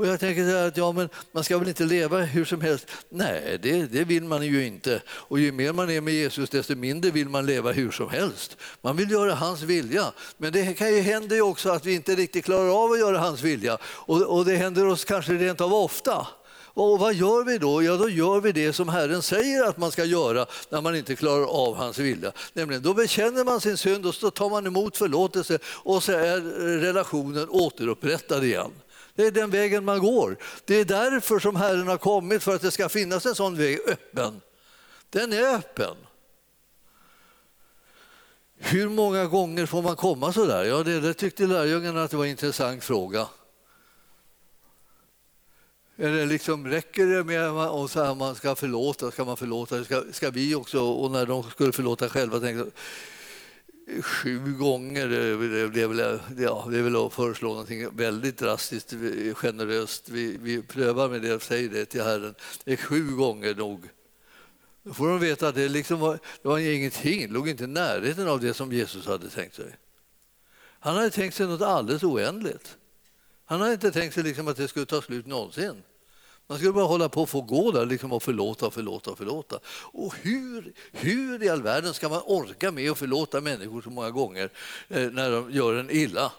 Och 0.00 0.06
jag 0.06 0.20
tänker 0.20 0.66
att 0.66 0.76
ja, 0.76 0.92
men 0.92 1.08
man 1.32 1.44
ska 1.44 1.58
väl 1.58 1.68
inte 1.68 1.84
leva 1.84 2.18
hur 2.18 2.44
som 2.44 2.60
helst. 2.60 2.86
Nej, 3.08 3.58
det, 3.62 3.86
det 3.86 4.04
vill 4.04 4.24
man 4.24 4.46
ju 4.46 4.66
inte. 4.66 5.02
Och 5.08 5.38
ju 5.40 5.52
mer 5.52 5.72
man 5.72 5.90
är 5.90 6.00
med 6.00 6.14
Jesus, 6.14 6.50
desto 6.50 6.74
mindre 6.74 7.10
vill 7.10 7.28
man 7.28 7.46
leva 7.46 7.72
hur 7.72 7.90
som 7.90 8.10
helst. 8.10 8.56
Man 8.82 8.96
vill 8.96 9.10
göra 9.10 9.34
hans 9.34 9.62
vilja. 9.62 10.12
Men 10.36 10.52
det 10.52 10.78
kan 10.78 10.94
ju 10.94 11.00
hända 11.00 11.34
ju 11.34 11.42
också 11.42 11.70
att 11.70 11.86
vi 11.86 11.94
inte 11.94 12.14
riktigt 12.14 12.44
klarar 12.44 12.84
av 12.84 12.92
att 12.92 12.98
göra 12.98 13.18
hans 13.18 13.42
vilja. 13.42 13.78
Och, 13.84 14.22
och 14.22 14.44
det 14.44 14.56
händer 14.56 14.86
oss 14.86 15.04
kanske 15.04 15.32
rent 15.32 15.60
av 15.60 15.74
ofta. 15.74 16.26
Och 16.74 16.98
vad 16.98 17.14
gör 17.14 17.44
vi 17.44 17.58
då? 17.58 17.82
Ja, 17.82 17.96
då 17.96 18.08
gör 18.08 18.40
vi 18.40 18.52
det 18.52 18.72
som 18.72 18.88
Herren 18.88 19.22
säger 19.22 19.64
att 19.64 19.76
man 19.76 19.92
ska 19.92 20.04
göra 20.04 20.46
när 20.68 20.80
man 20.80 20.96
inte 20.96 21.16
klarar 21.16 21.44
av 21.44 21.76
hans 21.76 21.98
vilja. 21.98 22.32
Nämligen, 22.52 22.82
då 22.82 22.94
bekänner 22.94 23.44
man 23.44 23.60
sin 23.60 23.76
synd 23.76 24.06
och 24.06 24.14
så 24.14 24.30
tar 24.30 24.50
man 24.50 24.66
emot 24.66 24.96
förlåtelse 24.96 25.58
och 25.64 26.02
så 26.02 26.12
är 26.12 26.40
relationen 26.80 27.48
återupprättad 27.48 28.44
igen. 28.44 28.70
Det 29.14 29.26
är 29.26 29.30
den 29.30 29.50
vägen 29.50 29.84
man 29.84 29.98
går. 29.98 30.36
Det 30.64 30.74
är 30.74 30.84
därför 30.84 31.38
som 31.38 31.56
Herren 31.56 31.88
har 31.88 31.98
kommit, 31.98 32.42
för 32.42 32.54
att 32.54 32.62
det 32.62 32.70
ska 32.70 32.88
finnas 32.88 33.26
en 33.26 33.34
sån 33.34 33.56
väg 33.56 33.78
öppen. 33.86 34.40
Den 35.10 35.32
är 35.32 35.54
öppen. 35.54 35.96
Hur 38.56 38.88
många 38.88 39.26
gånger 39.26 39.66
får 39.66 39.82
man 39.82 39.96
komma 39.96 40.32
så 40.32 40.44
där? 40.44 40.64
Ja, 40.64 40.82
det, 40.82 41.00
det 41.00 41.14
tyckte 41.14 41.46
lärjungarna 41.46 42.02
att 42.02 42.10
det 42.10 42.16
var 42.16 42.24
en 42.24 42.30
intressant 42.30 42.84
fråga. 42.84 43.26
Eller 45.96 46.26
liksom, 46.26 46.66
räcker 46.66 47.06
det 47.06 47.24
med 47.24 47.48
att 47.48 48.18
man 48.18 48.34
ska 48.34 48.54
förlåta? 48.54 49.10
Ska 49.10 49.24
man 49.24 49.36
förlåta? 49.36 49.84
Ska, 49.84 50.02
ska 50.12 50.30
vi 50.30 50.54
också? 50.54 50.80
Och 50.80 51.10
när 51.10 51.26
de 51.26 51.50
skulle 51.50 51.72
förlåta 51.72 52.08
själva 52.08 52.40
tänkte 52.40 52.70
sju 54.02 54.52
gånger. 54.52 55.08
Det 55.08 55.82
är 55.82 55.86
väl, 55.86 55.98
ja, 56.38 56.66
det 56.70 56.78
är 56.78 56.82
väl 56.82 56.96
att 56.96 57.12
föreslå 57.12 57.48
någonting 57.48 57.96
väldigt 57.96 58.38
drastiskt 58.38 58.94
generöst. 59.34 60.08
Vi, 60.08 60.36
vi 60.40 60.62
prövar 60.62 61.08
med 61.08 61.22
det 61.22 61.34
och 61.34 61.42
säger 61.42 61.68
det 61.68 61.84
till 61.84 62.02
Herren. 62.02 62.34
Det 62.64 62.72
är 62.72 62.76
sju 62.76 63.16
gånger 63.16 63.54
nog. 63.54 63.88
Då 64.82 64.94
får 64.94 65.08
de 65.08 65.20
veta 65.20 65.48
att 65.48 65.54
det, 65.54 65.68
liksom 65.68 66.00
var, 66.00 66.18
det 66.42 66.48
var 66.48 66.58
ingenting, 66.58 67.20
det 67.20 67.32
låg 67.32 67.48
inte 67.48 67.64
i 67.64 67.66
närheten 67.66 68.28
av 68.28 68.40
det 68.40 68.54
som 68.54 68.72
Jesus 68.72 69.06
hade 69.06 69.28
tänkt 69.28 69.54
sig. 69.54 69.76
Han 70.80 70.96
hade 70.96 71.10
tänkt 71.10 71.34
sig 71.34 71.46
något 71.46 71.62
alldeles 71.62 72.02
oändligt. 72.02 72.76
Han 73.44 73.60
hade 73.60 73.72
inte 73.72 73.90
tänkt 73.90 74.14
sig 74.14 74.22
liksom 74.22 74.48
att 74.48 74.56
det 74.56 74.68
skulle 74.68 74.86
ta 74.86 75.02
slut 75.02 75.26
någonsin. 75.26 75.82
Man 76.50 76.58
skulle 76.58 76.72
bara 76.72 76.84
hålla 76.84 77.08
på 77.08 77.22
och 77.22 77.28
få 77.28 77.40
gå 77.40 77.70
där 77.70 77.86
liksom 77.86 78.12
och 78.12 78.22
förlåta 78.22 78.66
och 78.66 78.74
förlåta 78.74 79.10
och 79.10 79.18
förlåta. 79.18 79.58
Och 79.68 80.14
hur, 80.14 80.72
hur 80.92 81.42
i 81.42 81.48
all 81.48 81.62
världen 81.62 81.94
ska 81.94 82.08
man 82.08 82.22
orka 82.26 82.72
med 82.72 82.90
att 82.90 82.98
förlåta 82.98 83.40
människor 83.40 83.82
så 83.82 83.90
många 83.90 84.10
gånger 84.10 84.50
eh, 84.88 85.10
när 85.10 85.30
de 85.30 85.52
gör 85.52 85.74
en 85.74 85.90
illa? 85.90 86.32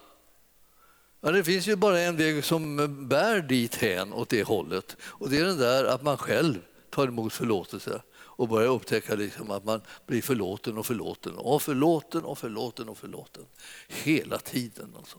Ja, 1.22 1.32
det 1.32 1.44
finns 1.44 1.68
ju 1.68 1.76
bara 1.76 2.00
en 2.00 2.18
väg 2.18 2.46
som 2.46 2.78
bär 3.08 3.42
dit 3.42 3.76
hän 3.76 4.14
åt 4.14 4.30
det 4.30 4.44
hållet 4.44 4.98
och 5.02 5.30
det 5.30 5.38
är 5.38 5.46
den 5.46 5.58
där 5.58 5.86
att 5.86 6.04
man 6.04 6.18
själv 6.18 6.60
tar 6.90 7.08
emot 7.08 7.34
förlåtelse 7.34 8.02
och 8.14 8.48
börjar 8.48 8.70
upptäcka 8.70 9.16
liksom 9.16 9.52
att 9.52 9.66
man 9.66 9.82
blir 10.06 10.22
förlåten 10.22 10.78
och 10.78 10.86
förlåten 10.86 11.36
och 11.36 11.62
förlåten 11.62 12.24
och 12.24 12.38
förlåten 12.38 12.90
och 12.90 12.98
förlåten 12.98 13.46
hela 13.88 14.38
tiden. 14.38 14.94
Alltså 14.98 15.18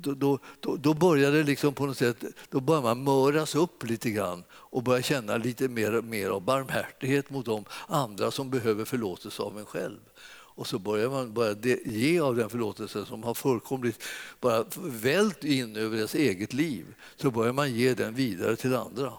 då, 0.00 0.14
då, 0.14 0.38
då, 0.60 0.76
då 0.76 0.94
börjar 0.94 1.32
det 1.32 1.42
liksom 1.42 1.74
på 1.74 1.86
något 1.86 1.98
sätt, 1.98 2.24
då 2.50 2.60
börjar 2.60 2.82
man 2.82 3.04
möras 3.04 3.54
upp 3.54 3.88
lite 3.88 4.10
grann 4.10 4.44
och 4.52 4.82
börjar 4.82 5.02
känna 5.02 5.36
lite 5.36 5.68
mer, 5.68 6.02
mer 6.02 6.30
av 6.30 6.40
barmhärtighet 6.40 7.30
mot 7.30 7.46
de 7.46 7.64
andra 7.86 8.30
som 8.30 8.50
behöver 8.50 8.84
förlåtelse 8.84 9.42
av 9.42 9.58
en 9.58 9.64
själv. 9.64 9.98
Och 10.54 10.66
så 10.66 10.78
börjar 10.78 11.10
man 11.10 11.32
bara 11.32 11.52
ge 11.84 12.20
av 12.20 12.36
den 12.36 12.50
förlåtelse 12.50 13.06
som 13.06 13.22
har 13.22 13.34
fullkomligt 13.34 14.02
bara 14.40 14.64
vält 14.80 15.44
in 15.44 15.76
över 15.76 15.96
ens 15.96 16.14
eget 16.14 16.52
liv. 16.52 16.94
Så 17.16 17.30
börjar 17.30 17.52
man 17.52 17.74
ge 17.74 17.94
den 17.94 18.14
vidare 18.14 18.56
till 18.56 18.74
andra. 18.74 19.12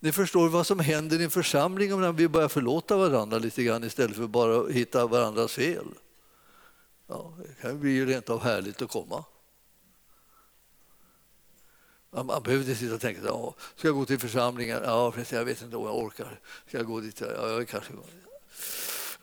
Ni 0.00 0.12
förstår 0.12 0.48
vad 0.48 0.66
som 0.66 0.80
händer 0.80 1.20
i 1.20 1.24
en 1.24 1.30
församling 1.30 1.94
om 1.94 2.16
vi 2.16 2.28
börjar 2.28 2.48
förlåta 2.48 2.96
varandra 2.96 3.38
lite 3.38 3.62
grann 3.62 3.84
istället 3.84 4.16
för 4.16 4.26
bara 4.26 4.60
att 4.60 4.70
hitta 4.70 5.06
varandras 5.06 5.52
fel. 5.52 5.86
Ja, 7.06 7.32
det 7.38 7.62
kan 7.62 7.80
bli 7.80 8.04
rent 8.04 8.30
av 8.30 8.42
härligt 8.42 8.82
att 8.82 8.90
komma. 8.90 9.24
Man, 12.16 12.26
man 12.26 12.42
behöver 12.42 12.64
inte 12.64 12.76
sitta 12.76 12.94
och 12.94 13.00
tänka 13.00 13.20
ja, 13.24 13.54
ska 13.76 13.88
jag 13.88 13.94
gå 13.94 14.04
till 14.04 14.18
församlingen? 14.18 14.80
Ja, 14.84 15.14
jag 15.30 15.44
vet 15.44 15.62
inte 15.62 15.76
om 15.76 15.84
jag 15.84 15.96
orkar. 15.96 16.40
Ska 16.68 16.76
jag 16.76 16.86
gå 16.86 17.00
dit? 17.00 17.20
Ja, 17.20 17.48
jag 17.48 17.68
kanske 17.68 17.92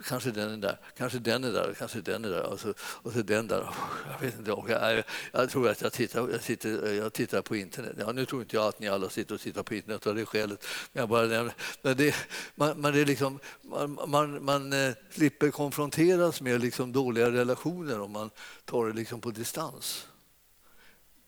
kanske 0.04 0.32
den 0.32 0.54
är 0.54 0.58
där, 0.58 0.80
kanske 0.98 1.20
den 1.20 1.44
är 1.44 1.52
där, 1.52 1.74
kanske 1.78 2.02
den 2.02 2.26
är 2.26 2.30
där 2.30 2.44
och 2.44 2.60
så, 2.60 2.74
och 2.80 3.14
så 3.14 3.22
den 3.22 3.48
där. 3.48 3.70
Jag 4.12 4.20
vet 4.20 4.38
inte, 4.38 4.52
jag, 4.68 5.04
jag 5.32 5.50
tror 5.50 5.70
att 5.70 5.82
jag 5.82 5.94
tittar, 5.94 6.30
jag, 6.30 6.44
sitter, 6.44 6.94
jag 6.94 7.14
tittar 7.14 7.42
på 7.42 7.56
internet. 7.56 7.96
Ja, 8.00 8.12
nu 8.12 8.26
tror 8.26 8.42
inte 8.42 8.56
jag 8.56 8.66
att 8.66 8.80
ni 8.80 8.88
alla 8.88 9.10
sitter 9.10 9.36
och 9.36 9.42
tittar 9.42 9.64
på 9.64 9.76
internet 9.76 10.08
av 10.08 10.16
det 10.16 10.26
skälet. 10.26 10.66
Men 10.92 11.02
jag 11.02 11.10
bara 11.10 11.52
Men 11.82 11.98
det, 11.98 12.16
man, 12.56 12.82
man, 12.82 12.96
är 12.96 13.06
liksom, 13.06 13.40
man, 13.62 14.00
man, 14.08 14.46
man 14.46 14.74
eh, 14.74 14.94
slipper 15.12 15.52
konfronteras 15.52 16.42
med 16.42 16.62
liksom 16.62 16.92
dåliga 16.92 17.32
relationer 17.32 18.02
om 18.02 18.12
man 18.12 18.30
tar 18.66 18.88
det 18.88 18.94
liksom 18.94 19.22
på 19.22 19.32
distans. 19.32 20.08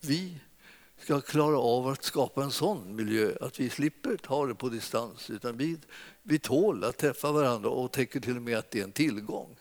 Vi 0.01 0.39
ska 0.97 1.21
klara 1.21 1.57
av 1.57 1.87
att 1.87 2.03
skapa 2.03 2.43
en 2.43 2.51
sån 2.51 2.95
miljö 2.95 3.35
att 3.41 3.59
vi 3.59 3.69
slipper 3.69 4.17
ta 4.17 4.45
det 4.45 4.55
på 4.55 4.69
distans. 4.69 5.29
Utan 5.29 5.57
vi, 5.57 5.77
vi 6.23 6.39
tål 6.39 6.83
att 6.83 6.97
träffa 6.97 7.31
varandra 7.31 7.69
och 7.69 7.91
tänker 7.91 8.19
till 8.19 8.35
och 8.35 8.41
med 8.41 8.57
att 8.57 8.71
det 8.71 8.79
är 8.79 8.83
en 8.83 8.91
tillgång. 8.91 9.55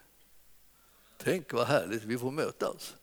Tänk 1.17 1.53
vad 1.53 1.67
härligt 1.67 2.05
vi 2.05 2.19
får 2.19 2.31
mötas. 2.31 2.97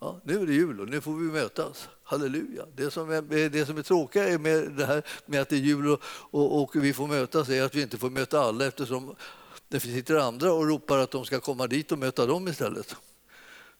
Ja, 0.00 0.20
nu 0.24 0.42
är 0.42 0.46
det 0.46 0.52
jul 0.52 0.80
och 0.80 0.88
nu 0.88 1.00
får 1.00 1.12
vi 1.12 1.32
mötas. 1.32 1.88
Halleluja. 2.02 2.66
Det 2.76 2.90
som 2.90 3.10
är, 3.10 3.48
det 3.48 3.66
som 3.66 3.78
är 3.78 3.82
tråkigt 3.82 4.40
med 4.40 4.72
det 4.72 4.86
här 4.86 5.02
med 5.26 5.40
att 5.40 5.48
det 5.48 5.56
är 5.56 5.60
jul 5.60 5.88
och, 5.88 6.02
och, 6.04 6.62
och, 6.62 6.76
vi 6.76 6.92
får 6.92 7.06
mötas 7.06 7.48
är 7.48 7.62
att 7.62 7.74
vi 7.74 7.82
inte 7.82 7.98
får 7.98 8.10
möta 8.10 8.40
alla 8.40 8.66
eftersom 8.66 9.16
det 9.68 9.80
sitter 9.80 10.16
andra 10.16 10.52
och 10.52 10.66
ropar 10.66 10.98
att 10.98 11.10
de 11.10 11.24
ska 11.24 11.40
komma 11.40 11.66
dit 11.66 11.92
och 11.92 11.98
möta 11.98 12.26
dem 12.26 12.48
istället. 12.48 12.96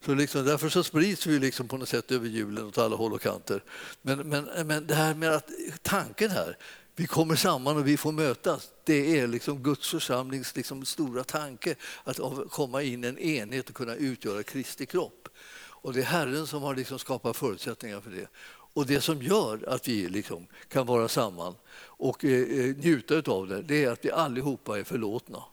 Så 0.05 0.13
liksom, 0.13 0.45
därför 0.45 0.69
så 0.69 0.83
sprids 0.83 1.27
vi 1.27 1.39
liksom 1.39 1.67
på 1.67 1.77
något 1.77 1.89
sätt 1.89 2.11
över 2.11 2.27
julen 2.27 2.65
åt 2.65 2.77
alla 2.77 2.95
håll 2.95 3.13
och 3.13 3.21
kanter. 3.21 3.63
Men, 4.01 4.19
men, 4.19 4.67
men 4.67 4.87
det 4.87 4.95
här 4.95 5.15
med 5.15 5.31
att 5.31 5.49
tanken 5.81 6.31
här, 6.31 6.57
vi 6.95 7.07
kommer 7.07 7.35
samman 7.35 7.77
och 7.77 7.87
vi 7.87 7.97
får 7.97 8.11
mötas. 8.11 8.69
Det 8.83 9.19
är 9.19 9.27
liksom 9.27 9.63
Guds 9.63 9.89
församlings 9.89 10.55
liksom 10.55 10.85
stora 10.85 11.23
tanke, 11.23 11.75
att 12.03 12.19
komma 12.49 12.81
in 12.81 13.03
i 13.03 13.07
en 13.07 13.19
enhet 13.19 13.69
och 13.69 13.75
kunna 13.75 13.95
utgöra 13.95 14.43
Kristi 14.43 14.85
kropp. 14.85 15.27
Och 15.57 15.93
det 15.93 15.99
är 15.99 16.05
Herren 16.05 16.47
som 16.47 16.63
har 16.63 16.75
liksom 16.75 16.99
skapat 16.99 17.37
förutsättningar 17.37 18.01
för 18.01 18.11
det. 18.11 18.27
Och 18.73 18.85
det 18.85 19.01
som 19.01 19.21
gör 19.21 19.69
att 19.69 19.87
vi 19.87 20.09
liksom 20.09 20.47
kan 20.67 20.85
vara 20.85 21.07
samman 21.07 21.55
och 21.83 22.25
eh, 22.25 22.41
eh 22.41 22.75
njuta 22.75 23.31
av 23.31 23.47
det, 23.47 23.61
det 23.61 23.83
är 23.83 23.91
att 23.91 24.05
vi 24.05 24.11
allihopa 24.11 24.79
är 24.79 24.83
förlåtna. 24.83 25.43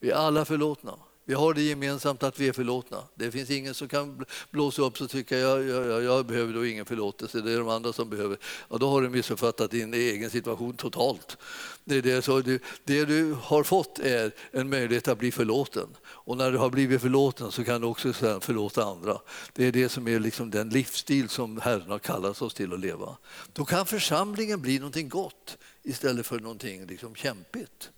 Vi 0.00 0.10
är 0.10 0.14
alla 0.14 0.44
förlåtna. 0.44 0.98
Vi 1.26 1.34
har 1.34 1.54
det 1.54 1.62
gemensamt 1.62 2.22
att 2.22 2.40
vi 2.40 2.48
är 2.48 2.52
förlåtna. 2.52 3.02
Det 3.14 3.30
finns 3.30 3.50
ingen 3.50 3.74
som 3.74 3.88
kan 3.88 4.24
blåsa 4.50 4.82
upp 4.82 5.00
och 5.00 5.10
tycka 5.10 5.38
jag, 5.38 5.64
jag, 5.64 6.02
jag 6.02 6.26
behöver 6.26 6.54
då 6.54 6.66
ingen 6.66 6.86
förlåtelse, 6.86 7.40
det 7.40 7.52
är 7.52 7.58
de 7.58 7.68
andra 7.68 7.92
som 7.92 8.10
behöver. 8.10 8.38
Ja, 8.70 8.76
då 8.78 8.88
har 8.88 9.02
du 9.02 9.08
missuppfattat 9.08 9.70
din 9.70 9.94
egen 9.94 10.30
situation 10.30 10.76
totalt. 10.76 11.36
Det, 11.84 11.96
är 11.96 12.02
det, 12.02 12.22
så 12.22 12.40
du, 12.40 12.58
det 12.84 13.04
du 13.04 13.36
har 13.42 13.62
fått 13.62 13.98
är 13.98 14.32
en 14.50 14.68
möjlighet 14.70 15.08
att 15.08 15.18
bli 15.18 15.32
förlåten. 15.32 15.88
Och 16.06 16.36
när 16.36 16.52
du 16.52 16.58
har 16.58 16.70
blivit 16.70 17.00
förlåten 17.00 17.52
så 17.52 17.64
kan 17.64 17.80
du 17.80 17.86
också 17.86 18.12
sedan 18.12 18.40
förlåta 18.40 18.84
andra. 18.84 19.20
Det 19.52 19.64
är 19.66 19.72
det 19.72 19.88
som 19.88 20.08
är 20.08 20.20
liksom 20.20 20.50
den 20.50 20.68
livsstil 20.68 21.28
som 21.28 21.60
Herren 21.60 21.90
har 21.90 21.98
kallat 21.98 22.42
oss 22.42 22.54
till 22.54 22.72
att 22.72 22.80
leva. 22.80 23.16
Då 23.52 23.64
kan 23.64 23.86
församlingen 23.86 24.60
bli 24.60 24.78
någonting 24.78 25.08
gott 25.08 25.58
istället 25.82 26.26
för 26.26 26.40
någonting 26.40 26.86
liksom 26.86 27.14
kämpigt. 27.14 27.90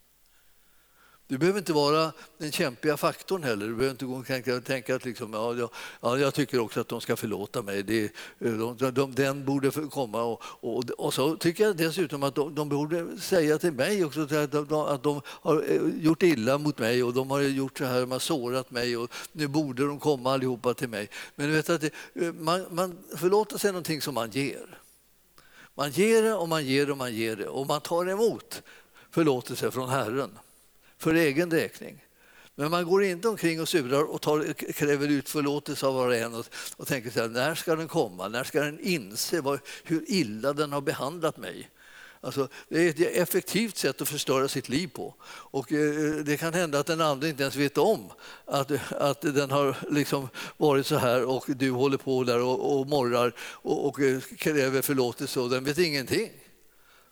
Du 1.29 1.39
behöver 1.39 1.59
inte 1.59 1.73
vara 1.73 2.13
den 2.39 2.53
kämpiga 2.53 2.97
faktorn 2.97 3.43
heller. 3.43 3.67
Du 3.67 3.75
behöver 3.75 3.91
inte 3.91 4.05
gå 4.05 4.15
och 4.15 4.27
tänka, 4.27 4.61
tänka 4.61 4.95
att 4.95 5.05
liksom, 5.05 5.33
ja, 5.33 5.69
ja, 6.01 6.19
jag 6.19 6.35
tycker 6.35 6.59
också 6.59 6.81
att 6.81 6.89
de 6.89 7.01
ska 7.01 7.17
förlåta 7.17 7.63
mig. 7.63 7.83
Det, 7.83 8.13
de, 8.39 8.93
de, 8.93 9.15
den 9.15 9.45
borde 9.45 9.71
komma. 9.71 10.23
Och, 10.23 10.43
och, 10.45 10.91
och, 10.91 11.15
så 11.15 11.37
tycker 11.37 11.65
jag 11.65 11.77
dessutom 11.77 12.23
att 12.23 12.35
de, 12.35 12.55
de 12.55 12.69
borde 12.69 13.21
säga 13.21 13.59
till 13.59 13.73
mig 13.73 14.05
också 14.05 14.21
att 14.21 14.53
de, 14.53 14.73
att 14.73 15.03
de 15.03 15.21
har 15.27 15.65
eh, 15.69 16.05
gjort 16.05 16.23
illa 16.23 16.59
mot 16.59 16.79
mig 16.79 17.03
och 17.03 17.15
de 17.15 17.31
har 17.31 17.41
gjort 17.41 17.79
så 17.79 17.85
här, 17.85 18.01
de 18.01 18.11
har 18.11 18.19
sårat 18.19 18.71
mig 18.71 18.97
och 18.97 19.11
nu 19.33 19.49
borde 19.49 19.87
de 19.87 19.99
komma 19.99 20.33
allihopa 20.33 20.75
till 20.75 20.89
mig. 20.89 21.11
Men 21.35 21.47
du 21.47 21.53
vet 21.53 21.71
att 21.71 21.81
det, 21.81 21.91
eh, 22.15 22.33
man, 22.33 22.65
man 22.71 22.99
förlåtelse 23.17 23.69
är 23.69 23.73
någonting 23.73 24.03
som 24.03 24.15
man 24.15 24.31
ger. 24.31 24.79
Man 25.75 25.91
ger 25.91 26.23
det 26.23 26.35
och 26.35 26.49
man 26.49 26.67
ger 26.67 26.87
det 26.87 26.93
och 26.93 26.99
man 26.99 27.15
ger 27.15 27.37
det 27.37 27.49
och 27.49 27.67
man 27.67 27.81
tar 27.81 28.11
emot 28.11 28.63
förlåtelse 29.11 29.71
från 29.71 29.89
Herren 29.89 30.31
för 30.99 31.15
egen 31.15 31.51
räkning. 31.51 32.03
Men 32.55 32.71
man 32.71 32.85
går 32.85 33.05
inte 33.05 33.29
omkring 33.29 33.61
och 33.61 33.69
surar 33.69 34.03
och 34.03 34.21
tar, 34.23 34.53
kräver 34.53 35.09
ut 35.09 35.29
förlåtelse 35.29 35.87
av 35.87 35.95
var 35.95 36.07
och 36.07 36.17
en 36.17 36.35
och, 36.35 36.47
och 36.77 36.87
tänker 36.87 37.11
så 37.11 37.21
här, 37.21 37.29
när 37.29 37.55
ska 37.55 37.77
den 37.77 37.89
komma? 37.89 38.29
När 38.29 38.45
ska 38.45 38.61
den 38.61 38.81
inse 38.81 39.41
vad, 39.41 39.61
hur 39.85 40.05
illa 40.09 40.53
den 40.53 40.73
har 40.73 40.81
behandlat 40.81 41.37
mig? 41.37 41.71
Alltså, 42.21 42.49
det 42.69 42.81
är 42.81 42.89
ett 42.89 43.17
effektivt 43.17 43.77
sätt 43.77 44.01
att 44.01 44.09
förstöra 44.09 44.49
sitt 44.49 44.69
liv 44.69 44.89
på. 44.89 45.15
Och 45.29 45.73
eh, 45.73 46.15
det 46.25 46.37
kan 46.37 46.55
hända 46.55 46.79
att 46.79 46.87
den 46.87 47.01
andra 47.01 47.29
inte 47.29 47.43
ens 47.43 47.57
vet 47.57 47.79
om 47.79 48.13
att, 48.45 48.93
att 48.93 49.21
den 49.21 49.51
har 49.51 49.77
liksom 49.91 50.29
varit 50.57 50.87
så 50.87 50.97
här 50.97 51.25
och 51.25 51.45
du 51.47 51.71
håller 51.71 51.97
på 51.97 52.25
där 52.25 52.43
och, 52.43 52.79
och 52.79 52.87
morrar 52.87 53.35
och, 53.39 53.89
och 53.89 54.01
eh, 54.01 54.21
kräver 54.21 54.83
förlåtelse 54.83 55.41
och 55.41 55.51
den 55.51 55.65
vet 55.65 55.79
ingenting. 55.79 56.31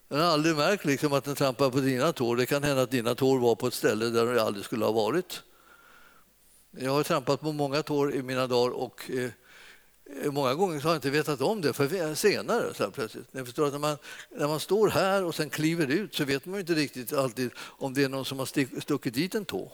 Den 0.09 0.21
har 0.21 0.27
aldrig 0.27 0.57
märkt 0.57 0.85
liksom 0.85 1.13
att 1.13 1.25
den 1.25 1.35
trampar 1.35 1.71
på 1.71 1.81
dina 1.81 2.13
tår. 2.13 2.37
Det 2.37 2.47
kan 2.47 2.63
hända 2.63 2.83
att 2.83 2.91
dina 2.91 3.15
tår 3.15 3.39
var 3.39 3.55
på 3.55 3.67
ett 3.67 3.75
ställe 3.75 4.05
där 4.05 4.35
de 4.35 4.41
aldrig 4.41 4.65
skulle 4.65 4.85
ha 4.85 4.93
varit. 4.93 5.43
Jag 6.71 6.91
har 6.91 7.03
trampat 7.03 7.41
på 7.41 7.53
många 7.53 7.83
tår 7.83 8.15
i 8.15 8.23
mina 8.23 8.47
dagar 8.47 8.75
och 8.75 9.11
eh, 9.11 9.31
många 10.33 10.55
gånger 10.55 10.81
har 10.81 10.91
jag 10.91 10.97
inte 10.97 11.11
vetat 11.11 11.41
om 11.41 11.61
det 11.61 11.73
för 11.73 12.15
senare. 12.15 12.75
Så 12.75 12.91
plötsligt. 12.91 13.27
Jag 13.33 13.47
förstår 13.47 13.67
att 13.67 13.73
när, 13.73 13.79
man, 13.79 13.97
när 14.31 14.49
man 14.49 14.61
står 14.61 14.89
här 14.89 15.25
och 15.25 15.35
sen 15.35 15.51
kliver 15.51 15.87
ut 15.87 16.15
så 16.15 16.25
vet 16.25 16.47
man 16.47 16.61
inte 16.61 16.75
riktigt 16.75 17.13
alltid 17.13 17.51
om 17.57 17.95
det 17.95 18.05
är 18.05 18.09
någon 18.09 18.25
som 18.25 18.39
har 18.39 18.81
stuckit 18.81 19.15
dit 19.15 19.35
en 19.35 19.45
tå. 19.45 19.73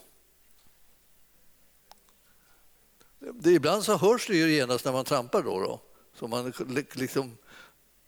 Det, 3.19 3.51
ibland 3.51 3.85
så 3.85 3.97
hörs 3.97 4.27
det 4.27 4.37
ju 4.37 4.53
genast 4.53 4.85
när 4.85 4.93
man 4.93 5.05
trampar. 5.05 5.43
Då, 5.43 5.61
då. 5.61 5.81
Så 6.15 6.29
man 6.29 6.53
liksom 6.93 7.37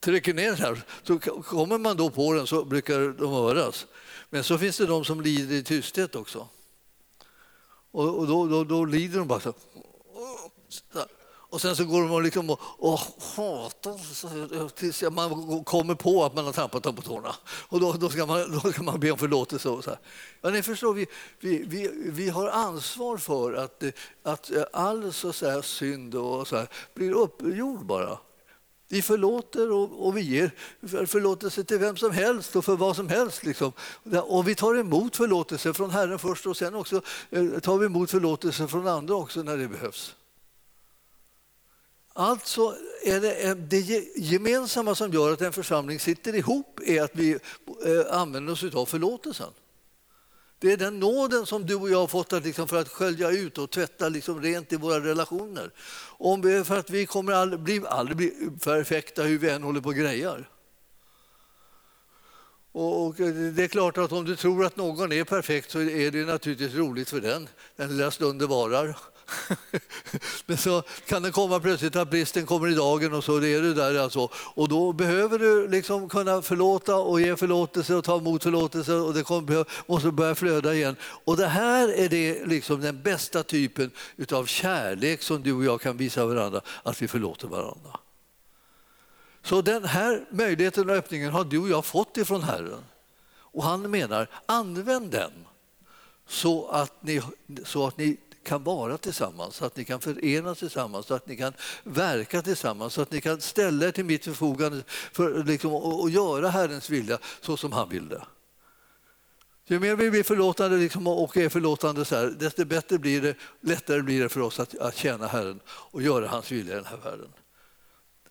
trycker 0.03 0.35
ner 0.35 0.47
den 0.47 0.57
här, 0.57 0.83
så 1.03 1.19
kommer 1.43 1.79
man 1.79 1.97
då 1.97 2.11
på 2.11 2.33
den 2.33 2.47
så 2.47 2.65
brukar 2.65 3.19
de 3.19 3.33
höras. 3.33 3.87
Men 4.31 4.45
så 4.45 4.59
finns 4.59 4.79
det 4.79 4.87
de 4.87 5.05
som 5.05 5.21
lider 5.21 5.55
i 5.55 5.63
tysthet 5.63 6.15
också. 6.15 6.49
Och, 7.91 8.19
och 8.19 8.27
då, 8.27 8.47
då, 8.47 8.65
då, 8.65 8.85
lider 8.85 9.19
de 9.19 9.29
bara 9.29 9.41
så. 9.41 9.55
Och 11.25 11.61
sen 11.61 11.77
så 11.77 11.85
går 11.85 12.09
de 12.09 12.23
liksom 12.23 12.51
och, 12.51 12.61
och 12.79 13.01
hatar 13.37 14.69
tills 14.69 15.03
man 15.03 15.65
kommer 15.65 15.95
på 15.95 16.25
att 16.25 16.35
man 16.35 16.45
har 16.45 16.53
trampat 16.53 16.83
dem 16.83 16.97
på 16.97 17.03
tårna. 17.03 17.35
Och 17.45 17.81
då, 17.81 17.93
då, 17.93 18.09
ska, 18.09 18.27
man, 18.27 18.61
då 18.65 18.73
ska 18.73 18.83
man 18.83 19.01
be 19.01 19.11
om 19.11 19.19
förlåtelse. 19.19 19.69
Och 19.69 19.85
så 19.85 19.91
här. 19.91 19.99
Ja, 20.41 20.51
ni 20.51 20.63
förstår, 20.63 20.95
vi, 20.95 21.07
vi, 21.41 21.65
vi, 21.67 21.91
vi 21.95 22.29
har 22.29 22.49
ansvar 22.49 23.17
för 23.17 23.53
att, 23.53 23.83
att 24.23 24.51
all 24.73 25.13
så 25.13 25.33
säga, 25.33 25.63
synd 25.63 26.15
och 26.15 26.49
så 26.49 26.57
här, 26.57 26.69
blir 26.95 27.13
uppgjord 27.13 27.87
bara. 27.87 28.19
Vi 28.93 29.03
förlåter 29.03 29.73
och, 29.73 30.07
och, 30.07 30.17
vi 30.17 30.21
ger 30.21 30.51
förlåtelse 31.07 31.65
till 31.65 31.79
vem 31.79 31.97
som 31.97 32.11
helst 32.11 32.57
och 32.57 32.65
för 32.65 32.77
vad 32.77 32.97
som 32.97 33.09
helst. 33.09 33.45
Liksom. 33.45 33.73
Och 34.23 34.49
vi 34.49 34.55
tar 34.55 34.75
emot 34.75 35.17
förlåtelse 35.17 35.75
från 35.75 35.91
Herren 35.91 36.19
först 36.19 36.47
och 36.47 36.57
sen 36.57 36.75
också 36.75 37.03
eh, 37.31 37.59
tar 37.59 37.79
vi 37.79 37.87
emot 37.87 38.11
förlåtelse 38.11 38.69
från 38.69 38.87
andra 38.87 39.15
också 39.15 39.43
när 39.43 39.57
det 39.57 39.69
behövs. 39.69 40.15
Alltså 42.13 42.77
är 43.05 43.21
det, 43.21 43.55
det 43.55 44.05
gemensamma 44.17 44.95
som 44.95 45.13
gör 45.13 45.33
att 45.33 45.41
en 45.41 45.53
församling 45.53 46.01
sitter 46.01 46.35
ihop 46.35 46.81
är 46.87 47.03
att 47.03 47.15
vi 47.15 47.31
eh, 47.87 48.21
använder 48.21 48.53
oss 48.53 48.75
av 48.75 48.87
förlåtelsen. 48.87 49.51
Det 50.63 50.73
är 50.73 50.77
den 50.77 51.01
nåden 51.01 51.47
som 51.47 51.67
du 51.67 51.75
och 51.75 51.91
jag 51.91 51.99
har 51.99 52.07
fått 52.07 52.33
att 52.33 52.45
liksom 52.45 52.69
för 52.69 52.81
att 52.81 52.89
skölja 52.89 53.31
ut 53.31 53.59
och 53.59 53.71
tvätta 53.71 54.09
liksom 54.09 54.43
rent 54.43 54.73
i 54.73 54.77
våra 54.77 55.01
relationer. 55.01 55.71
Om 56.19 56.41
vi, 56.41 56.65
för 56.65 56.79
att 56.79 56.91
vi 56.91 57.07
kommer 57.07 57.33
aldrig 57.33 57.61
bli, 57.61 57.83
aldrig 57.87 58.17
bli 58.17 58.51
perfekta 58.65 59.23
hur 59.23 59.39
vi 59.39 59.51
än 59.51 59.63
håller 59.63 59.81
på 59.81 59.89
och 59.89 59.95
grejar. 59.95 60.49
Och, 62.73 63.07
och 63.07 63.15
det 63.55 63.65
är 63.65 63.69
klart 63.69 63.99
att 63.99 64.13
om 64.13 64.25
du 64.25 64.37
tror 64.37 64.65
att 64.65 64.77
någon 64.77 65.13
är 65.13 65.25
perfekt 65.25 65.71
så 65.71 65.81
är 65.81 66.11
det 66.11 66.25
naturligtvis 66.25 66.75
roligt 66.75 67.11
för 67.11 67.21
den, 67.21 67.49
den 67.77 67.97
lilla 67.97 68.11
stunden 68.11 68.49
varar. 68.49 68.97
Men 70.47 70.57
så 70.57 70.83
kan 71.07 71.23
det 71.23 71.31
komma 71.31 71.61
plötsligt 71.61 71.97
att 71.97 72.11
bristen 72.11 72.47
kommer 72.47 72.69
i 72.69 72.75
dagen 72.75 73.15
och 73.15 73.25
så 73.25 73.37
är 73.37 73.63
du 73.63 73.75
där 73.75 73.99
alltså. 73.99 74.29
Och 74.35 74.69
då 74.69 74.93
behöver 74.93 75.39
du 75.39 75.69
liksom 75.69 76.09
kunna 76.09 76.43
förlåta 76.43 76.97
och 76.97 77.21
ge 77.21 77.37
förlåtelse 77.37 77.95
och 77.95 78.05
ta 78.05 78.19
emot 78.19 78.43
förlåtelse 78.43 78.93
och 78.93 79.15
det 79.15 79.23
kommer, 79.23 79.65
måste 79.91 80.11
börja 80.11 80.35
flöda 80.35 80.75
igen. 80.75 80.97
Och 81.03 81.37
det 81.37 81.47
här 81.47 81.89
är 81.89 82.09
det 82.09 82.47
liksom 82.47 82.81
den 82.81 83.03
bästa 83.03 83.43
typen 83.43 83.91
av 84.33 84.47
kärlek 84.47 85.23
som 85.23 85.43
du 85.43 85.53
och 85.53 85.65
jag 85.65 85.81
kan 85.81 85.97
visa 85.97 86.27
varandra, 86.27 86.61
att 86.83 87.03
vi 87.03 87.09
förlåter 87.09 87.49
varandra. 87.49 87.99
Så 89.43 89.63
den 89.63 89.85
här 89.85 90.25
möjligheten 90.31 90.91
och 90.91 90.97
öppningen 90.97 91.33
har 91.33 91.45
du 91.45 91.59
och 91.59 91.69
jag 91.69 91.85
fått 91.85 92.17
ifrån 92.17 92.43
Herren. 92.43 92.85
Och 93.35 93.65
han 93.65 93.91
menar, 93.91 94.29
använd 94.47 95.11
den 95.11 95.31
så 96.27 96.69
att 96.69 97.03
ni, 97.03 97.23
så 97.65 97.87
att 97.87 97.99
ni 97.99 98.17
kan 98.45 98.65
vara 98.65 98.99
tillsammans, 98.99 99.57
så 99.57 99.65
att 99.65 99.77
ni 99.77 99.85
kan 99.85 100.01
förenas 100.01 100.59
tillsammans, 100.59 101.07
så 101.07 101.15
att 101.15 101.27
ni 101.27 101.37
kan 101.37 101.53
verka 101.85 102.43
tillsammans, 102.43 102.95
så 102.95 103.03
att 103.03 103.11
ni 103.11 103.21
kan 103.21 103.41
ställa 103.41 103.87
er 103.87 103.91
till 103.91 104.05
mitt 104.05 104.25
förfogande 104.25 104.83
för 105.13 105.45
liksom, 105.45 105.75
och, 105.75 106.01
och 106.01 106.11
göra 106.11 106.49
Herrens 106.49 106.91
vilja 106.91 107.19
så 107.41 107.57
som 107.57 107.73
han 107.73 107.89
vill 107.89 108.09
det. 108.09 108.23
Ju 109.67 109.79
mer 109.79 109.97
vi 109.97 110.11
blir 110.11 110.23
förlåtande 110.23 110.77
liksom, 110.77 111.07
och 111.07 111.37
är 111.37 111.49
förlåtande 111.49 112.05
så 112.05 112.17
här, 112.17 112.27
desto 112.27 112.65
bättre 112.65 112.99
blir 112.99 113.23
det, 113.23 113.35
lättare 113.61 114.03
blir 114.03 114.23
det 114.23 114.29
för 114.29 114.41
oss 114.41 114.61
att, 114.61 114.79
att 114.79 114.97
tjäna 114.97 115.27
Herren 115.27 115.61
och 115.67 116.03
göra 116.03 116.29
hans 116.29 116.53
vilja 116.53 116.73
i 116.73 116.77
den 116.77 116.85
här 116.85 116.97
världen. 116.97 117.33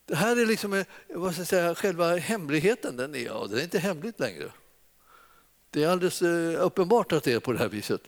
Det 0.05 0.15
här 0.15 0.41
är 0.41 0.45
liksom, 0.45 0.73
eh, 0.73 0.85
vad 1.09 1.31
ska 1.33 1.41
jag 1.41 1.47
säga, 1.47 1.75
själva 1.75 2.15
hemligheten. 2.15 2.97
Den 2.97 3.15
är, 3.15 3.25
ja, 3.25 3.47
den 3.49 3.59
är 3.59 3.63
inte 3.63 3.79
hemligt 3.79 4.19
längre. 4.19 4.51
Det 5.69 5.83
är 5.83 5.89
alldeles 5.89 6.21
eh, 6.21 6.65
uppenbart 6.65 7.11
att 7.11 7.23
det 7.23 7.33
är 7.33 7.39
på 7.39 7.53
det 7.53 7.59
här 7.59 7.69
viset. 7.69 8.01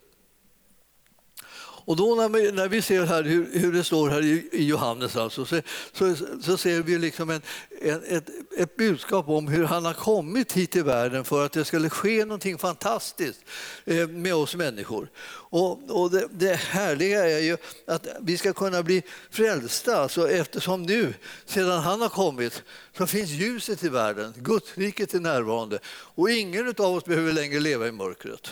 Och 1.86 1.96
då 1.96 2.16
när 2.16 2.30
vi, 2.30 2.52
när 2.52 2.68
vi 2.68 2.82
ser 2.82 3.06
här 3.06 3.24
hur, 3.24 3.50
hur 3.54 3.72
det 3.72 3.84
står 3.84 4.10
här 4.10 4.22
i, 4.22 4.50
i 4.52 4.66
Johannes 4.66 5.16
alltså, 5.16 5.46
så, 5.46 5.62
så, 5.94 6.16
så, 6.42 6.58
ser 6.58 6.82
vi 6.82 6.98
liksom 6.98 7.30
en, 7.30 7.42
en, 7.82 8.04
ett, 8.04 8.30
ett 8.58 8.76
budskap 8.76 9.30
om 9.30 9.48
hur 9.48 9.64
han 9.64 9.86
har 9.86 9.94
kommit 9.94 10.54
hit 10.54 10.72
till 10.72 10.84
världen 10.84 11.24
för 11.24 11.46
att 11.46 11.52
det 11.52 11.66
skulle 11.66 11.90
ske 11.90 12.26
någonting 12.26 12.58
fantastiskt 12.58 13.40
eh, 13.86 14.08
med 14.08 14.36
oss 14.36 14.56
människor. 14.56 15.10
Och, 15.54 16.02
och 16.02 16.12
det, 16.12 16.28
det, 16.32 16.56
härliga 16.56 17.26
är 17.30 17.40
ju 17.40 17.58
att 17.88 18.08
vi 18.22 18.38
ska 18.38 18.54
kunna 18.54 18.84
bli 18.84 19.04
frälsta 19.30 19.98
alltså 19.98 20.30
eftersom 20.30 20.84
nu, 20.84 21.14
sedan 21.46 21.80
han 21.80 22.02
har 22.02 22.10
kommit, 22.10 22.64
så 22.98 23.08
finns 23.08 23.30
ljuset 23.30 23.84
i 23.84 23.90
världen, 23.90 24.34
Gudsriket 24.38 25.14
är 25.14 25.20
närvarande 25.20 25.80
och 25.88 26.32
ingen 26.32 26.68
av 26.78 26.96
oss 26.96 27.06
behöver 27.06 27.34
längre 27.34 27.60
leva 27.60 27.88
i 27.88 27.92
mörkret. 27.92 28.52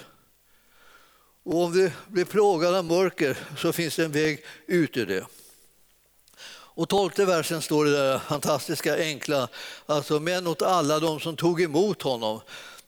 Och 1.43 1.63
om 1.63 1.73
du 1.73 1.91
blir 2.07 2.25
plågad 2.25 2.75
av 2.75 2.85
mörker 2.85 3.37
så 3.57 3.73
finns 3.73 3.95
det 3.95 4.05
en 4.05 4.11
väg 4.11 4.43
ut 4.67 4.97
ur 4.97 5.05
det. 5.05 5.25
Och 6.73 6.89
tolfte 6.89 7.25
versen 7.25 7.61
står 7.61 7.85
det 7.85 7.91
där 7.91 8.19
fantastiska 8.19 8.97
enkla, 8.97 9.47
alltså 9.85 10.19
men 10.19 10.47
åt 10.47 10.61
alla 10.61 10.99
de 10.99 11.19
som 11.19 11.35
tog 11.35 11.61
emot 11.61 12.01
honom 12.01 12.41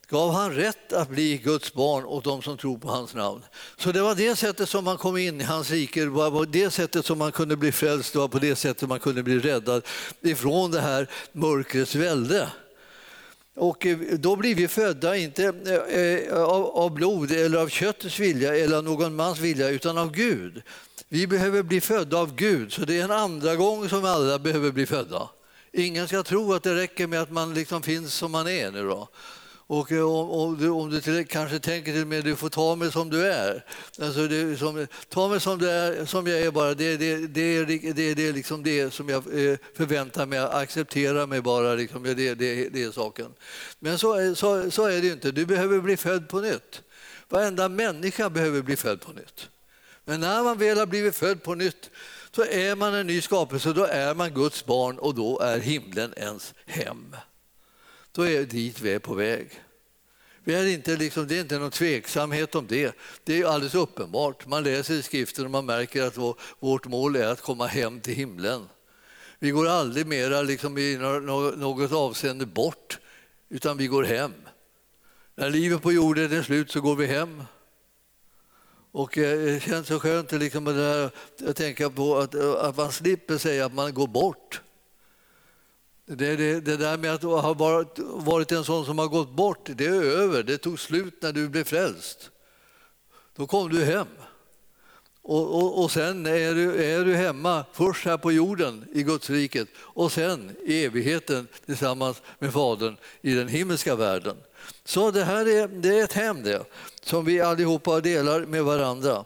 gav 0.09 0.33
han 0.33 0.53
rätt 0.53 0.93
att 0.93 1.09
bli 1.09 1.37
Guds 1.37 1.73
barn 1.73 2.05
åt 2.05 2.23
de 2.23 2.41
som 2.41 2.57
tror 2.57 2.77
på 2.77 2.87
hans 2.87 3.13
namn. 3.13 3.41
Så 3.77 3.91
det 3.91 4.01
var 4.01 4.15
det 4.15 4.35
sättet 4.35 4.69
som 4.69 4.83
man 4.83 4.97
kom 4.97 5.17
in 5.17 5.41
i 5.41 5.43
hans 5.43 5.71
rike, 5.71 5.99
det 5.99 6.09
var 6.09 6.45
det 6.45 6.69
sättet 6.69 7.05
som 7.05 7.17
man 7.17 7.31
kunde 7.31 7.55
bli 7.55 7.71
frälst, 7.71 8.13
det 8.13 8.19
var 8.19 8.27
på 8.27 8.39
det 8.39 8.55
sättet 8.55 8.89
man 8.89 8.99
kunde 8.99 9.23
bli 9.23 9.39
räddad 9.39 9.83
ifrån 10.21 10.71
det 10.71 10.81
här 10.81 11.09
mörkrets 11.31 11.95
välde. 11.95 12.49
Och 13.55 13.85
eh, 13.85 13.97
då 13.97 14.35
blir 14.35 14.55
vi 14.55 14.67
födda 14.67 15.17
inte 15.17 15.43
eh, 15.43 16.33
eh, 16.33 16.43
av 16.43 16.93
blod 16.93 17.31
eller 17.31 17.57
av 17.57 17.67
köttets 17.67 18.19
vilja 18.19 18.55
eller 18.55 18.77
av 18.77 18.83
någon 18.83 19.15
mans 19.15 19.39
vilja 19.39 19.69
utan 19.69 19.97
av 19.97 20.11
Gud. 20.11 20.61
Vi 21.09 21.27
behöver 21.27 21.63
bli 21.63 21.81
födda 21.81 22.17
av 22.17 22.35
Gud, 22.35 22.73
så 22.73 22.81
det 22.85 22.99
är 22.99 23.03
en 23.03 23.11
andra 23.11 23.55
gång 23.55 23.89
som 23.89 24.05
alla 24.05 24.39
behöver 24.39 24.71
bli 24.71 24.85
födda. 24.85 25.29
Ingen 25.71 26.07
ska 26.07 26.23
tro 26.23 26.53
att 26.53 26.63
det 26.63 26.75
räcker 26.75 27.07
med 27.07 27.21
att 27.21 27.31
man 27.31 27.53
liksom 27.53 27.81
finns 27.81 28.13
som 28.13 28.31
man 28.31 28.47
är 28.47 28.71
nu. 28.71 28.83
Då. 28.83 29.07
Och 29.73 29.91
eh, 29.91 30.03
om, 30.03 30.29
om, 30.29 30.57
du, 30.57 30.69
om 30.69 30.89
du 30.89 31.23
kanske 31.23 31.59
tänker 31.59 31.91
till 31.91 32.01
och 32.01 32.07
med 32.07 32.23
du 32.23 32.35
får 32.35 32.49
ta 32.49 32.75
mig 32.75 32.91
som 32.91 33.09
du 33.09 33.27
är. 33.27 33.65
Alltså 34.01 34.27
det, 34.27 34.57
som, 34.57 34.87
ta 35.09 35.27
mig 35.27 35.39
som, 35.39 35.59
du 35.59 35.69
är, 35.69 36.05
som 36.05 36.27
jag 36.27 36.41
är 36.41 36.51
bara. 36.51 36.73
Det 36.73 36.83
är 36.83 36.97
det, 36.97 37.27
det, 37.27 37.65
det, 37.93 38.13
det, 38.13 38.31
liksom 38.31 38.63
det 38.63 38.93
som 38.93 39.09
jag 39.09 39.17
eh, 39.17 39.57
förväntar 39.75 40.25
mig. 40.25 40.39
Acceptera 40.39 41.27
mig 41.27 41.41
bara. 41.41 41.75
Liksom, 41.75 42.03
det, 42.03 42.13
det, 42.13 42.33
det 42.69 42.83
är 42.83 42.91
saken. 42.91 43.33
Men 43.79 43.97
så, 43.97 44.35
så, 44.35 44.71
så 44.71 44.85
är 44.85 45.01
det 45.01 45.07
inte. 45.07 45.31
Du 45.31 45.45
behöver 45.45 45.79
bli 45.79 45.97
född 45.97 46.29
på 46.29 46.39
nytt. 46.39 46.81
Varenda 47.29 47.69
människa 47.69 48.29
behöver 48.29 48.61
bli 48.61 48.75
född 48.75 49.01
på 49.01 49.11
nytt. 49.11 49.49
Men 50.05 50.19
när 50.19 50.43
man 50.43 50.57
väl 50.57 50.77
har 50.77 50.85
blivit 50.85 51.15
född 51.15 51.43
på 51.43 51.55
nytt 51.55 51.89
så 52.35 52.45
är 52.45 52.75
man 52.75 52.93
en 52.93 53.07
ny 53.07 53.21
skapelse. 53.21 53.73
Då 53.73 53.85
är 53.85 54.13
man 54.13 54.33
Guds 54.33 54.65
barn 54.65 54.99
och 54.99 55.15
då 55.15 55.39
är 55.39 55.59
himlen 55.59 56.13
ens 56.17 56.53
hem 56.65 57.15
då 58.15 58.27
är 58.27 58.39
det 58.39 58.45
dit 58.45 58.81
vi 58.81 58.93
är 58.93 58.99
på 58.99 59.13
väg. 59.13 59.49
Vi 60.43 60.53
är 60.53 60.65
inte 60.67 60.97
liksom, 60.97 61.27
det 61.27 61.37
är 61.37 61.41
inte 61.41 61.59
någon 61.59 61.71
tveksamhet 61.71 62.55
om 62.55 62.67
det. 62.67 62.95
Det 63.23 63.41
är 63.41 63.45
alldeles 63.45 63.75
uppenbart. 63.75 64.47
Man 64.47 64.63
läser 64.63 64.93
i 64.93 65.01
skriften 65.01 65.45
och 65.45 65.51
man 65.51 65.65
märker 65.65 66.03
att 66.03 66.37
vårt 66.59 66.85
mål 66.85 67.15
är 67.15 67.27
att 67.27 67.41
komma 67.41 67.67
hem 67.67 67.99
till 67.99 68.13
himlen. 68.13 68.69
Vi 69.39 69.51
går 69.51 69.67
aldrig 69.67 70.07
mera 70.07 70.41
liksom 70.41 70.77
i 70.77 70.97
något 70.97 71.91
avseende 71.91 72.45
bort, 72.45 72.99
utan 73.49 73.77
vi 73.77 73.87
går 73.87 74.03
hem. 74.03 74.33
När 75.35 75.49
livet 75.49 75.81
på 75.81 75.91
jorden 75.91 76.31
är 76.31 76.43
slut 76.43 76.71
så 76.71 76.81
går 76.81 76.95
vi 76.95 77.05
hem. 77.05 77.43
Och 78.91 79.17
eh, 79.17 79.39
det 79.39 79.63
känns 79.63 79.87
så 79.87 79.99
skönt 79.99 80.31
liksom 80.31 80.65
det 80.65 80.73
här, 80.73 81.09
att 81.49 81.55
tänka 81.55 81.89
på 81.89 82.17
att, 82.17 82.35
att 82.35 82.77
man 82.77 82.91
slipper 82.91 83.37
säga 83.37 83.65
att 83.65 83.73
man 83.73 83.93
går 83.93 84.07
bort. 84.07 84.61
Det, 86.05 86.35
det, 86.35 86.59
det, 86.59 86.77
där 86.77 86.97
med 86.97 87.13
att 87.13 87.23
ha 87.23 87.53
varit, 87.53 87.99
varit 87.99 88.51
en 88.51 88.63
sån 88.63 88.85
som 88.85 88.99
har 88.99 89.07
gått 89.07 89.31
bort, 89.31 89.69
det 89.75 89.85
är 89.85 90.03
över. 90.03 90.43
Det 90.43 90.57
tog 90.57 90.79
slut 90.79 91.21
när 91.21 91.31
du 91.31 91.49
blev 91.49 91.63
frälst. 91.63 92.29
Då 93.35 93.47
kom 93.47 93.69
du 93.69 93.85
hem. 93.85 94.07
Och, 95.21 95.55
och, 95.55 95.83
och 95.83 95.91
sen 95.91 96.25
är 96.25 96.53
du, 96.53 96.83
är 96.83 97.05
du 97.05 97.15
hemma, 97.15 97.65
först 97.73 98.05
här 98.05 98.17
på 98.17 98.31
jorden 98.31 98.85
i 98.93 99.03
Guds 99.03 99.29
riket 99.29 99.67
och 99.77 100.11
sen 100.11 100.55
i 100.65 100.85
evigheten 100.85 101.47
tillsammans 101.65 102.21
med 102.39 102.53
Fadern 102.53 102.97
i 103.21 103.33
den 103.33 103.47
himmelska 103.47 103.95
världen. 103.95 104.37
Så 104.85 105.11
det 105.11 105.23
här 105.23 105.47
är, 105.47 105.67
det 105.67 105.99
är 105.99 106.03
ett 106.03 106.13
hem 106.13 106.43
det, 106.43 106.65
som 107.03 107.25
vi 107.25 107.41
allihopa 107.41 107.99
delar 107.99 108.45
med 108.45 108.63
varandra. 108.63 109.25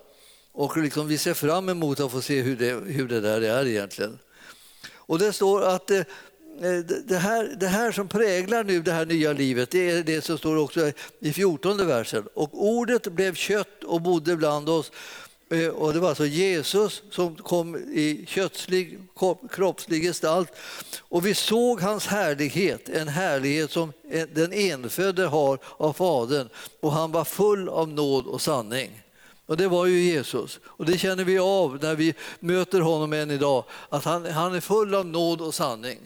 Och 0.52 0.78
liksom 0.78 1.08
vi 1.08 1.18
ser 1.18 1.34
fram 1.34 1.70
emot 1.70 2.00
att 2.00 2.12
få 2.12 2.22
se 2.22 2.42
hur 2.42 2.56
det, 2.56 2.94
hur 2.94 3.08
det 3.08 3.22
där 3.22 3.42
är 3.42 3.68
egentligen. 3.68 4.20
Och 5.08 5.20
det 5.20 5.34
står 5.34 5.62
att 5.62 5.92
eh, 5.92 6.02
Eh, 6.62 6.80
det 7.06 7.18
här, 7.18 7.56
det 7.60 7.68
här 7.68 7.92
som 7.92 8.08
präglar 8.08 8.64
nu 8.64 8.82
det 8.82 8.92
här 8.92 9.06
nya 9.06 9.34
livet, 9.34 9.72
det 9.72 9.90
är 9.90 10.04
det 10.04 10.22
som 10.22 10.38
står 10.38 10.58
också 10.58 10.92
i 11.20 11.34
14 11.34 11.88
versen. 11.88 12.28
Och 12.34 12.50
ordet 12.54 13.08
blev 13.08 13.36
kött 13.36 13.84
och 13.84 14.02
bodde 14.02 14.36
bland 14.36 14.70
oss. 14.70 14.92
Eh, 15.50 15.68
och 15.68 15.94
det 15.94 16.00
var 16.00 16.10
alltså 16.10 16.26
Jesus 16.26 17.04
som 17.12 17.36
kom 17.36 17.76
i 17.76 18.26
kötslig, 18.28 19.00
kroppslig 19.52 20.04
gestalt. 20.04 20.52
Och 21.00 21.26
vi 21.26 21.34
såg 21.34 21.82
hans 21.82 22.08
härlighet, 22.08 22.90
en 22.90 23.08
härlighet 23.08 23.72
som 23.72 23.94
den 24.34 24.54
enfödde 24.54 25.26
har 25.26 25.60
av 25.78 25.94
Fadern. 25.94 26.50
Och 26.82 26.92
han 26.92 27.12
var 27.12 27.24
full 27.24 27.70
av 27.70 27.90
nåd 27.90 28.26
och 28.26 28.42
sanning. 28.42 29.04
Och 29.46 29.58
det 29.58 29.68
var 29.68 29.86
ju 29.86 30.00
Jesus. 30.00 30.60
Och 30.64 30.86
det 30.86 30.98
känner 30.98 31.24
vi 31.24 31.40
av 31.40 31.80
när 31.82 31.96
vi 31.96 32.14
möter 32.40 32.82
honom 32.82 33.14
än 33.14 33.32
idag, 33.32 33.64
att 33.90 34.04
han, 34.04 34.26
han 34.26 34.56
är 34.56 34.60
full 34.60 34.96
av 34.96 35.06
nåd 35.06 35.42
och 35.42 35.54
sanning. 35.54 36.00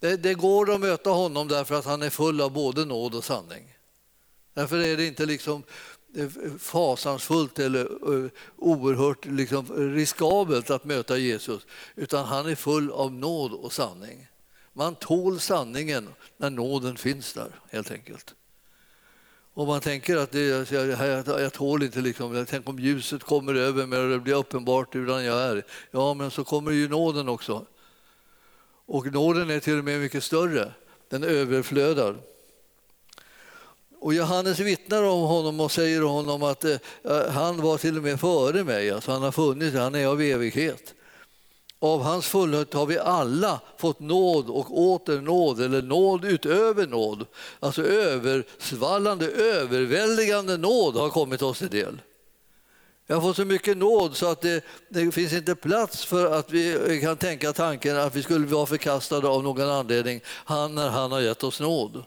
Det, 0.00 0.16
det, 0.16 0.34
går 0.34 0.74
att 0.74 0.80
möta 0.80 1.10
honom 1.10 1.48
därför 1.48 1.74
att 1.74 1.84
han 1.84 2.02
är 2.02 2.10
full 2.10 2.40
av 2.40 2.52
både 2.52 2.84
nåd 2.84 3.14
och 3.14 3.24
sanning. 3.24 3.76
Därför 4.54 4.78
är 4.78 4.96
det 4.96 5.06
inte 5.06 5.26
liksom 5.26 5.62
eh, 6.16 6.24
eh, 6.24 6.30
fasansfullt 6.58 7.58
eller 7.58 7.84
eh, 7.84 8.30
oerhört 8.56 9.24
liksom 9.24 9.94
riskabelt 9.94 10.70
att 10.70 10.84
möta 10.84 11.18
Jesus, 11.18 11.66
utan 11.94 12.24
han 12.24 12.46
är 12.46 12.54
full 12.54 12.90
av 12.90 13.12
nåd 13.12 13.52
och 13.52 13.72
sanning. 13.72 14.26
Man 14.72 14.94
tål 14.94 15.40
sanningen 15.40 16.08
när 16.36 16.50
nåden 16.50 16.96
finns 16.96 17.32
där, 17.32 17.60
helt 17.70 17.90
enkelt. 17.90 18.34
Om 19.54 19.68
man 19.68 19.80
tänker 19.80 20.16
att 20.16 20.30
det, 20.30 20.70
jag, 20.72 21.22
jag, 21.26 21.52
tål 21.52 21.82
inte, 21.82 22.00
liksom, 22.00 22.46
tänk 22.48 22.68
om 22.68 22.78
ljuset 22.78 23.22
kommer 23.22 23.54
över 23.54 23.86
mig 23.86 23.98
och 23.98 24.10
det 24.10 24.18
blir 24.18 24.34
uppenbart 24.34 24.94
hur 24.94 25.08
jag 25.08 25.42
är. 25.42 25.64
Ja, 25.90 26.14
men 26.14 26.30
så 26.30 26.44
kommer 26.44 26.70
ju 26.70 26.88
nåden 26.88 27.28
också. 27.28 27.66
Och 28.86 29.12
nåden 29.12 29.50
är 29.50 29.60
till 29.60 29.78
och 29.78 29.84
med 29.84 30.00
mycket 30.00 30.24
större, 30.24 30.72
den 31.08 31.24
överflödar. 31.24 32.16
Och 34.00 34.14
Johannes 34.14 34.60
vittnar 34.60 35.02
om 35.02 35.20
honom 35.20 35.60
och 35.60 35.72
säger 35.72 36.02
honom 36.02 36.42
att 36.42 36.64
eh, 36.64 36.76
eh, 37.04 37.28
han 37.30 37.60
var 37.60 37.78
till 37.78 37.96
och 37.96 38.02
med 38.02 38.20
före 38.20 38.64
mig, 38.64 38.90
alltså 38.90 39.12
han 39.12 39.22
har 39.22 39.32
funnits, 39.32 39.76
han 39.76 39.94
är 39.94 40.06
av 40.06 40.20
evighet. 40.20 40.94
av 41.78 42.02
hans 42.02 42.26
fullhet 42.26 42.74
har 42.74 42.86
vi 42.86 42.98
alla 42.98 43.60
fått 43.76 44.00
nåd 44.00 44.50
och 44.50 44.78
åter 44.78 45.20
nåd, 45.20 45.60
eller 45.60 45.82
nåd 45.82 46.24
utöver 46.24 46.86
nåd. 46.86 47.26
Alltså 47.60 47.82
översvallande, 47.86 49.26
överväldigande 49.30 50.56
nåd 50.56 50.96
har 50.96 51.10
kommit 51.10 51.42
oss 51.42 51.58
till 51.58 51.70
del. 51.70 52.00
Jag 53.06 53.16
har 53.16 53.20
fått 53.20 53.36
så 53.36 53.44
mycket 53.44 53.76
nåd 53.76 54.16
så 54.16 54.26
att 54.26 54.40
det, 54.40 54.64
det, 54.88 55.12
finns 55.12 55.32
inte 55.32 55.54
plats 55.54 56.04
för 56.04 56.32
att 56.32 56.50
vi 56.50 57.00
kan 57.02 57.16
tänka 57.16 57.52
tanken 57.52 57.96
att 57.96 58.16
vi 58.16 58.22
skulle 58.22 58.46
vara 58.46 58.66
förkastade 58.66 59.28
av 59.28 59.42
någon 59.42 59.70
anledning, 59.70 60.20
han 60.26 60.74
när 60.74 60.88
han 60.88 61.12
har 61.12 61.20
gett 61.20 61.44
oss 61.44 61.60
nåd. 61.60 62.04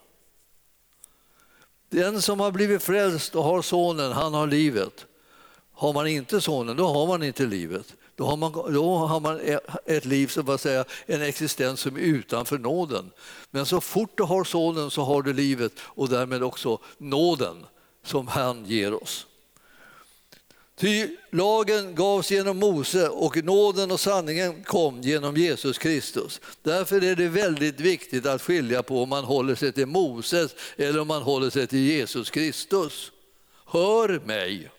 Den 1.89 2.21
som 2.21 2.39
har 2.39 2.51
blivit 2.51 2.83
frälst 2.83 3.35
och 3.35 3.43
har 3.43 3.61
sonen, 3.61 4.11
han 4.11 4.33
har 4.33 4.47
livet. 4.47 5.05
Har 5.73 5.93
man 5.93 6.07
inte 6.07 6.41
sonen, 6.41 6.77
då 6.77 6.87
har 6.87 7.07
man 7.07 7.23
inte 7.23 7.45
livet. 7.45 7.93
Då 8.15 8.25
har 8.25 8.37
man, 8.37 8.51
då 8.51 8.95
har 8.95 9.19
man 9.19 9.39
e, 9.41 9.59
ett 9.85 10.05
liv 10.05 10.27
som 10.27 10.49
att 10.49 10.61
säga, 10.61 10.85
en 11.05 11.21
existens 11.21 11.79
som 11.79 11.95
är 11.95 11.99
utanför 11.99 12.57
nåden. 12.57 13.11
Men 13.51 13.65
så 13.65 13.81
fort 13.81 14.17
du 14.17 14.23
har 14.23 14.43
sonen 14.43 14.91
så 14.91 15.03
har 15.03 15.21
du 15.21 15.33
livet 15.33 15.71
och 15.79 16.09
därmed 16.09 16.43
också 16.43 16.79
nåden 16.97 17.65
som 18.03 18.27
han 18.27 18.65
ger 18.65 19.03
oss. 19.03 19.25
Ty 20.79 21.07
lagen 21.29 21.95
gavs 21.95 22.31
genom 22.31 22.57
Mose 22.57 23.09
och 23.09 23.43
nåden 23.43 23.91
och 23.91 23.99
sanningen 23.99 24.63
kom 24.63 25.01
genom 25.01 25.35
Jesus 25.35 25.77
Kristus. 25.77 26.41
Därför 26.63 27.03
är 27.03 27.15
det 27.15 27.27
väldigt 27.27 27.79
viktigt 27.79 28.25
att 28.25 28.41
skilja 28.41 28.83
på 28.83 29.03
om 29.03 29.09
man 29.09 29.23
håller 29.23 29.55
sig 29.55 29.71
till 29.71 29.85
Moses 29.85 30.55
eller 30.77 30.99
om 30.99 31.07
man 31.07 31.21
håller 31.21 31.49
sig 31.49 31.67
till 31.67 31.79
Jesus 31.79 32.29
Kristus. 32.29 33.11
Hör 33.65 34.19
mig! 34.25 34.71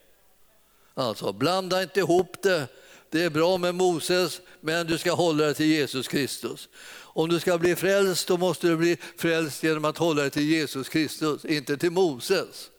Alltså, 0.95 1.33
blanda 1.33 1.83
inte 1.83 2.01
ihop 2.01 2.43
det. 2.43 2.67
Det 3.11 3.23
är 3.23 3.31
bra 3.31 3.59
med 3.59 3.75
Moses, 3.75 4.41
men 4.61 4.87
du 4.87 4.99
ska 4.99 5.13
hålla 5.13 5.45
dig 5.45 5.55
till 5.55 5.67
Jesus 5.67 6.09
Kristus. 6.09 6.69
Om 6.93 7.29
du 7.29 7.41
ska 7.41 7.59
bli 7.59 7.77
frälst, 7.77 8.29
då 8.29 8.37
måste 8.37 8.67
du 8.67 8.77
bli 8.77 8.97
frälst 9.17 9.63
genom 9.63 9.85
att 9.85 9.99
hålla 9.99 10.23
dig 10.23 10.31
till 10.31 10.49
Jesus 10.51 10.89
Kristus, 10.89 11.45
inte 11.45 11.77
till 11.77 11.91
Moses. 11.91 12.71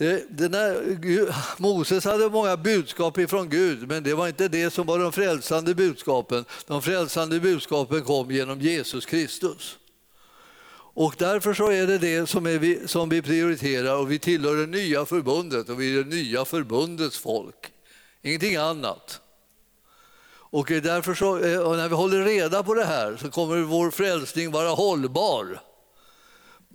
Eh, 0.00 0.18
Där, 0.28 1.60
Moses 1.62 2.04
hade 2.04 2.30
många 2.30 2.56
budskap 2.56 3.18
ifrån 3.18 3.48
Gud, 3.48 3.88
men 3.88 4.02
det 4.02 4.14
var 4.14 4.28
inte 4.28 4.48
det 4.48 4.70
som 4.70 4.86
var 4.86 4.98
de 4.98 5.12
frälsande 5.12 5.74
budskapen. 5.74 6.44
De 6.66 6.82
frälsande 6.82 7.40
budskapen 7.40 8.04
kom 8.04 8.30
genom 8.30 8.60
Jesus 8.60 9.06
Kristus. 9.06 9.78
Och 10.94 11.14
därför 11.18 11.54
så 11.54 11.70
är 11.70 11.86
det 11.86 11.98
det 11.98 12.28
som, 12.28 12.46
är 12.46 12.58
vi, 12.58 12.88
som 12.88 13.08
vi 13.08 13.22
prioriterar 13.22 13.96
och 13.96 14.10
vi 14.10 14.18
tillhör 14.18 14.56
det 14.56 14.66
nya 14.66 15.06
förbundet 15.06 15.68
och 15.68 15.80
vi 15.80 15.98
är 15.98 16.04
det 16.04 16.10
nya 16.10 16.44
förbundets 16.44 17.18
folk. 17.18 17.72
Ingenting 18.22 18.56
annat. 18.56 19.20
Och 20.32 20.66
därför 20.66 21.14
så, 21.14 21.38
eh, 21.38 21.60
och 21.60 21.76
när 21.76 21.88
vi 21.88 21.94
håller 21.94 22.24
reda 22.24 22.62
på 22.62 22.74
det 22.74 22.84
här 22.84 23.16
så 23.16 23.30
kommer 23.30 23.56
vår 23.56 23.90
frälsning 23.90 24.50
vara 24.50 24.68
hållbar. 24.68 25.60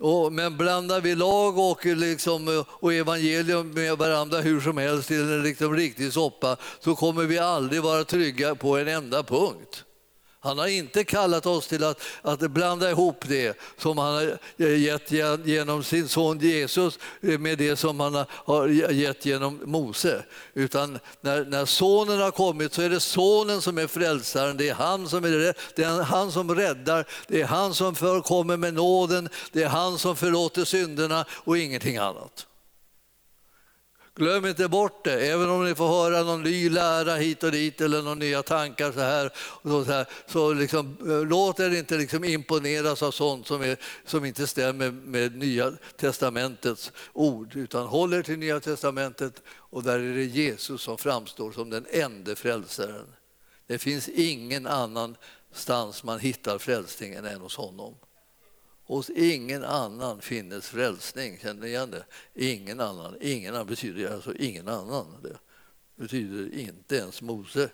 Och, 0.00 0.32
men 0.32 0.56
blandar 0.56 1.00
vi 1.00 1.14
lag 1.14 1.58
och, 1.58 1.86
liksom, 1.86 2.64
och 2.68 2.94
evangelium 2.94 3.70
med 3.70 3.98
varandra 3.98 4.40
hur 4.40 4.60
som 4.60 4.78
helst 4.78 5.08
till 5.08 5.20
en 5.20 5.42
liksom 5.42 5.76
riktig 5.76 6.12
soppa 6.12 6.56
så 6.80 6.96
kommer 6.96 7.24
vi 7.24 7.38
aldrig 7.38 7.82
vara 7.82 8.04
trygga 8.04 8.54
på 8.54 8.76
en 8.76 8.88
enda 8.88 9.22
punkt. 9.22 9.85
Han 10.46 10.58
har 10.58 10.66
inte 10.66 11.04
kallat 11.04 11.46
oss 11.46 11.66
till 11.66 11.84
att, 11.84 12.00
att 12.22 12.40
blanda 12.50 12.90
ihop 12.90 13.24
det 13.28 13.58
som 13.78 13.98
han 13.98 14.14
har 14.14 14.38
gett 14.64 15.12
genom 15.46 15.84
sin 15.84 16.08
son 16.08 16.38
Jesus 16.38 16.98
eh, 17.22 17.38
med 17.38 17.58
det 17.58 17.76
som 17.76 18.00
han 18.00 18.24
har 18.28 18.68
gett 18.68 19.26
genom 19.26 19.60
Mose. 19.64 20.24
Utan 20.54 20.98
när, 21.20 21.44
när 21.44 21.64
sonen 21.64 22.20
har 22.20 22.30
kommit 22.30 22.74
så 22.74 22.82
är 22.82 22.90
det 22.90 23.00
sonen 23.00 23.62
som 23.62 23.78
är 23.78 23.86
frälsaren, 23.86 24.56
det 24.56 24.68
är 24.68 24.74
han 24.74 25.08
som, 25.08 25.24
är, 25.24 25.54
det 25.76 25.82
är 25.82 26.02
han 26.02 26.32
som 26.32 26.54
räddar, 26.54 27.04
det 27.26 27.40
är 27.40 27.46
han 27.46 27.74
som 27.74 27.94
kommer 28.22 28.56
med 28.56 28.74
nåden, 28.74 29.28
det 29.52 29.62
är 29.62 29.68
han 29.68 29.98
som 29.98 30.16
förlåter 30.16 30.64
synderna 30.64 31.24
och 31.30 31.58
ingenting 31.58 31.96
annat. 31.96 32.46
Glöm 34.18 34.46
inte 34.46 34.68
bort 34.68 35.04
det, 35.04 35.30
även 35.30 35.50
om 35.50 35.64
ni 35.64 35.74
får 35.74 35.88
höra 35.88 36.22
någon 36.22 36.42
ny 36.42 36.70
lära 36.70 37.14
hit 37.14 37.42
och 37.42 37.52
dit 37.52 37.80
eller 37.80 38.02
några 38.02 38.14
nya 38.14 38.42
tankar 38.42 38.92
så 38.92 39.00
här. 39.00 39.30
Och 39.36 39.86
så, 39.86 39.92
här, 39.92 40.06
så 40.26 40.52
liksom, 40.52 40.96
eh, 41.00 41.28
låt 41.28 41.60
er 41.60 41.74
inte 41.74 41.98
liksom 41.98 42.24
imponeras 42.24 43.02
av 43.02 43.10
sånt 43.10 43.46
som, 43.46 43.62
är, 43.62 43.76
som 44.04 44.24
inte 44.24 44.46
stämmer 44.46 44.90
med 44.90 45.36
Nya 45.36 45.72
testamentets 45.96 46.92
ord, 47.12 47.56
utan 47.56 47.86
håll 47.86 48.12
er 48.12 48.22
till 48.22 48.38
Nya 48.38 48.60
testamentet 48.60 49.42
och 49.48 49.82
där 49.82 49.98
är 49.98 50.14
det 50.14 50.24
Jesus 50.24 50.82
som 50.82 50.98
framstår 50.98 51.52
som 51.52 51.70
den 51.70 51.86
enda 51.90 52.36
frälsaren. 52.36 53.06
Det 53.66 53.78
finns 53.78 54.08
ingen 54.08 54.66
annanstans 54.66 56.04
man 56.04 56.20
hittar 56.20 56.58
frälsningen 56.58 57.24
än 57.24 57.40
hos 57.40 57.56
honom. 57.56 57.94
Hos 58.86 59.10
ingen 59.10 59.64
annan 59.64 60.20
finnes 60.20 60.68
frälsning. 60.68 61.38
Känner 61.38 61.60
ni 61.60 61.66
igen 61.66 61.90
det? 61.90 62.04
Ingen 62.34 62.80
annan. 62.80 63.16
Ingen 63.20 63.54
annan 63.54 63.66
betyder 63.66 64.14
alltså 64.14 64.34
ingen 64.34 64.68
annan. 64.68 65.06
Det 65.22 65.38
betyder 65.96 66.58
inte 66.58 66.96
ens 66.96 67.22
Mose 67.22 67.70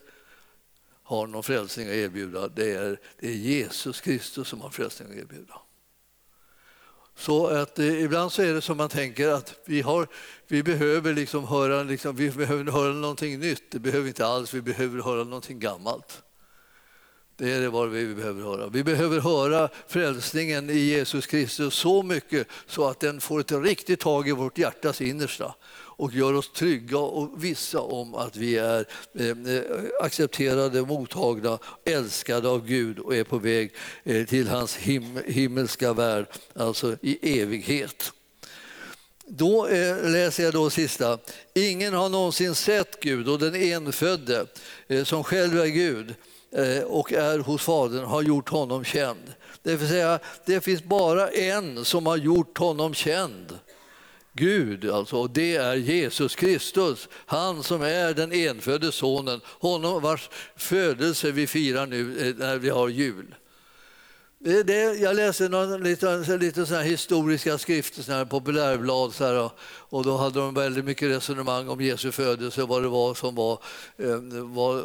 har 1.02 1.26
någon 1.26 1.42
frälsning 1.42 1.88
att 1.88 1.94
erbjuda. 1.94 2.48
Det 2.48 2.72
är, 2.72 3.00
det 3.18 3.28
är 3.28 3.32
Jesus 3.32 4.00
Kristus 4.00 4.48
som 4.48 4.60
har 4.60 4.70
frälsning 4.70 5.08
att 5.08 5.16
erbjuda. 5.16 5.60
Så 7.16 7.46
att 7.46 7.78
eh, 7.78 8.02
ibland 8.02 8.32
så 8.32 8.42
är 8.42 8.54
det 8.54 8.60
som 8.60 8.76
man 8.76 8.88
tänker 8.88 9.28
att 9.28 9.54
vi, 9.64 9.80
har, 9.80 10.08
vi 10.46 10.62
behöver 10.62 11.14
liksom 11.14 11.44
höra, 11.44 11.82
liksom, 11.82 12.16
vi 12.16 12.30
behöver 12.30 12.72
höra 12.72 12.92
någonting 12.92 13.38
nytt. 13.38 13.70
Det 13.70 13.78
behöver 13.78 14.02
vi 14.02 14.08
inte 14.08 14.26
alls, 14.26 14.54
vi 14.54 14.62
behöver 14.62 15.02
höra 15.02 15.24
någonting 15.24 15.58
gammalt. 15.58 16.22
Det 17.36 17.52
är 17.52 17.68
vad 17.68 17.90
vi 17.90 18.14
behöver 18.14 18.42
höra. 18.42 18.68
Vi 18.68 18.84
behöver 18.84 19.20
höra 19.20 19.68
frälsningen 19.88 20.70
i 20.70 20.78
Jesus 20.78 21.26
Kristus 21.26 21.74
så 21.74 22.02
mycket 22.02 22.46
så 22.66 22.88
att 22.88 23.00
den 23.00 23.20
får 23.20 23.40
ett 23.40 23.52
riktigt 23.52 24.00
tag 24.00 24.28
i 24.28 24.32
vårt 24.32 24.58
hjärtas 24.58 25.00
innersta 25.00 25.54
och 25.74 26.12
gör 26.12 26.34
oss 26.34 26.52
trygga 26.52 26.98
och 26.98 27.44
vissa 27.44 27.80
om 27.80 28.14
att 28.14 28.36
vi 28.36 28.58
är 28.58 28.86
eh, 29.14 29.36
accepterade, 30.00 30.82
mottagna, 30.82 31.58
älskade 31.84 32.48
av 32.48 32.66
Gud 32.66 32.98
och 32.98 33.16
är 33.16 33.24
på 33.24 33.38
väg 33.38 33.74
eh, 34.04 34.26
till 34.26 34.48
hans 34.48 34.76
him 34.76 35.18
himmelska 35.26 35.92
värld, 35.92 36.26
alltså 36.54 36.96
i 37.00 37.40
evighet. 37.40 38.12
Då 39.26 39.66
eh, 39.66 40.10
läser 40.10 40.44
jag 40.44 40.52
då 40.52 40.70
sista. 40.70 41.18
Ingen 41.54 41.94
har 41.94 42.08
någonsin 42.08 42.54
sett 42.54 43.00
Gud 43.00 43.28
och 43.28 43.38
den 43.38 43.54
enfödde 43.54 44.46
eh, 44.88 45.04
som 45.04 45.24
själv 45.24 45.60
är 45.60 45.66
Gud 45.66 46.14
Eh, 46.52 46.82
och 46.82 47.12
är 47.12 47.38
hos 47.38 47.62
Fadern 47.62 48.04
har 48.04 48.22
gjort 48.22 48.48
honom 48.48 48.84
känd. 48.84 49.32
Det 49.62 49.76
vill 49.76 49.88
säga, 49.88 50.18
det 50.46 50.60
finns 50.60 50.82
bara 50.82 51.28
en 51.28 51.84
som 51.84 52.06
har 52.06 52.16
gjort 52.16 52.58
honom 52.58 52.94
känd. 52.94 53.58
Gud, 54.32 54.90
alltså, 54.90 55.16
och 55.16 55.30
det 55.30 55.56
är 55.56 55.74
Jesus 55.74 56.36
Kristus, 56.36 57.08
han 57.26 57.62
som 57.62 57.82
är 57.82 58.14
den 58.14 58.32
enfödde 58.32 58.92
sonen, 58.92 59.40
honom 59.46 60.02
vars 60.02 60.30
födelse 60.56 61.30
vi 61.30 61.46
firar 61.46 61.86
nu 61.86 62.28
eh, 62.28 62.34
när 62.36 62.58
vi 62.58 62.70
har 62.70 62.88
jul. 62.88 63.34
Det, 64.44 64.94
jag 65.00 65.16
läste 65.16 65.48
någon, 65.48 65.82
lite, 65.82 66.36
lite 66.36 66.66
såna 66.66 66.80
historiska 66.80 67.58
skrifter, 67.58 68.02
såna 68.02 68.26
populärblad, 68.26 69.14
så 69.14 69.24
här, 69.24 69.50
och 69.64 70.04
då 70.04 70.16
hade 70.16 70.40
de 70.40 70.54
väldigt 70.54 70.84
mycket 70.84 71.10
resonemang 71.10 71.68
om 71.68 71.80
Jesu 71.80 72.12
födelse, 72.12 72.62
vad 72.62 72.82
det 72.82 72.88
var 72.88 73.14
som 73.14 73.34
var, 73.34 73.52
eh, 73.96 74.16
var, 74.42 74.82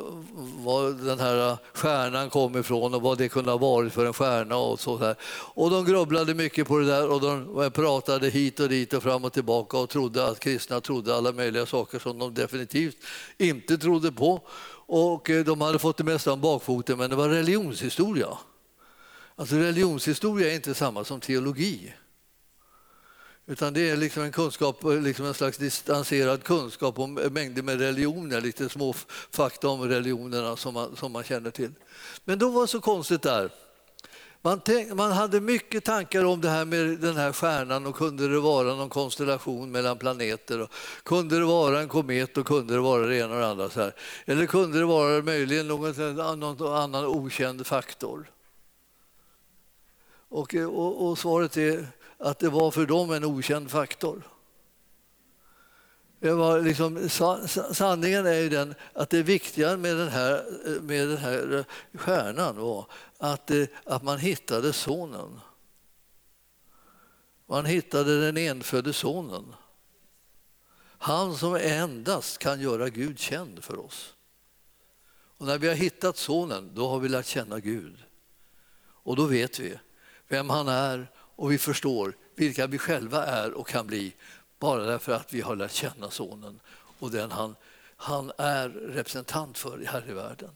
var 0.63 1.05
den 1.05 1.19
här 1.19 1.57
stjärnan 1.73 2.29
kom 2.29 2.57
ifrån 2.57 2.93
och 2.93 3.01
vad 3.01 3.17
det 3.17 3.29
kunde 3.29 3.51
ha 3.51 3.57
varit 3.57 3.93
för 3.93 4.05
en 4.05 4.13
stjärna. 4.13 4.57
Och, 4.57 4.79
så 4.79 4.97
där. 4.97 5.15
och 5.53 5.71
de 5.71 5.85
grubblade 5.85 6.33
mycket 6.33 6.67
på 6.67 6.77
det 6.77 6.85
där 6.85 7.09
och 7.09 7.21
de 7.21 7.71
pratade 7.71 8.29
hit 8.29 8.59
och 8.59 8.69
dit 8.69 8.93
och 8.93 9.03
fram 9.03 9.25
och 9.25 9.33
tillbaka 9.33 9.77
och 9.77 9.89
trodde 9.89 10.27
att 10.27 10.39
kristna 10.39 10.81
trodde 10.81 11.15
alla 11.15 11.31
möjliga 11.31 11.65
saker 11.65 11.99
som 11.99 12.19
de 12.19 12.33
definitivt 12.33 12.97
inte 13.37 13.77
trodde 13.77 14.11
på. 14.11 14.41
Och 14.85 15.29
eh, 15.29 15.45
de 15.45 15.61
hade 15.61 15.79
fått 15.79 15.97
det 15.97 16.03
mesta 16.03 16.33
om 16.33 16.41
bakfoten, 16.41 16.97
men 16.97 17.09
det 17.09 17.15
var 17.15 17.29
religionshistoria. 17.29 18.37
Alltså 19.39 19.55
religionshistoria 19.55 20.51
är 20.51 20.55
inte 20.55 20.73
samma 20.73 21.03
som 21.03 21.19
teologi. 21.19 21.93
Utan 23.45 23.73
det 23.73 23.89
är 23.89 23.97
liksom 23.97 24.23
en 24.23 24.31
kunskap, 24.31 24.83
liksom 24.83 25.25
en 25.25 25.33
slags 25.33 25.57
distanserad 25.57 26.43
kunskap 26.43 26.99
om 26.99 27.13
mängder 27.13 27.61
med 27.61 27.79
religioner, 27.79 28.41
lite 28.41 28.69
små 28.69 28.93
fakta 29.31 29.69
om 29.69 29.89
religionerna 29.89 30.55
som 30.55 30.73
man, 30.73 30.95
som 30.95 31.11
man 31.11 31.23
känner 31.23 31.51
till. 31.51 31.71
Men 32.25 32.39
då 32.39 32.49
var 32.49 32.61
det 32.61 32.67
så 32.67 32.81
konstigt 32.81 33.21
där. 33.21 33.49
Man, 34.41 34.59
tänk, 34.59 34.93
man, 34.93 35.11
hade 35.11 35.41
mycket 35.41 35.83
tankar 35.83 36.23
om 36.23 36.41
det 36.41 36.49
här 36.49 36.65
med 36.65 36.99
den 36.99 37.15
här 37.17 37.33
stjärnan 37.33 37.85
och 37.85 37.95
kunde 37.95 38.27
det 38.27 38.39
vara 38.39 38.75
någon 38.75 38.89
konstellation 38.89 39.71
mellan 39.71 39.97
planeter 39.97 40.61
och 40.61 40.71
kunde 41.03 41.39
det 41.39 41.45
vara 41.45 41.81
en 41.81 41.87
komet 41.87 42.37
och 42.37 42.47
kunde 42.47 42.73
det 42.73 42.79
vara 42.79 43.05
det 43.05 43.17
ena 43.17 43.33
och 43.33 43.39
det 43.39 43.47
andra. 43.47 43.69
Så 43.69 43.81
här. 43.81 43.93
Eller 44.25 44.45
kunde 44.45 44.79
det 44.79 44.85
vara 44.85 45.21
möjligen 45.21 45.67
någon, 45.67 46.39
någon 46.39 46.73
annan 46.73 47.05
okänd 47.05 47.67
faktor? 47.67 48.31
Och, 50.29 50.55
eh, 50.55 50.67
och, 50.67 51.07
och, 51.07 51.17
svaret 51.17 51.57
är 51.57 51.87
att 52.17 52.39
det 52.39 52.49
var 52.49 52.71
för 52.71 52.85
dem 52.85 53.11
en 53.11 53.25
okänd 53.25 53.71
faktor. 53.71 54.27
Det 56.19 56.31
var 56.31 56.61
liksom, 56.61 57.09
sanningen 57.71 58.25
är 58.25 58.33
ju 58.33 58.49
den 58.49 58.75
att 58.93 59.09
det 59.09 59.23
viktiga 59.23 59.77
med 59.77 59.97
den 59.97 60.09
här, 60.09 60.45
eh, 60.65 60.81
med 60.81 61.07
den 61.07 61.17
här 61.17 61.65
stjärnan 61.93 62.57
var 62.57 62.85
att, 63.17 63.51
eh, 63.51 63.65
att 63.83 64.03
man 64.03 64.19
hittade 64.19 64.73
sonen. 64.73 65.39
Man 67.45 67.65
hittade 67.65 68.25
den 68.25 68.37
enfödde 68.37 68.93
sonen. 68.93 69.55
Han 70.99 71.37
som 71.37 71.55
endast 71.55 72.37
kan 72.37 72.61
göra 72.61 72.89
Gud 72.89 73.19
känd 73.19 73.63
för 73.63 73.85
oss. 73.85 74.13
Och 75.37 75.45
när 75.45 75.57
vi 75.57 75.67
har 75.67 75.75
hittat 75.75 76.17
sonen, 76.17 76.71
då 76.73 76.87
har 76.87 76.99
vi 76.99 77.09
lärt 77.09 77.25
känna 77.25 77.59
Gud. 77.59 77.95
Och 78.79 79.15
då 79.15 79.25
vet 79.25 79.59
vi 79.59 79.79
vem 80.27 80.49
han 80.49 80.67
är 80.67 81.07
och 81.15 81.51
vi 81.51 81.57
förstår 81.57 82.13
vilka 82.35 82.67
vi 82.67 82.77
själva 82.77 83.25
är 83.25 83.53
och 83.53 83.67
kan 83.67 83.87
bli 83.87 84.13
bara 84.59 84.83
därför 84.83 85.11
att 85.11 85.33
vi 85.33 85.41
har 85.41 85.55
lärt 85.55 85.71
känna 85.71 86.09
sonen 86.09 86.59
och 86.99 87.11
den 87.11 87.31
han, 87.31 87.55
han 87.95 88.31
är 88.37 88.69
representant 88.69 89.57
för 89.57 89.85
här 89.85 90.09
i 90.09 90.13
världen. 90.13 90.51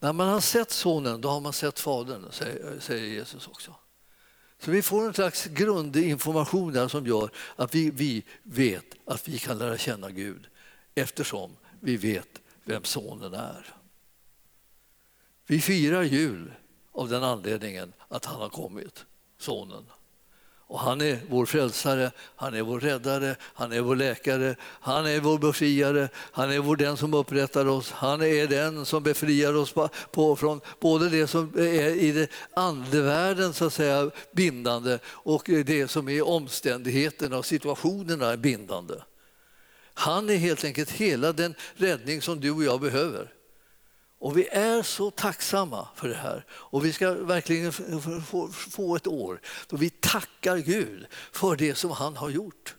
När 0.00 0.12
man 0.12 0.28
har 0.28 0.40
sett 0.40 0.70
sonen, 0.70 1.20
då 1.20 1.28
har 1.28 1.40
man 1.40 1.52
sett 1.52 1.80
fadern, 1.80 2.24
säger, 2.30 2.80
säger 2.80 3.06
Jesus 3.06 3.48
också. 3.48 3.74
Så 4.58 4.70
vi 4.70 4.82
får 4.82 5.06
en 5.06 5.14
slags 5.14 5.44
grundinformation 5.44 6.72
där 6.72 6.88
som 6.88 7.06
gör 7.06 7.30
att 7.56 7.74
vi, 7.74 7.90
vi 7.90 8.24
vet 8.42 8.94
att 9.04 9.28
vi 9.28 9.38
kan 9.38 9.58
lära 9.58 9.78
känna 9.78 10.10
Gud 10.10 10.46
eftersom 10.94 11.56
vi 11.80 11.96
vet 11.96 12.40
vem 12.64 12.84
sonen 12.84 13.34
är. 13.34 13.74
Vi 15.46 15.60
firar 15.60 16.02
jul 16.02 16.52
av 16.96 17.08
den 17.08 17.24
anledningen 17.24 17.92
att 18.08 18.24
han 18.24 18.40
har 18.40 18.48
kommit, 18.48 19.04
sonen. 19.38 19.84
Och 20.68 20.80
han 20.80 21.00
är 21.00 21.20
vår 21.30 21.46
frälsare, 21.46 22.10
han 22.36 22.54
är 22.54 22.62
vår 22.62 22.80
räddare, 22.80 23.36
han 23.40 23.72
är 23.72 23.80
vår 23.80 23.96
läkare, 23.96 24.56
han 24.60 25.06
är 25.06 25.20
vår 25.20 25.38
befriare, 25.38 26.08
han 26.14 26.52
är 26.52 26.58
vår 26.58 26.76
den 26.76 26.96
som 26.96 27.14
upprättar 27.14 27.66
oss, 27.66 27.90
han 27.90 28.22
är 28.22 28.46
den 28.46 28.86
som 28.86 29.02
befriar 29.02 29.54
oss 29.54 29.72
på, 29.72 29.88
på, 30.10 30.36
från 30.36 30.60
både 30.80 31.08
det 31.08 31.26
som 31.26 31.52
är 31.56 31.90
i 31.90 32.12
det 32.12 32.30
andevärlden 32.54 33.52
så 33.52 33.66
att 33.66 33.72
säga 33.72 34.10
bindande 34.32 34.98
och 35.06 35.42
det 35.46 35.88
som 35.88 36.08
är 36.08 36.28
omständigheterna 36.28 37.38
och 37.38 37.46
situationerna 37.46 38.36
bindande. 38.36 38.94
Han 39.94 40.30
är 40.30 40.36
helt 40.36 40.64
enkelt 40.64 40.90
hela 40.90 41.32
den 41.32 41.54
räddning 41.74 42.22
som 42.22 42.40
du 42.40 42.50
och 42.50 42.64
jag 42.64 42.80
behöver. 42.80 43.35
Och 44.18 44.38
vi 44.38 44.48
är 44.48 44.82
så 44.82 45.10
tacksamma 45.10 45.88
för 45.94 46.08
det 46.08 46.14
här. 46.14 46.44
Och 46.50 46.84
vi 46.84 46.92
ska 46.92 47.12
verkligen 47.12 47.72
få 48.52 48.96
ett 48.96 49.06
år 49.06 49.40
då 49.66 49.76
vi 49.76 49.90
tackar 49.90 50.56
Gud 50.56 51.06
för 51.32 51.56
det 51.56 51.74
som 51.74 51.90
han 51.90 52.16
har 52.16 52.30
gjort. 52.30 52.74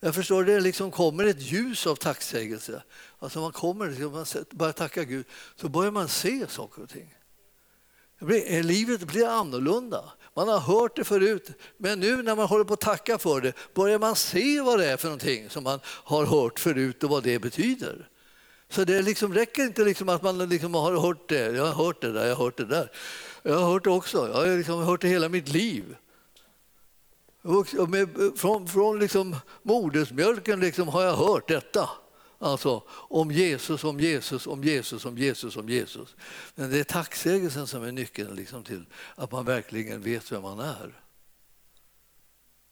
Jag 0.00 0.14
förstår 0.14 0.44
det 0.44 0.60
liksom 0.60 0.90
kommer 0.90 1.24
ett 1.24 1.40
ljus 1.40 1.86
av 1.86 1.96
tacksägelse. 1.96 2.82
Alltså 3.18 3.40
man 3.40 3.52
kommer, 3.52 4.04
och 4.04 4.12
man 4.12 4.26
börjar 4.50 4.72
tacka 4.72 5.04
Gud, 5.04 5.26
så 5.56 5.68
börjar 5.68 5.90
man 5.90 6.08
se 6.08 6.46
saker 6.48 6.82
och 6.82 6.88
ting. 6.88 7.14
Blir, 8.20 8.52
eh, 8.52 8.64
livet 8.64 9.00
blir 9.00 9.26
annorlunda. 9.26 10.12
Man 10.34 10.48
har 10.48 10.58
hört 10.58 10.96
det 10.96 11.04
förut, 11.04 11.50
men 11.76 12.00
nu 12.00 12.22
när 12.22 12.36
man 12.36 12.46
håller 12.46 12.64
på 12.64 12.74
att 12.74 12.80
tacka 12.80 13.18
för 13.18 13.40
det 13.40 13.52
börjar 13.74 13.98
man 13.98 14.16
se 14.16 14.60
vad 14.60 14.78
det 14.78 14.86
är 14.86 14.96
för 14.96 15.08
någonting 15.08 15.50
som 15.50 15.64
man 15.64 15.80
har 15.84 16.26
hört 16.26 16.60
förut 16.60 17.04
och 17.04 17.10
vad 17.10 17.22
det 17.22 17.38
betyder. 17.38 18.08
Så 18.70 18.84
det 18.84 19.02
liksom 19.02 19.34
räcker 19.34 19.62
inte 19.62 19.84
liksom 19.84 20.08
att 20.08 20.22
man 20.22 20.48
liksom 20.48 20.74
har 20.74 21.00
hört 21.00 21.28
det. 21.28 21.56
Jag 21.56 21.66
har 21.66 21.84
hört 21.84 22.00
det 22.00 22.12
där, 22.12 22.26
jag 22.26 22.36
har 22.36 22.44
hört 22.44 22.56
det 22.56 22.64
där. 22.64 22.90
Jag 23.42 23.58
har 23.58 23.72
hört 23.72 23.84
det 23.84 23.90
också. 23.90 24.28
Jag 24.28 24.34
har 24.34 24.56
liksom 24.56 24.82
hört 24.82 25.00
det 25.00 25.08
hela 25.08 25.28
mitt 25.28 25.48
liv. 25.48 25.96
Med, 27.88 28.08
från 28.36 28.68
från 28.68 28.98
liksom 28.98 29.36
modersmjölken 29.62 30.60
liksom 30.60 30.88
har 30.88 31.02
jag 31.02 31.16
hört 31.16 31.48
detta. 31.48 31.90
Alltså 32.38 32.82
om 32.90 33.30
Jesus, 33.30 33.84
om 33.84 34.00
Jesus, 34.00 34.46
om 34.46 34.64
Jesus, 34.64 35.04
om 35.04 35.18
Jesus, 35.18 35.56
om 35.56 35.68
Jesus. 35.68 36.16
Men 36.54 36.70
det 36.70 36.78
är 36.78 36.84
tacksägelsen 36.84 37.66
som 37.66 37.84
är 37.84 37.92
nyckeln 37.92 38.34
liksom 38.34 38.64
till 38.64 38.84
att 39.14 39.32
man 39.32 39.44
verkligen 39.44 40.02
vet 40.02 40.32
vem 40.32 40.42
man 40.42 40.60
är. 40.60 41.00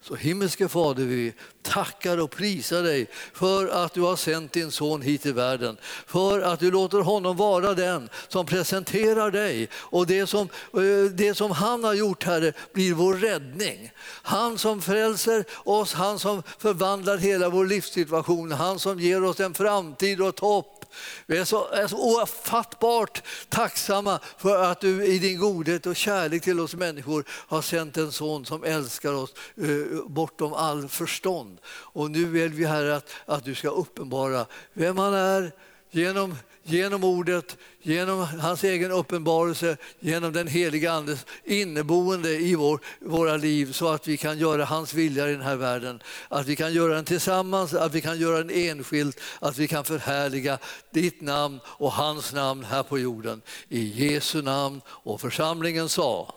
Så 0.01 0.15
himmelske 0.15 0.69
Fader, 0.69 1.05
vi 1.05 1.33
tackar 1.63 2.19
och 2.19 2.31
prisar 2.31 2.83
dig 2.83 3.07
för 3.33 3.69
att 3.69 3.95
du 3.95 4.01
har 4.01 4.17
sänt 4.17 4.53
din 4.53 4.71
son 4.71 5.03
hit 5.03 5.23
till 5.23 5.35
världen. 5.35 5.77
För 6.07 6.41
att 6.41 6.61
du 6.61 6.71
låter 6.71 6.99
honom 6.99 7.37
vara 7.37 7.75
den 7.75 8.09
som 8.29 8.47
presenterar 8.47 9.31
dig. 9.31 9.69
Och 9.75 10.07
det 10.07 10.27
som, 10.27 10.49
eh, 10.73 11.11
det 11.13 11.35
som 11.35 11.51
han 11.51 11.85
har 11.85 11.95
gjort, 11.95 12.25
Herre, 12.25 12.53
blir 12.73 12.95
vår 12.95 13.15
räddning. 13.15 13.91
Han 14.23 14.59
som 14.59 14.83
frälser 14.83 15.45
oss, 15.65 15.93
han 15.93 16.19
som 16.19 16.43
förvandlar 16.59 17.17
hela 17.17 17.49
vår 17.49 17.65
livssituation, 17.65 18.53
han 18.53 18.79
som 18.79 19.01
ger 19.01 19.25
oss 19.25 19.41
en 19.41 19.55
framtid 19.55 20.21
och 20.21 20.29
ett 20.29 20.39
hopp 20.39 20.78
vi 21.27 21.39
är 21.39 21.45
så, 21.45 21.69
är 21.69 21.87
så 21.87 22.23
ofattbart 22.23 23.23
tacksamma 23.49 24.21
för 24.37 24.63
att 24.63 24.81
du 24.81 25.05
i 25.05 25.19
din 25.19 25.39
godhet 25.39 25.87
och 25.87 25.97
kärlek 25.97 26.43
till 26.43 26.61
oss 26.61 26.75
människor 26.75 27.25
har 27.29 27.63
sänt 27.63 27.97
en 27.97 28.13
son 28.13 28.47
som 28.47 28.65
älskar 28.65 29.13
oss 29.13 29.35
eh, 29.57 30.05
bortom 30.07 30.53
all 30.53 30.89
förstånd. 30.89 31.59
Och 31.67 32.11
nu 32.11 32.25
vill 32.25 32.53
vi 32.53 32.65
Herre 32.65 32.97
att, 32.97 33.11
att 33.27 33.45
du 33.45 33.55
ska 33.55 33.69
uppenbara 33.69 34.47
vem 34.73 34.99
han 34.99 35.15
är 35.15 35.53
genom 35.91 36.37
genom 36.69 37.05
ordet, 37.05 37.57
genom 37.83 38.21
hans 38.21 38.65
egen 38.65 38.91
uppenbarelse, 38.91 39.77
genom 40.01 40.33
den 40.33 40.49
heliga 40.49 40.93
Andes 40.93 41.27
inneboende 41.45 42.31
i 42.35 42.55
vår, 42.55 42.81
våra 43.01 43.37
liv 43.37 43.73
så 43.73 43.89
att 43.89 44.09
vi 44.09 44.17
kan 44.17 44.39
göra 44.39 44.65
hans 44.65 44.95
vilja 44.95 45.29
i 45.29 45.33
den 45.33 45.43
här 45.43 45.57
världen. 45.57 46.03
Att 46.29 46.47
vi 46.47 46.57
kan 46.57 46.73
göra 46.73 46.95
den 46.95 47.05
tillsammans, 47.05 47.75
att 47.75 47.95
vi 47.95 48.01
kan 48.01 48.19
göra 48.19 48.39
den 48.39 48.51
enskilt, 48.51 49.21
att 49.41 49.59
vi 49.59 49.69
kan 49.69 49.85
förhärliga 49.85 50.59
ditt 50.93 51.21
namn 51.21 51.61
och 51.65 51.93
hans 51.93 52.33
namn 52.33 52.65
här 52.65 52.83
på 52.83 52.99
jorden. 52.99 53.43
I 53.69 54.11
Jesu 54.11 54.43
namn 54.43 54.81
och 54.89 55.21
församlingen 55.21 55.89
sa 55.89 56.35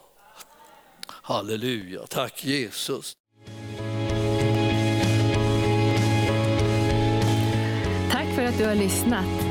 Halleluja, 1.07 2.01
tack 2.09 2.45
Jesus. 2.45 3.15
Tack 8.11 8.35
för 8.35 8.43
att 8.43 8.57
du 8.57 8.65
har 8.65 8.75
lyssnat. 8.75 9.50